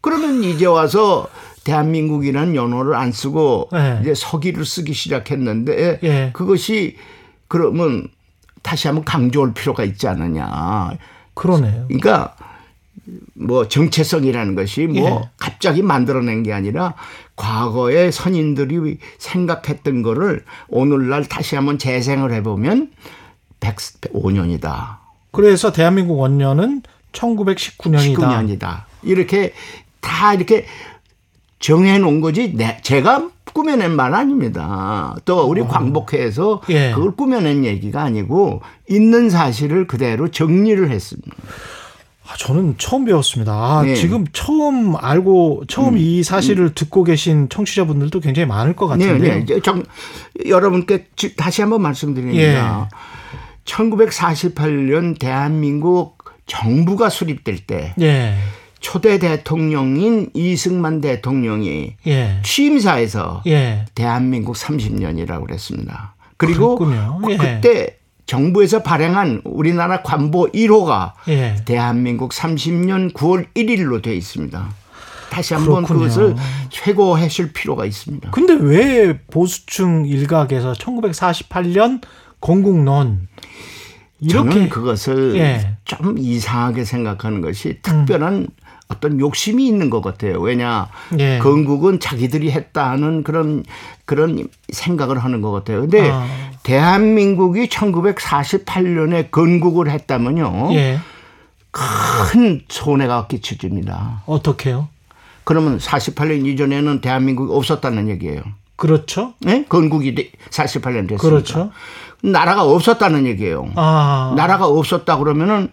[0.00, 1.26] 그러면 이제 와서
[1.64, 3.98] 대한민국이라는 연호를 안 쓰고 예.
[4.02, 6.30] 이제 서기를 쓰기 시작했는데 예.
[6.34, 6.96] 그것이
[7.48, 8.08] 그러면
[8.62, 10.92] 다시 한번 강조할 필요가 있지 않느냐.
[11.34, 11.84] 그러네요.
[11.88, 12.34] 그러니까
[13.34, 15.30] 뭐 정체성이라는 것이 뭐 예.
[15.38, 16.94] 갑자기 만들어낸 게 아니라
[17.36, 22.90] 과거의 선인들이 생각했던 거를 오늘날 다시 한번 재생을 해보면
[23.60, 24.98] 105년이다.
[25.32, 26.82] 그래서 대한민국 원년은
[27.12, 28.16] 1919년이다.
[28.16, 28.84] 19년이다.
[29.02, 29.52] 이렇게
[30.00, 30.66] 다 이렇게
[31.60, 35.16] 정해 놓은 거지 내, 제가 꾸며낸 말 아닙니다.
[35.24, 36.60] 또 우리 광복회에서 어.
[36.68, 36.92] 예.
[36.94, 41.36] 그걸 꾸며낸 얘기가 아니고 있는 사실을 그대로 정리를 했습니다.
[42.30, 43.52] 아, 저는 처음 배웠습니다.
[43.52, 43.94] 아, 네.
[43.94, 49.34] 지금 처음 알고 처음 이 사실을 듣고 계신 청취자분들도 굉장히 많을 것 네, 같은데요.
[49.36, 49.40] 네.
[49.40, 49.82] 이제 정,
[50.46, 52.90] 여러분께 지- 다시 한번 말씀드립니다.
[53.64, 58.34] 1948년 대한민국 정부가 수립될 때 예.
[58.80, 62.38] 초대 대통령인 이승만 대통령이 예.
[62.42, 63.84] 취임사에서 예.
[63.94, 66.14] 대한민국 30년이라고 그랬습니다.
[66.36, 67.20] 그리고 그랬군요.
[67.30, 67.36] 예.
[67.36, 67.97] 그때
[68.28, 71.56] 정부에서 발행한 우리나라 관보 1호가 예.
[71.64, 74.68] 대한민국 30년 9월 1일로 되어 있습니다.
[75.30, 75.84] 다시 한번.
[75.84, 76.36] 그것을
[76.68, 78.30] 최고하실 필요가 있습니다.
[78.30, 82.02] 근데 왜 보수층 일각에서 1948년
[82.40, 83.28] 건국론
[84.20, 85.56] 이렇게 저는 그것을 예.
[85.64, 85.76] 음.
[85.86, 88.48] 좀 이상하게 생각하는 것이 특별한
[88.88, 90.40] 어떤 욕심이 있는 것 같아요.
[90.40, 90.88] 왜냐
[91.18, 91.38] 예.
[91.42, 93.64] 건국은 자기들이 했다는 그런
[94.06, 95.82] 그런 생각을 하는 것 같아요.
[95.82, 96.26] 근데 아.
[96.62, 100.98] 대한민국이 1948년에 건국을 했다면요 예.
[101.70, 104.22] 큰 손해가 끼쳐집니다.
[104.26, 104.88] 어떻게요?
[105.44, 108.42] 그러면 48년 이전에는 대한민국이 없었다는 얘기예요.
[108.76, 109.34] 그렇죠?
[109.46, 109.64] 예?
[109.68, 111.18] 건국이 돼- 48년 됐으니까.
[111.22, 111.70] 그렇죠.
[112.22, 113.68] 나라가 없었다는 얘기예요.
[113.76, 114.32] 아.
[114.36, 115.70] 나라가 없었다 그러면은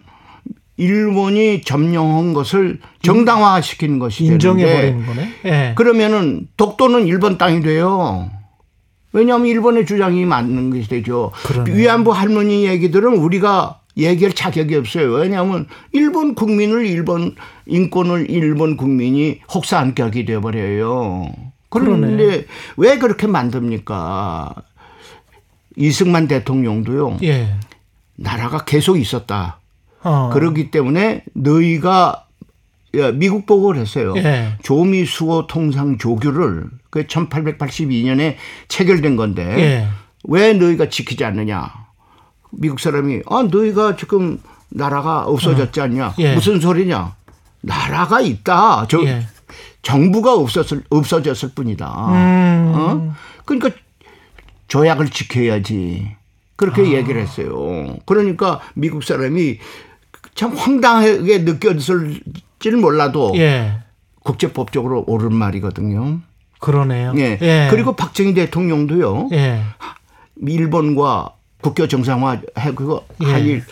[0.76, 5.32] 일본이 점령한 것을 정당화시키는 것이 인정해 되는데 버리는 거네.
[5.46, 5.74] 예.
[5.74, 8.30] 그러면은 독도는 일본 땅이 돼요.
[9.12, 11.32] 왜냐하면 일본의 주장이 맞는 것이 되죠.
[11.44, 11.74] 그러네.
[11.74, 15.12] 위안부 할머니 얘기들은 우리가 얘기할 자격이 없어요.
[15.12, 17.34] 왜냐하면 일본 국민을 일본
[17.64, 21.32] 인권을 일본 국민이 혹사안격이 되어버려요.
[21.70, 22.44] 그런데 그러네.
[22.76, 24.54] 왜 그렇게 만듭니까?
[25.76, 27.18] 이승만 대통령도요.
[27.22, 27.54] 예.
[28.16, 29.60] 나라가 계속 있었다.
[30.06, 30.30] 어.
[30.32, 32.26] 그렇기 때문에 너희가
[32.96, 34.14] 야, 미국 보고를 했어요.
[34.16, 34.52] 예.
[34.62, 38.36] 조미 수호 통상 조규를 그 1882년에
[38.68, 39.88] 체결된 건데 예.
[40.24, 41.72] 왜 너희가 지키지 않느냐?
[42.52, 44.38] 미국 사람이 아 너희가 지금
[44.68, 46.14] 나라가 없어졌지 않냐?
[46.18, 46.34] 예.
[46.34, 47.16] 무슨 소리냐?
[47.62, 48.86] 나라가 있다.
[48.88, 49.26] 저 예.
[49.82, 51.86] 정부가 없었을 없어졌을 뿐이다.
[52.12, 52.72] 음.
[52.74, 53.14] 어?
[53.44, 53.70] 그러니까
[54.68, 56.16] 조약을 지켜야지.
[56.56, 56.84] 그렇게 아.
[56.86, 57.96] 얘기를 했어요.
[58.06, 59.58] 그러니까 미국 사람이
[60.36, 63.78] 참 황당하게 느꼈을지는 몰라도 예.
[64.22, 66.20] 국제법적으로 옳은 말이거든요.
[66.60, 67.12] 그러네요.
[67.16, 67.38] 예.
[67.40, 67.68] 예.
[67.70, 69.30] 그리고 박정희 대통령도요.
[69.32, 69.62] 예.
[70.46, 71.30] 일본과
[71.62, 72.42] 국교 정상화
[73.22, 73.26] 예.
[73.26, 73.64] 한일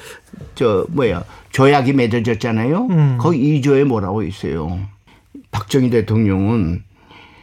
[0.55, 2.87] 저 뭐야 조약이 맺어졌잖아요.
[2.91, 3.19] 음.
[3.21, 4.81] 거기 2조에 뭐라고 있어요.
[5.51, 6.83] 박정희 대통령은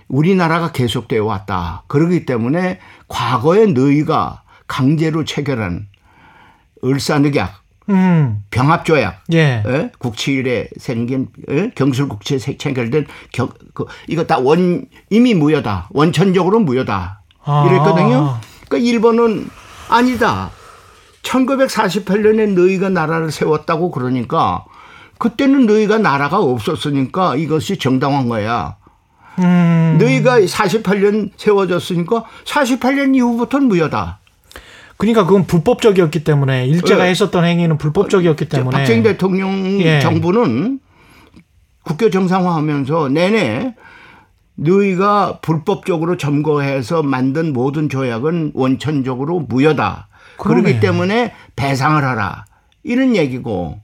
[0.07, 1.84] 우리나라가 계속되어 왔다.
[1.88, 5.88] 그러기 때문에 과거에 너희가 강제로 체결한
[6.84, 8.43] 을사늑약, 음.
[8.51, 9.63] 병합조약, 예.
[9.67, 9.91] 예?
[9.97, 11.71] 국치일에 생긴 예?
[11.75, 15.89] 경술국치에 세- 체결된 경, 그, 이거 다 원 이미 무효다.
[15.91, 17.21] 원천적으로 무효다.
[17.43, 17.65] 아.
[17.67, 18.37] 이랬거든요.
[18.69, 19.49] 그러니까 일본은
[19.89, 20.51] 아니다.
[21.23, 24.63] 1948년에 너희가 나라를 세웠다고 그러니까
[25.17, 28.77] 그때는 너희가 나라가 없었으니까 이것이 정당한 거야.
[29.39, 29.97] 음.
[29.99, 34.19] 너희가 48년 세워졌으니까 48년 이후부터는 무효다.
[35.01, 37.09] 그러니까 그건 불법적이었기 때문에 일제가 예.
[37.09, 39.99] 했었던 행위는 불법적이었기 저 때문에 박정희 대통령 예.
[39.99, 40.79] 정부는
[41.81, 43.73] 국교 정상화하면서 내내
[44.53, 50.07] 너희가 불법적으로 점거해서 만든 모든 조약은 원천적으로 무효다.
[50.37, 50.61] 그러네.
[50.61, 52.45] 그렇기 때문에 배상을 하라.
[52.83, 53.79] 이런 얘기고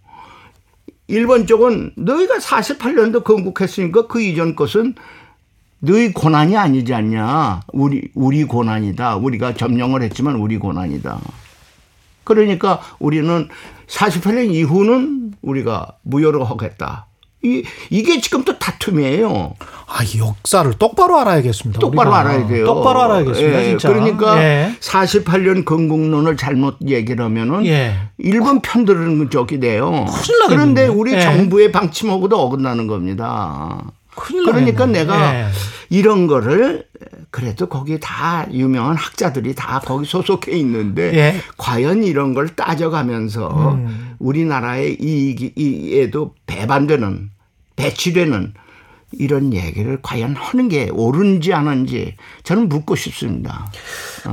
[1.08, 4.94] 일본 쪽은 너희가 48년도 건국했으니까 그 이전 것은
[5.80, 7.62] 너희 고난이 아니지 않냐.
[7.74, 9.18] 우리 우리 고난이다.
[9.18, 11.20] 우리가 점령을 했지만 우리 고난이다.
[12.24, 13.48] 그러니까 우리는
[13.88, 17.06] 48년 이후는 우리가 무효로 하겠다.
[17.44, 19.54] 이, 이게 지금 또 다툼이에요.
[19.88, 21.80] 아, 이 역사를 똑바로 알아야겠습니다.
[21.80, 22.20] 똑바로 우리가.
[22.20, 22.66] 알아야 돼요.
[22.66, 23.90] 똑바로 알아야겠습니다, 예, 진짜.
[23.90, 24.72] 그러니까 예.
[24.82, 27.96] 48년 건국론을 잘못 얘기를 하면은 예.
[28.18, 29.92] 일본 편들은 적이 돼요.
[29.92, 30.48] 큰일 나겠네.
[30.48, 31.22] 그런데 우리 예.
[31.22, 33.84] 정부의 방침하고도 어긋나는 겁니다.
[34.18, 35.00] 그러니까 나겠네.
[35.00, 35.48] 내가 예.
[35.90, 36.86] 이런 거를
[37.30, 41.36] 그래도 거기 다 유명한 학자들이 다 거기 소속해 있는데 예.
[41.58, 44.16] 과연 이런 걸 따져가면서 음.
[44.20, 47.30] 우리나라의 이익에도 배반되는
[47.76, 48.54] 배치되는
[49.14, 53.72] 이런 얘기를 과연 하는 게 옳은지 아닌지 저는 묻고 싶습니다.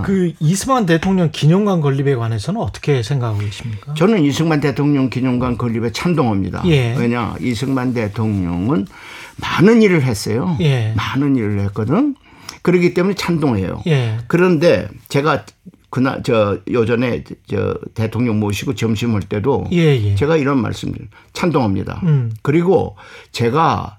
[0.02, 3.94] 그 이스만 대통령 기념관 건립에 관해서는 어떻게 생각하고 계십니까?
[3.94, 6.62] 저는 이승만 대통령 기념관 건립에 찬동합니다.
[6.66, 6.96] 예.
[6.96, 8.86] 왜냐 이승만 대통령은
[9.40, 10.56] 많은 일을 했어요.
[10.60, 10.92] 예.
[10.96, 12.14] 많은 일을 했거든.
[12.62, 13.82] 그렇기 때문에 찬동해요.
[13.86, 14.18] 예.
[14.26, 15.44] 그런데 제가
[15.90, 20.14] 그날 저 요전에 저 대통령 모시고 점심 할 때도 예, 예.
[20.16, 20.94] 제가 이런 말씀을
[21.34, 22.00] 찬동합니다.
[22.04, 22.32] 음.
[22.42, 22.96] 그리고
[23.32, 23.98] 제가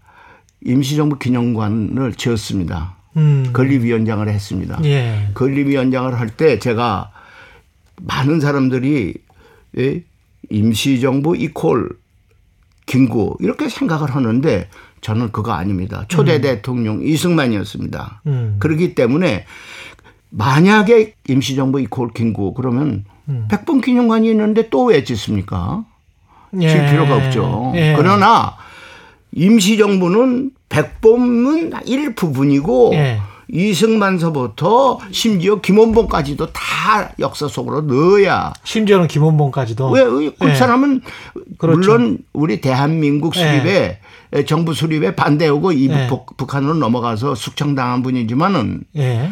[0.65, 2.95] 임시정부 기념관을 지었습니다.
[3.17, 3.49] 음.
[3.53, 4.79] 건립위원장을 했습니다.
[4.83, 5.29] 예.
[5.35, 7.11] 건립위원장을 할 때 제가
[8.01, 9.13] 많은 사람들이
[9.77, 10.03] 예?
[10.49, 11.89] 임시정부 이콜
[12.87, 14.69] 김구 이렇게 생각을 하는데
[15.05, 16.05] 저는 그거 아닙니다.
[16.07, 18.21] 초대 대통령 이승만이었습니다.
[18.25, 18.55] 음.
[18.57, 19.45] 그렇기 때문에
[20.31, 23.45] 만약에 임시정부 이콜 김구 그러면 음.
[23.47, 25.85] 백번 기념관이 있는데 또 왜 짓습니까?
[26.59, 26.69] 예.
[26.69, 27.73] 질 필요가 없죠.
[27.75, 27.93] 예.
[27.95, 28.55] 그러나
[29.31, 33.19] 임시정부는 백범은 일부분이고 예.
[33.47, 40.55] 이승만서부터 심지어 김원봉까지도 다 역사 속으로 넣어야 심지어는 김원봉까지도 왜 그 예.
[40.55, 41.01] 사람은
[41.57, 41.77] 그렇죠.
[41.79, 43.99] 물론 우리 대한민국 수립에
[44.47, 46.07] 정부 수립에 반대하고 이북 예.
[46.07, 49.29] 북- 북한으로 넘어가서 숙청당한 분이지만은 예.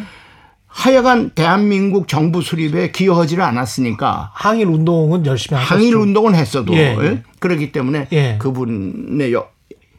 [0.66, 5.60] 하여간 대한민국 정부 수립에 기여하지를 않았으니까 항일 운동은 열심히.
[5.60, 7.04] 항일 운동은 했어도 예, 예.
[7.04, 7.22] 예?
[7.38, 8.36] 그렇기 때문에 예.
[8.40, 9.53] 그분의 역-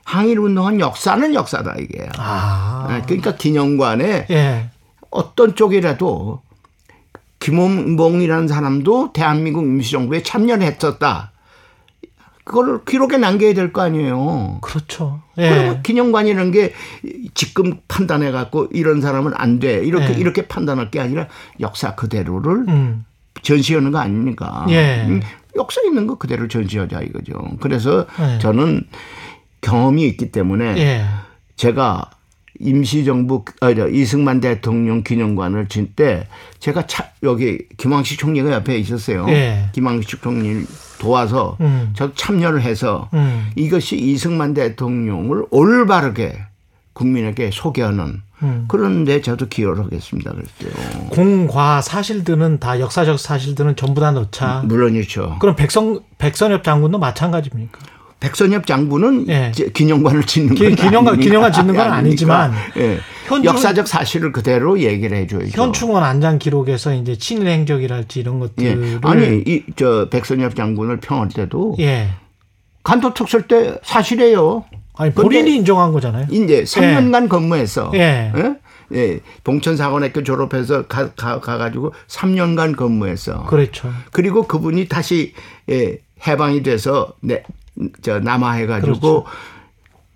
[0.05, 2.07] 항일 운동한 역사는 역사다 이게.
[2.17, 2.87] 아.
[2.91, 4.69] 예, 그러니까 기념관에 예.
[5.09, 6.41] 어떤 쪽이라도
[7.39, 11.31] 김원봉이라는 사람도 대한민국 임시정부에 참여를 했었다.
[12.43, 14.59] 그걸 기록에 남겨야 될 거 아니에요.
[14.61, 15.21] 그렇죠.
[15.39, 15.49] 예.
[15.49, 16.73] 그러면 기념관이라는 게
[17.33, 19.83] 지금 판단해 갖고 이런 사람은 안 돼.
[19.83, 20.17] 이렇게 예.
[20.19, 21.27] 이렇게 판단할 게 아니라
[21.59, 23.05] 역사 그대로를 음.
[23.41, 24.65] 전시하는 거 아닙니까?
[24.69, 25.05] 예.
[25.07, 25.21] 음,
[25.55, 27.33] 역사 있는 거 그대로 전시하자 이거죠.
[27.59, 28.37] 그래서 예.
[28.39, 28.83] 저는
[29.65, 31.05] 경험이 있기 때문에 예.
[31.55, 32.11] 제가
[32.59, 36.27] 임시정부 아, 저 이승만 대통령 기념관을 진 때
[36.59, 39.25] 제가 차, 여기 김황식 총리가 옆에 있었어요.
[39.29, 39.69] 예.
[39.73, 40.65] 김황식 총리를
[40.99, 41.91] 도와서 음.
[41.95, 43.49] 저도 참여를 해서 음.
[43.55, 46.37] 이것이 이승만 대통령을 올바르게
[46.93, 48.65] 국민에게 소개하는 음.
[48.67, 50.31] 그런데 저도 기여를 하겠습니다.
[50.31, 51.07] 그랬대요.
[51.09, 54.63] 공과 사실들은 다 역사적 사실들은 전부 다 넣자.
[54.65, 55.37] 물론이죠.
[55.39, 57.79] 그럼 백성 백선엽 장군도 마찬가지입니까?
[58.19, 59.51] 백선엽 장군은 예.
[59.73, 61.19] 기념관을 짓는 기- 건 기념관-.
[61.19, 61.97] 기념관 짓는 건 아니니까.
[61.97, 62.99] 아니지만 예.
[63.27, 65.51] 현충- 역사적 사실을 그대로 얘기를 해줘야죠.
[65.61, 68.39] 현충원 안장 기록에서 이제 친일 행적이랄지 이런 예.
[68.75, 72.09] 것들을 아니 이 저 백선엽 장군을 평할 때도 예.
[72.83, 74.63] 간도 특설 때 사실이에요.
[74.97, 76.27] 아니 본인이 인정한 거잖아요.
[76.31, 77.91] 이제 3년간 근무했어.
[77.95, 78.31] 예.
[78.35, 78.55] 예?
[78.93, 79.19] 예.
[79.43, 83.43] 봉천사관학교 졸업해서 가, 가, 가가지고 3년간 근무했어.
[83.45, 83.91] 그렇죠.
[84.11, 85.33] 그리고 그분이 다시
[85.69, 87.43] 예, 해방이 돼서 네,
[88.01, 89.25] 저 남하해 가지고 그렇죠.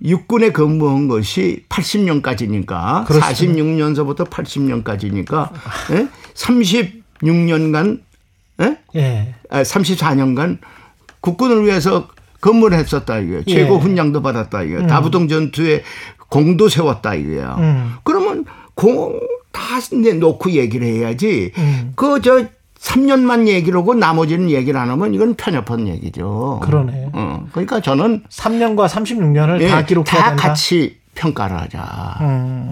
[0.02, 3.30] 육군에 근무한 것이 80년까지니까 그렇습니다.
[3.30, 5.52] 46년서부터 80년까지니까
[5.92, 6.08] 예?
[6.34, 8.02] 36년간
[8.62, 8.78] 예?
[8.96, 9.36] 예.
[9.50, 10.60] 아, 34년간
[11.22, 12.08] 국군을 위해서
[12.40, 13.44] 근무를 했었다 이거예요.
[13.48, 13.54] 예.
[13.54, 14.88] 최고 훈장도 받았다 이거예요.
[14.88, 15.84] 다부동 전투에
[16.30, 17.56] 공도 세웠다 이거예요.
[17.60, 17.94] 음.
[18.04, 18.46] 그러면
[18.76, 21.52] 공다 이제 놓고 얘기를 해야지.
[21.58, 21.92] 음.
[21.96, 22.46] 그저
[22.80, 26.60] 3년만 얘기를 하고 나머지는 얘기를 안 하면 이건 편협한 얘기죠.
[26.64, 27.10] 그러네.
[27.14, 30.48] 어, 그러니까 저는 3년과 36년을 예, 다 기록해야 다 된다.
[30.48, 32.18] 같이 평가를 하자.
[32.22, 32.70] 음.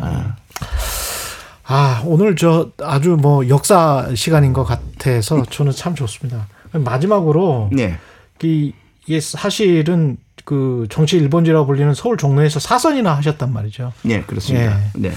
[1.66, 6.48] 아, 오늘 저 아주 뭐 역사 시간인 것 같아서 저는 참 좋습니다.
[6.72, 7.98] 마지막으로 네.
[8.44, 8.72] 이
[9.06, 13.92] 이게 사실은 그 정치 일본지라고 불리는 서울 종로에서 사선이나 하셨단 말이죠.
[14.04, 14.80] 네, 그렇습니다.
[14.80, 14.92] 예.
[14.96, 15.12] 네.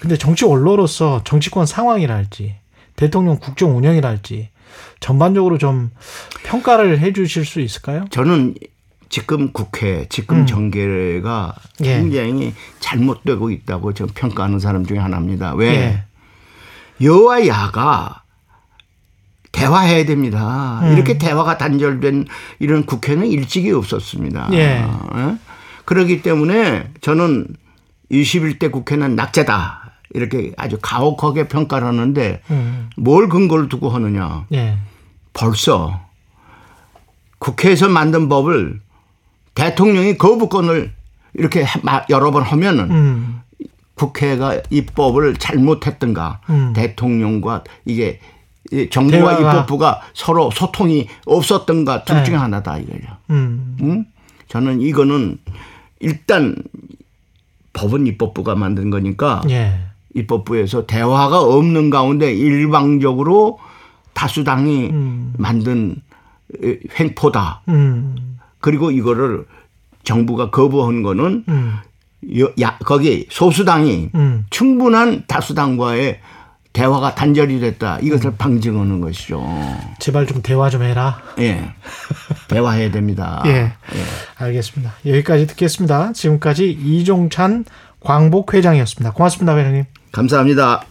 [0.00, 2.61] 근데 정치 원로로서 정치권 상황이랄지
[2.96, 4.50] 대통령 국정 운영이랄지
[5.00, 5.90] 전반적으로 좀
[6.44, 8.04] 평가를 해 주실 수 있을까요?
[8.10, 8.54] 저는
[9.08, 10.46] 지금 국회, 지금 음.
[10.46, 11.96] 정계가 예.
[11.98, 15.54] 굉장히 잘못되고 있다고 저는 평가하는 사람 중에 하나입니다.
[15.54, 15.68] 왜?
[15.68, 16.04] 예.
[17.04, 18.22] 여와 야가
[19.52, 20.80] 대화해야 됩니다.
[20.82, 20.92] 음.
[20.94, 22.26] 이렇게 대화가 단절된
[22.58, 24.48] 이런 국회는 일찍이 없었습니다.
[24.52, 24.58] 예.
[24.58, 25.36] 예?
[25.84, 27.48] 그렇기 때문에 저는
[28.10, 29.81] 21대 국회는 낙제다.
[30.14, 32.90] 이렇게 아주 가혹하게 평가를 하는데 음.
[32.96, 34.46] 뭘 근거를 두고 하느냐.
[34.52, 34.76] 예.
[35.32, 36.00] 벌써
[37.38, 38.80] 국회에서 만든 법을
[39.54, 40.92] 대통령이 거부권을
[41.34, 43.40] 이렇게 마- 여러 번 하면은 음.
[43.94, 46.72] 국회가 입법을 잘못했던가 음.
[46.74, 48.20] 대통령과 이게
[48.70, 52.24] 이 정부와 대화가- 입법부가 서로 소통이 없었던가 둘 네.
[52.24, 53.06] 중에 하나다 이거죠.
[53.30, 53.76] 음.
[53.82, 54.04] 응?
[54.48, 55.38] 저는 이거는
[56.00, 56.56] 일단
[57.72, 59.78] 법은 입법부가 만든 거니까 예.
[60.14, 63.58] 입법부에서 대화가 없는 가운데 일방적으로
[64.14, 65.32] 다수당이 음.
[65.38, 65.96] 만든
[66.98, 67.62] 횡포다.
[67.68, 68.38] 음.
[68.60, 69.44] 그리고 이거를
[70.04, 71.74] 정부가 거부한 거는 음.
[72.38, 74.44] 여- 야, 거기 소수당이 음.
[74.50, 76.20] 충분한 다수당과의
[76.72, 77.98] 대화가 단절이 됐다.
[78.00, 79.44] 이것을 방증하는 것이죠.
[79.98, 81.20] 제발 좀 대화 좀 해라.
[81.38, 81.70] 예.
[82.48, 83.42] 대화해야 됩니다.
[83.46, 83.72] 예.
[84.38, 84.92] 알겠습니다.
[85.04, 86.12] 여기까지 듣겠습니다.
[86.14, 87.64] 지금까지 이종찬
[88.00, 89.12] 광복회장이었습니다.
[89.12, 89.84] 고맙습니다, 회장님.
[90.12, 90.84] 감사합니다.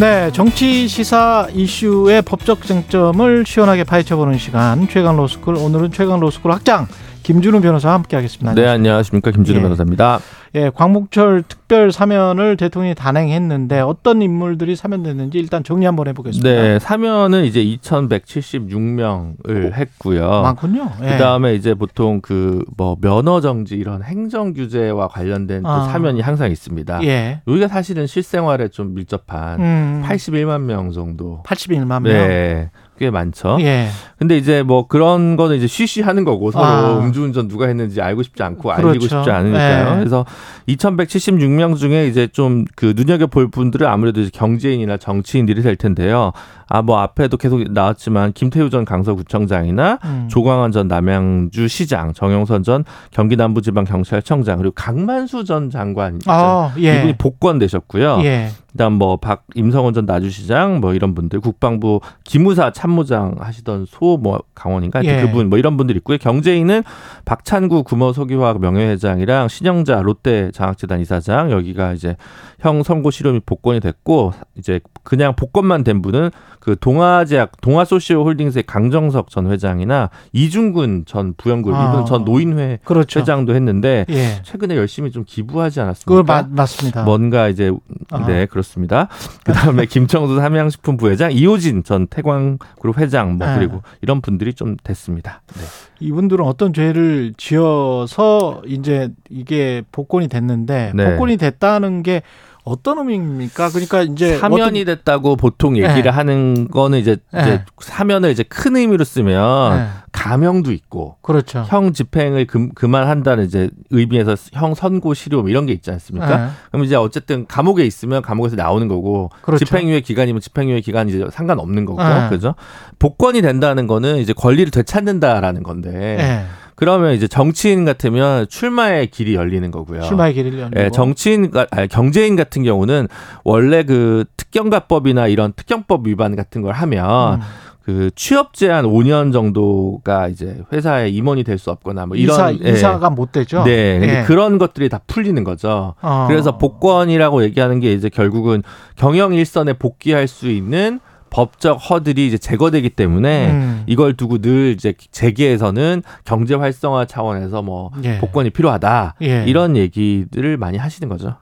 [0.00, 6.86] 네, 정치 시사 이슈의 법적 쟁점을 시원하게 파헤쳐보는 시간 최강 로스쿨 오늘은 최강 로스쿨 학장
[7.22, 8.54] 김준우 변호사와 함께하겠습니다.
[8.54, 9.30] 네, 안녕하십니까.
[9.30, 9.62] 김준우 예.
[9.62, 10.18] 변호사입니다.
[10.56, 16.50] 예, 광복절 특별 사면을 대통령이 단행했는데 어떤 인물들이 사면됐는지 일단 정리 한번 해보겠습니다.
[16.50, 20.42] 네, 사면은 이제 2,176명을 했고요.
[20.42, 20.90] 많군요.
[21.02, 21.10] 예.
[21.12, 25.84] 그 다음에 이제 보통 그 뭐 면허 정지 이런 행정 규제와 관련된 또 아.
[25.84, 27.02] 사면이 항상 있습니다.
[27.04, 27.40] 예.
[27.46, 31.42] 여기가 사실은 실생활에 좀 밀접한 음, 81만 명 정도.
[31.44, 32.04] 81만 명.
[32.04, 32.70] 네.
[33.00, 33.56] 꽤 많죠.
[33.60, 33.88] 예.
[34.18, 36.98] 근데 이제 뭐 그런 거는 이제 쉬쉬 하는 거고 서로 아.
[36.98, 38.88] 음주운전 누가 했는지 알고 싶지 않고 그렇죠.
[38.90, 39.90] 알리고 싶지 않으니까요.
[39.92, 39.96] 네.
[39.98, 40.26] 그래서
[40.68, 46.32] 2,176명 중에 이제 좀 그 눈여겨 볼 분들은 아무래도 이제 경제인이나 정치인들이 될 텐데요.
[46.68, 50.28] 아 뭐 앞에도 계속 나왔지만 김태우 전 강서구청장이나 음.
[50.30, 56.20] 조광환 전 남양주 시장, 정영선 전 경기 남부지방경찰청장 그리고 강만수 전 장관.
[56.26, 56.98] 아, 예.
[56.98, 58.20] 이분이 복권 되셨고요.
[58.22, 58.50] 예.
[58.72, 64.40] 그다음 뭐 박 임성원 전 나주시장 뭐 이런 분들 국방부 기무사 참모장 하시던 소 뭐
[64.54, 65.22] 강원인가 예.
[65.22, 66.82] 그분 뭐 이런 분들 있고요 경제인은
[67.24, 72.16] 박찬구 구모석유화학 명예회장이랑 신영자 롯데 장학재단 이사장 여기가 이제
[72.58, 79.30] 형 선고 실험이 복권이 됐고 이제 그냥 복권만 된 분은 그 동아제약 동아소시오 홀딩스의 강정석
[79.30, 81.88] 전 회장이나 이중근 전 부영구 아.
[81.92, 83.20] 이분 전 노인회 그렇죠.
[83.20, 84.42] 회장도 했는데 예.
[84.42, 86.22] 최근에 열심히 좀 기부하지 않았습니까?
[86.30, 87.04] 맞, 맞습니다.
[87.04, 87.72] 뭔가 이제
[88.10, 88.18] 아.
[88.60, 89.08] 네 그렇습니다.
[89.44, 93.56] 그다음에 김청수 삼양식품 부회장, 이호진 전 태광그룹 회장 뭐 네.
[93.56, 95.42] 그리고 이런 분들이 좀 됐습니다.
[95.54, 95.62] 네.
[96.00, 101.10] 이분들은 어떤 죄를 지어서 이제 이게 복권이 됐는데 네.
[101.10, 102.22] 복권이 됐다는 게
[102.64, 103.70] 어떤 의미입니까?
[103.70, 106.08] 그러니까 이제 사면이 됐다고 보통 얘기를 네.
[106.08, 107.40] 하는 거는 이제, 네.
[107.40, 109.86] 이제 사면을 이제 큰 의미로 쓰면 네.
[110.12, 111.64] 감형도 있고 그렇죠.
[111.68, 116.36] 형 집행을 금, 그만한다는 이제 의미에서 형 선고 실효 뭐 이런 게 있지 않습니까?
[116.36, 116.50] 네.
[116.70, 119.64] 그럼 이제 어쨌든 감옥에 있으면 감옥에서 나오는 거고 그렇죠.
[119.64, 122.28] 집행유예 기간이면 집행유예 기간이 이제 상관없는 거고 네.
[122.28, 122.54] 그죠?
[122.98, 126.46] 복권이 된다는 거는 이제 권리를 되찾는다라는 건데 네.
[126.80, 130.00] 그러면 이제 정치인 같으면 출마의 길이 열리는 거고요.
[130.00, 130.80] 출마의 길을 열고.
[130.80, 133.06] 예, 정치인, 아니, 경제인 같은 경우는
[133.44, 137.40] 원래 그 특경가법이나 이런 특경법 위반 같은 걸 하면 음.
[137.84, 142.72] 그 취업 제한 5년 정도가 이제 회사에 임원이 될 수 없거나 뭐 이런 이사 예.
[142.72, 143.62] 이사가 못 되죠.
[143.64, 144.24] 네, 예.
[144.26, 145.94] 그런 것들이 다 풀리는 거죠.
[146.00, 146.24] 어.
[146.28, 148.62] 그래서 복권이라고 얘기하는 게 이제 결국은
[148.96, 150.98] 경영 일선에 복귀할 수 있는
[151.30, 153.82] 법적 허들이 이제 제거되기 때문에 음.
[153.86, 158.18] 이걸 두고 늘 이제 재계에서는 경제 활성화 차원에서 뭐 예.
[158.18, 159.44] 복권이 필요하다 예.
[159.46, 161.36] 이런 얘기들을 많이 하시는 거죠.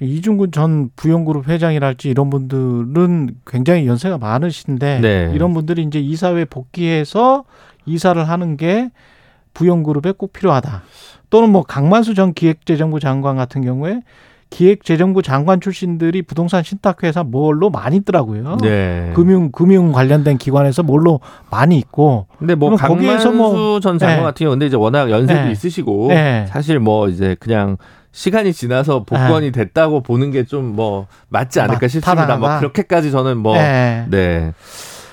[0.00, 5.32] 이중근 전 부영그룹 회장이랄지 이런 분들은 굉장히 연세가 많으신데 네.
[5.34, 7.44] 이런 분들이 이제 이사회 복귀해서
[7.86, 8.90] 이사를 하는 게
[9.54, 10.82] 부영그룹에 꼭 필요하다.
[11.30, 14.02] 또는 뭐 강만수 전 기획재정부 장관 같은 경우에
[14.50, 18.58] 기획재정부 장관 출신들이 부동산 신탁회사 뭘로 많이 있더라고요.
[18.62, 19.10] 네.
[19.14, 21.20] 금융 금융 관련된 기관에서 뭘로
[21.50, 22.26] 많이 있고.
[22.38, 24.22] 근데 뭐 강만수 뭐- 전 장관 네.
[24.22, 25.50] 같은 경우 근데 이제 워낙 연세도 네.
[25.52, 26.46] 있으시고 네.
[26.48, 27.76] 사실 뭐 이제 그냥
[28.12, 32.36] 시간이 지나서 복권이 됐다고 보는 게 좀 뭐 맞지 않을까 맞- 싶습니다.
[32.36, 32.58] 뭐.
[32.58, 34.06] 그렇게까지 저는 뭐 네.
[34.08, 34.52] 네.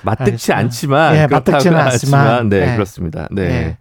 [0.02, 0.56] 맞득치 알겠습니다.
[0.58, 2.48] 않지만 예, 그렇다고는 않지만.
[2.50, 2.74] 네, 네.
[2.74, 3.26] 그렇습니다.
[3.30, 3.48] 네.
[3.48, 3.76] 네.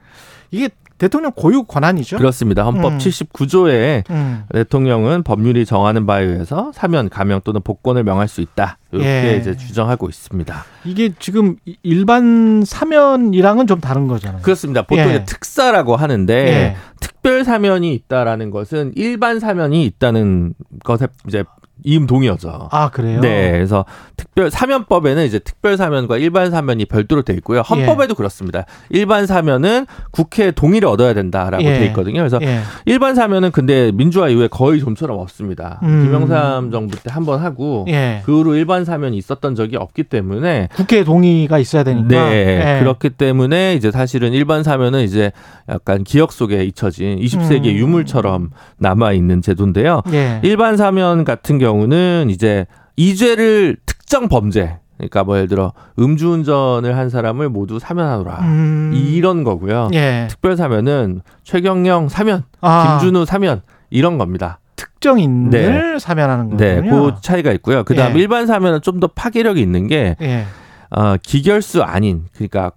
[0.52, 0.70] 이게
[1.04, 2.18] 대통령 고유 권한이죠.
[2.18, 2.64] 그렇습니다.
[2.64, 2.98] 헌법 음.
[2.98, 4.44] 79조에 음.
[4.54, 8.78] 대통령은 법률이 정하는 바에 의해서 사면, 감형 또는 복권을 명할 수 있다.
[8.94, 9.38] 이렇게 예.
[9.38, 10.64] 이제 주장하고 있습니다.
[10.86, 14.42] 이게 지금 이- 일반 사면이랑은 좀 다른 거잖아요.
[14.44, 14.84] 그렇습니다.
[14.84, 15.10] 보통 예.
[15.10, 16.76] 이제 특사라고 하는데 예.
[17.02, 20.54] 특별 사면이 있다라는 것은 일반 사면이 있다는
[20.86, 21.44] 것에 이제
[21.84, 22.70] 이음 동의어죠.
[22.72, 23.20] 아 그래요?
[23.20, 23.84] 네, 그래서
[24.16, 27.62] 특별 사면법에는 이제 특별 사면과 일반 사면이 별도로 돼 있고요.
[27.62, 28.66] 헌법에도 그렇습니다.
[28.90, 31.80] 일반 사면은 국회 동의를 얻어야 된다라고 예.
[31.80, 32.20] 돼 있거든요.
[32.20, 32.60] 그래서 예.
[32.86, 35.80] 일반 사면은 근데 민주화 이후에 거의 좀처럼 없습니다.
[35.84, 36.04] 음.
[36.06, 38.22] 김영삼 정부 때 한 번 하고 예.
[38.26, 42.08] 그 후로 일반 사면이 있었던 적이 없기 때문에 국회 동의가 있어야 되니까.
[42.08, 42.80] 네 예.
[42.80, 45.32] 그렇기 때문에 이제 사실은 일반 사면은 이제
[45.70, 47.78] 약간 기억 속에 잊혀진 20세기 의 음.
[47.80, 50.02] 유물처럼 남아 있는 제도인데요.
[50.14, 50.40] 예.
[50.44, 52.66] 일반 사면 같은 경우는 이제
[52.96, 58.92] 이 죄를 특정 범죄 그러니까 뭐 예를 들어 음주운전을 한 사람을 모두 사면하노라 음.
[58.94, 59.90] 이런 거고요.
[59.94, 60.28] 예.
[60.30, 64.60] 특별 사면은 최경영 사면, 아, 김준우 사면 이런 겁니다.
[64.76, 66.92] 특정인을 사면하는 네, 거군요.
[67.16, 67.84] 그 차이가 있고요.
[67.84, 68.20] 그다음 예.
[68.22, 70.46] 일반 사면은 좀 더 파괴력이 있는 게 예.
[70.92, 72.72] 어, 기결수 아닌 그러니까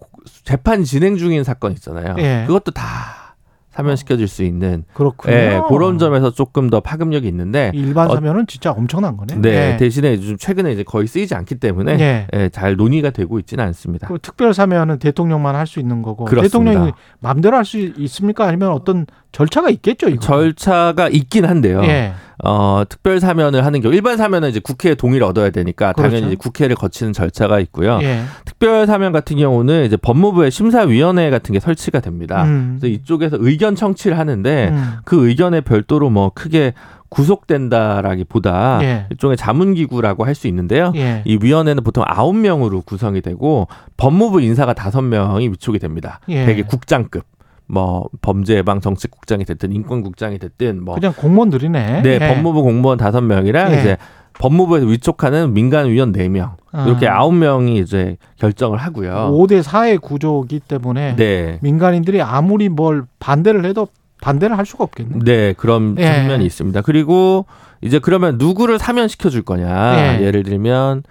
[0.44, 2.16] 재판 진행 중인 사건 있잖아요.
[2.18, 2.44] 예.
[2.46, 2.84] 그것도 다
[3.76, 5.34] 사면시켜줄 수 있는 그렇군요.
[5.34, 9.36] 예, 그런 점에서 조금 더 파급력이 있는데 일반 어, 사면은 진짜 엄청난 거네.
[9.40, 9.76] 네, 예.
[9.76, 12.26] 대신에 요즘 최근에 이제 거의 쓰이지 않기 때문에 예.
[12.32, 14.08] 예, 잘 논의가 되고 있지는 않습니다.
[14.08, 16.70] 그 특별 사면은 대통령만 할 수 있는 거고 그렇습니다.
[16.70, 18.46] 대통령이 마음대로 할 수 있습니까?
[18.46, 20.20] 아니면 어떤 절차가 있겠죠, 이거.
[20.20, 21.82] 절차가 있긴 한데요.
[21.82, 22.12] 예.
[22.44, 26.10] 어, 특별 사면을 하는 경우 일반 사면은 이제 국회의 동의를 얻어야 되니까 그렇죠.
[26.10, 27.98] 당연히 이제 국회를 거치는 절차가 있고요.
[28.02, 28.22] 예.
[28.44, 32.44] 특별 사면 같은 경우는 이제 법무부의 심사위원회 같은 게 설치가 됩니다.
[32.44, 32.76] 음.
[32.78, 34.92] 그래서 이쪽에서 의견 청취를 하는데 음.
[35.04, 36.74] 그 의견에 별도로 뭐 크게
[37.08, 39.06] 구속된다라기보다 예.
[39.10, 40.92] 일종의 자문기구라고 할 수 있는데요.
[40.96, 41.22] 예.
[41.24, 46.20] 이 위원회는 보통 아홉 명으로 구성이 되고 법무부 인사가 다섯 명이 위촉이 됩니다.
[46.28, 46.44] 예.
[46.44, 47.24] 되게 국장급.
[47.66, 52.02] 뭐 범죄 예방 정책국장이 됐든 인권국장이 됐든 뭐 그냥 공무원들이네.
[52.02, 52.34] 네, 예.
[52.34, 53.80] 법무부 공무원 다섯 명이랑 예.
[53.80, 53.96] 이제
[54.38, 56.56] 법무부에서 위촉하는 민간위원 네명
[56.86, 57.20] 이렇게 아.
[57.20, 59.30] 아홉 명이 이제 결정을 하고요.
[59.32, 61.58] 5대 4의 구조이기 때문에 네.
[61.62, 63.88] 민간인들이 아무리 뭘 반대를 해도
[64.20, 65.18] 반대를 할 수가 없겠네.
[65.24, 66.20] 네, 그런 예.
[66.20, 66.82] 측면이 있습니다.
[66.82, 67.46] 그리고
[67.80, 70.18] 이제 그러면 누구를 사면시켜 줄 거냐?
[70.18, 70.24] 예.
[70.24, 71.02] 예를 들면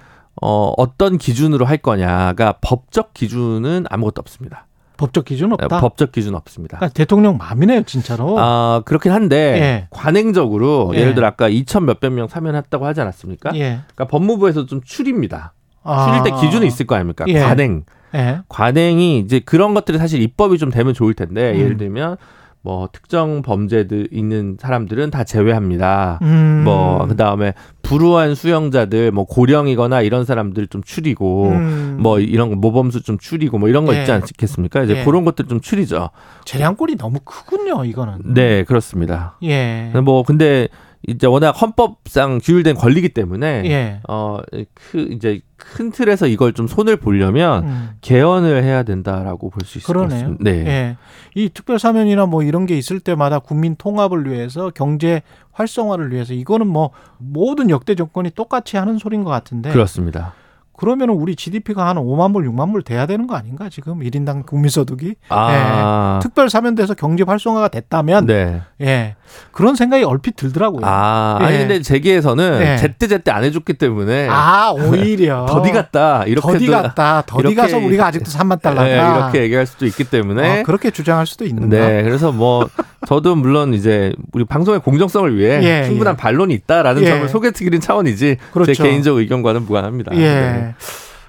[0.41, 4.68] 어, 어떤 기준으로 할 거냐가 법적 기준은 아무것도 없습니다.
[4.98, 5.80] 법적 기준 없다.
[5.80, 6.78] 법적 기준 없습니다.
[6.78, 8.38] 그러니까 대통령 마음이네요, 진짜로.
[8.40, 9.88] 아, 그렇긴 한데 예.
[9.90, 11.00] 관행적으로 예.
[11.00, 13.56] 예를 들어 아까 2천 몇백 명 사면했다고 하지 않았습니까?
[13.56, 13.82] 예.
[13.94, 15.54] 그러니까 법무부에서 좀 추립니다.
[15.84, 16.08] 아.
[16.08, 17.26] 추릴 때 기준이 있을 거 아닙니까?
[17.28, 17.40] 예.
[17.40, 17.84] 관행.
[18.16, 18.40] 예.
[18.48, 21.60] 관행이 이제 그런 것들이 사실 입법이 좀 되면 좋을 텐데 음.
[21.60, 22.18] 예를 들면
[22.66, 26.18] 뭐 특정 범죄들 있는 사람들은 다 제외합니다.
[26.24, 26.64] 음.
[26.66, 31.98] 뭐 그다음에 불우한 수용자들 뭐 고령이거나 이런 사람들 좀 줄이고 음.
[32.00, 34.00] 뭐 이런 거 모범수 좀 줄이고 뭐 이런 거 예.
[34.00, 34.82] 있지 않겠습니까?
[34.82, 35.04] 이제 예.
[35.04, 36.10] 그런 것들 좀 줄이죠.
[36.46, 38.34] 재량권이 너무 크군요, 이거는.
[38.34, 39.38] 네, 그렇습니다.
[39.44, 39.92] 예.
[40.04, 40.68] 뭐 근데
[41.08, 44.00] 이제 워낙 헌법상 규율된 권리이기 때문에 예.
[44.08, 45.40] 어그 이제
[45.74, 47.90] 큰 틀에서 이걸 좀 손을 보려면 음.
[48.02, 50.20] 개헌을 해야 된다라고 볼 수 있을 것 그러네요.
[50.20, 50.44] 같습니다.
[50.44, 50.66] 네.
[50.68, 50.98] 예.
[51.34, 55.22] 이 특별 사면이나 뭐 이런 게 있을 때마다 국민 통합을 위해서 경제
[55.54, 60.34] 활성화를 위해서 이거는 뭐 모든 역대 정권이 똑같이 하는 소리인 것 같은데 그렇습니다.
[60.78, 65.16] 그러면 우리 GDP가 한 5만 불, 6만 불 돼야 되는 거 아닌가 지금 1인당 국민소득이
[65.30, 66.20] 아, 예.
[66.22, 68.62] 특별 사면돼서 경제 활성화가 됐다면 네.
[68.82, 69.16] 예.
[69.52, 70.82] 그런 생각이 얼핏 들더라고요.
[70.86, 71.60] 아, 아니 예.
[71.60, 72.78] 근데 제기에서는 예.
[72.78, 77.24] 제때 제때 안 해줬기 때문에 아, 오히려 더디 같다 이렇게 더디 갔다.
[77.26, 78.84] 더디 이렇게- 가서 우리가 아직도 3만 달러다.
[78.84, 81.76] 네, 이렇게 얘기할 수도 있기 때문에 어, 그렇게 주장할 수도 있는가?
[81.76, 82.68] 네, 그래서 뭐
[83.08, 86.18] 저도 물론 이제 우리 방송의 공정성을 위해 예, 충분한 예.
[86.18, 87.08] 반론이 있다라는 예.
[87.08, 88.74] 점을 소개드리는 차원이지 그렇죠.
[88.74, 90.16] 제 개인적 의견과는 무관합니다.
[90.16, 90.20] 예.
[90.20, 90.65] 네.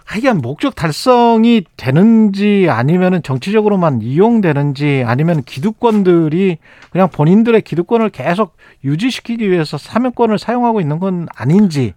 [0.04, 6.58] 하여간 목적 달성이 되는지 아니면은 정치적으로만 이용되는지 아니면 기득권들이
[6.90, 11.94] 그냥 본인들의 기득권을 계속 유지시키기 위해서 사면권을 사용하고 있는 건 아닌지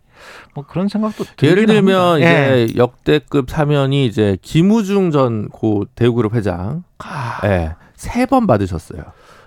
[0.55, 2.29] 뭐 그런 생각도 예를 들면 합니다.
[2.57, 2.63] 예.
[2.63, 9.03] 이제 역대급 사면이 이제 김우중 전 고 대우그룹 회장, 아, 예, 세 번 받으셨어요.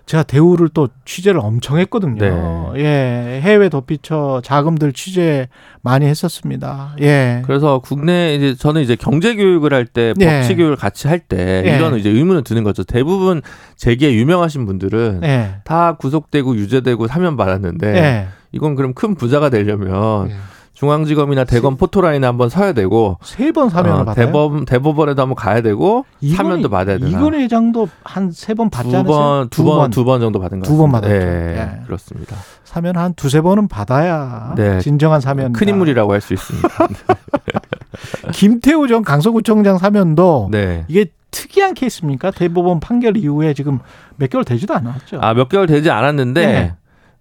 [0.07, 2.73] 제가 대우를 또 취재를 엄청 했거든요.
[2.75, 2.81] 네.
[2.83, 5.49] 예, 해외 도피처 자금들 취재
[5.81, 6.97] 많이 했었습니다.
[7.01, 7.43] 예.
[7.47, 10.25] 그래서 국내 이제 저는 이제 경제 교육을 할때 예.
[10.41, 11.77] 법치 교육을 같이 할때 예.
[11.77, 12.85] 이런 이제 의문을 드는 거죠.
[12.85, 13.43] 대부분
[13.77, 15.55] 재계 유명하신 분들은 예.
[15.65, 18.29] 다 구속되고 유죄되고 사면 받았는데 예.
[18.53, 20.35] 이건 그럼 큰 부자가 되려면 예.
[20.83, 24.27] 중앙지검이나 대검 포토라인에 한번 서야 되고 세 번 사면을 어, 받아요.
[24.27, 27.09] 대법 대법원에도 한번 가야 되고 이건희- 사면도 받아야 되나?
[27.09, 29.47] 이건 회장도 한 세 번 받지 않으세요?
[29.51, 30.91] 두번두 번 두 번 정도 받은 것 두번.
[30.91, 31.15] 받았죠.
[31.15, 31.87] 예, 예.
[31.87, 32.35] 그렇습니다.
[32.65, 34.81] 사면 한 두세 번은 받아야 네.
[34.81, 35.53] 진정한 사면.
[35.53, 36.69] 큰 인물이라고 할 수 있습니다.
[38.33, 40.85] 김태우 전 강서구청장 사면도 네.
[40.89, 42.31] 이게 특이한 케이스입니까?
[42.33, 43.79] 대법원 판결 이후에 지금
[44.17, 45.19] 몇 개월 되지도 않았죠.
[45.21, 46.75] 아 몇 개월 되지 않았는데 네.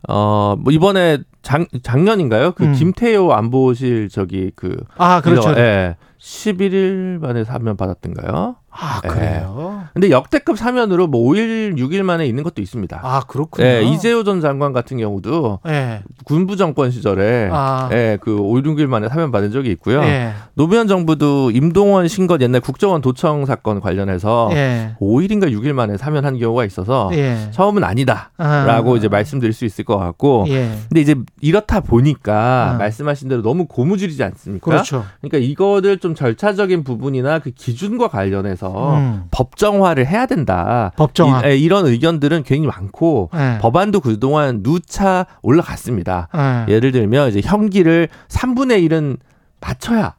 [0.08, 2.52] 어, 뭐 이번에 작, 작년인가요?
[2.54, 2.74] 그 음.
[2.74, 5.52] 김태효 안보실 저기 그 아, 그렇죠.
[5.58, 5.98] 예.
[6.20, 8.56] 11일 만에 사면 받았던가요?
[8.72, 9.08] 아, 예.
[9.08, 9.84] 그래요?
[9.94, 13.00] 근데 역대급 사면으로 뭐 5일, 6일 만에 있는 것도 있습니다.
[13.04, 13.68] 아, 그렇군요.
[13.68, 16.02] 예, 이재호 전 장관 같은 경우도 예.
[16.24, 17.90] 군부 정권 시절에 아.
[17.92, 20.02] 예, 그 5일, 6일 만에 사면 받은 적이 있고요.
[20.04, 20.34] 예.
[20.54, 24.96] 노무현 정부도 임동원 신것 옛날 국정원 도청 사건 관련해서 예.
[25.02, 27.50] 5일인가 6일 만에 사면한 경우가 있어서 예.
[27.52, 28.98] 처음은 아니다라고 아.
[28.98, 30.72] 이제 말씀드릴 수 있을 것 같고 예.
[30.88, 32.78] 근데 이제 이렇다 보니까 아.
[32.78, 34.64] 말씀하신 대로 너무 고무줄이지 않습니까?
[34.64, 35.06] 그렇죠.
[35.20, 39.24] 그러니까 이거를 좀 절차적인 부분이나 그 기준과 관련해서 음.
[39.32, 40.92] 법정화를 해야 된다.
[40.96, 41.48] 법정화.
[41.48, 43.58] 이, 런 의견들은 굉장히 많고 예.
[43.62, 46.28] 법안도 그동안 누차 올라갔습니다.
[46.68, 46.74] 예.
[46.74, 49.18] 예를 들면 이제 형기를 3분의 1은
[49.60, 50.16] 맞춰야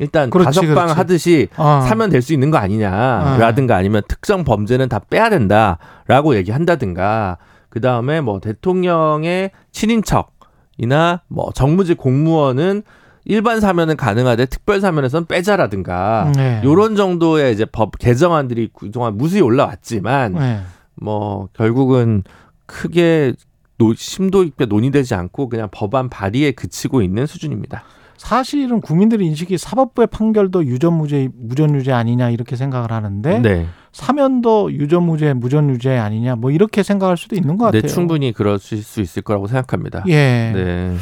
[0.00, 0.88] 일단 그렇지, 가석방.
[0.90, 1.80] 하듯이 어.
[1.86, 7.38] 사면 될 수 있는 거 아니냐라든가 아니면 특정 범죄는 다 빼야 된다라고 얘기한다든가
[7.68, 10.32] 그 다음에 뭐 대통령의 친인척
[10.78, 12.82] 이나 뭐 정무직 공무원은
[13.24, 16.60] 일반 사면은 가능하되 특별 사면에서는 빼자라든가 네.
[16.64, 20.60] 요런 정도의 이제 법 개정안들이 그동안 무수히 올라왔지만 예.
[20.94, 22.22] 뭐 결국은
[22.66, 23.32] 크게
[23.78, 27.82] 노, 심도 있게 논의되지 않고 그냥 법안 발의에 그치고 있는 수준입니다.
[28.16, 33.66] 사실은 국민들의 인식이 사법부의 판결도 유전무죄, 무전유죄 아니냐 이렇게 생각을 하는데 네.
[33.92, 37.82] 사면도 유전무죄, 무전유죄 아니냐 뭐 이렇게 생각할 수도 있는 것 같아요.
[37.82, 40.04] 네, 충분히 그러실 수 있을 거라고 생각합니다.
[40.08, 40.52] 예.
[40.54, 40.96] 네.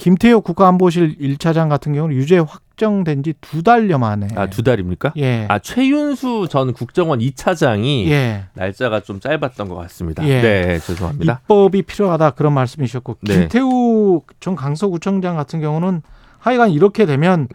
[0.00, 4.28] 김태효 국가안보실 1차장 같은 경우는 유죄 확정된 지 두 달여 만에.
[4.34, 5.12] 아, 두 달입니까?
[5.18, 5.44] 예.
[5.50, 8.44] 아, 최윤수 전 국정원 2차장이 예.
[8.54, 10.26] 날짜가 좀 짧았던 것 같습니다.
[10.26, 10.40] 예.
[10.40, 11.40] 네, 죄송합니다.
[11.42, 13.40] 입법이 필요하다 그런 말씀이셨고 네.
[13.40, 16.00] 김태우 전 강서구청장 같은 경우는
[16.38, 17.48] 하여간 이렇게 되면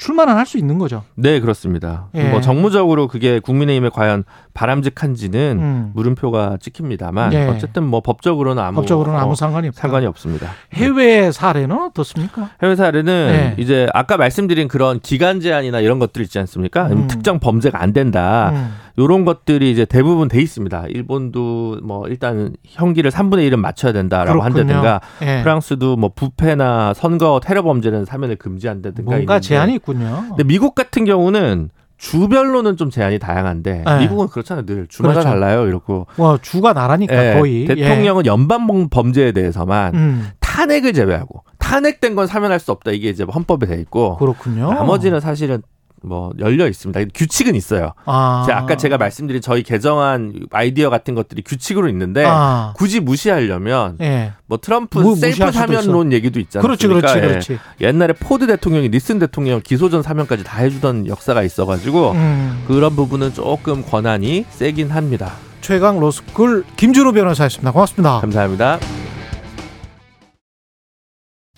[0.00, 1.04] 출마는 할 수 있는 거죠.
[1.14, 2.08] 네, 그렇습니다.
[2.14, 2.24] 예.
[2.30, 4.24] 뭐 정무적으로 그게 국민의힘에 과연
[4.54, 5.90] 바람직한지는 음.
[5.94, 7.46] 물음표가 찍힙니다만 예.
[7.46, 9.80] 어쨌든 뭐 법적으로는 아무 법적으로는 어, 아무 상관이 없다.
[9.80, 10.48] 상관이 없습니다.
[10.72, 12.50] 해외 사례는 어떻습니까?
[12.62, 13.54] 해외 사례는 네.
[13.62, 16.88] 이제 아까 말씀드린 그런 기간 제한이나 이런 것들 있지 않습니까?
[16.88, 17.06] 음.
[17.06, 18.50] 특정 범죄가 안 된다.
[18.54, 18.74] 음.
[19.00, 20.84] 요런 것들이 이제 대부분 돼 있습니다.
[20.88, 24.42] 일본도 뭐 일단 형기를 3분의 1은 맞춰야 된다라고.
[24.42, 25.42] 한다든가 예.
[25.42, 30.24] 프랑스도 뭐 부패나 선거 테러 범죄는 사면을 금지한다든가 뭔가 있는데 제한이 있군요.
[30.28, 33.98] 근데 미국 같은 경우는 주별로는 좀 제한이 다양한데 네.
[34.00, 34.66] 미국은 그렇잖아요.
[34.66, 35.28] 늘 주마다 그렇죠.
[35.28, 35.66] 달라요.
[35.66, 39.98] 이렇고 와 주가 나라니까 예, 거의 대통령은 연방 범죄에 대해서만 예.
[39.98, 42.90] 음, 탄핵을 제외하고 탄핵된 건 사면할 수 없다.
[42.90, 44.72] 이게 이제 헌법에 돼 있고 그렇군요.
[44.72, 45.62] 나머지는 사실은
[46.02, 47.00] 뭐 열려 있습니다.
[47.14, 47.92] 규칙은 있어요.
[48.06, 53.96] 아, 제가 아까 제가 말씀드린 저희 개정안 아이디어 같은 것들이 규칙으로 있는데 아, 굳이 무시하려면
[54.00, 54.32] 예.
[54.46, 56.62] 뭐 트럼프 무- 셀프 사면론 얘기도 있잖아요.
[56.62, 57.58] 그렇지, 그렇지, 그렇지.
[57.80, 63.34] 옛날에 포드 대통령이 닉슨 대통령 기소 전 사면까지 다 해주던 역사가 있어가지고 음, 그런 부분은
[63.34, 65.32] 조금 권한이 세긴 합니다.
[65.60, 67.72] 최강 로스쿨 김준우 변호사였습니다.
[67.72, 68.20] 고맙습니다.
[68.20, 69.09] 감사합니다.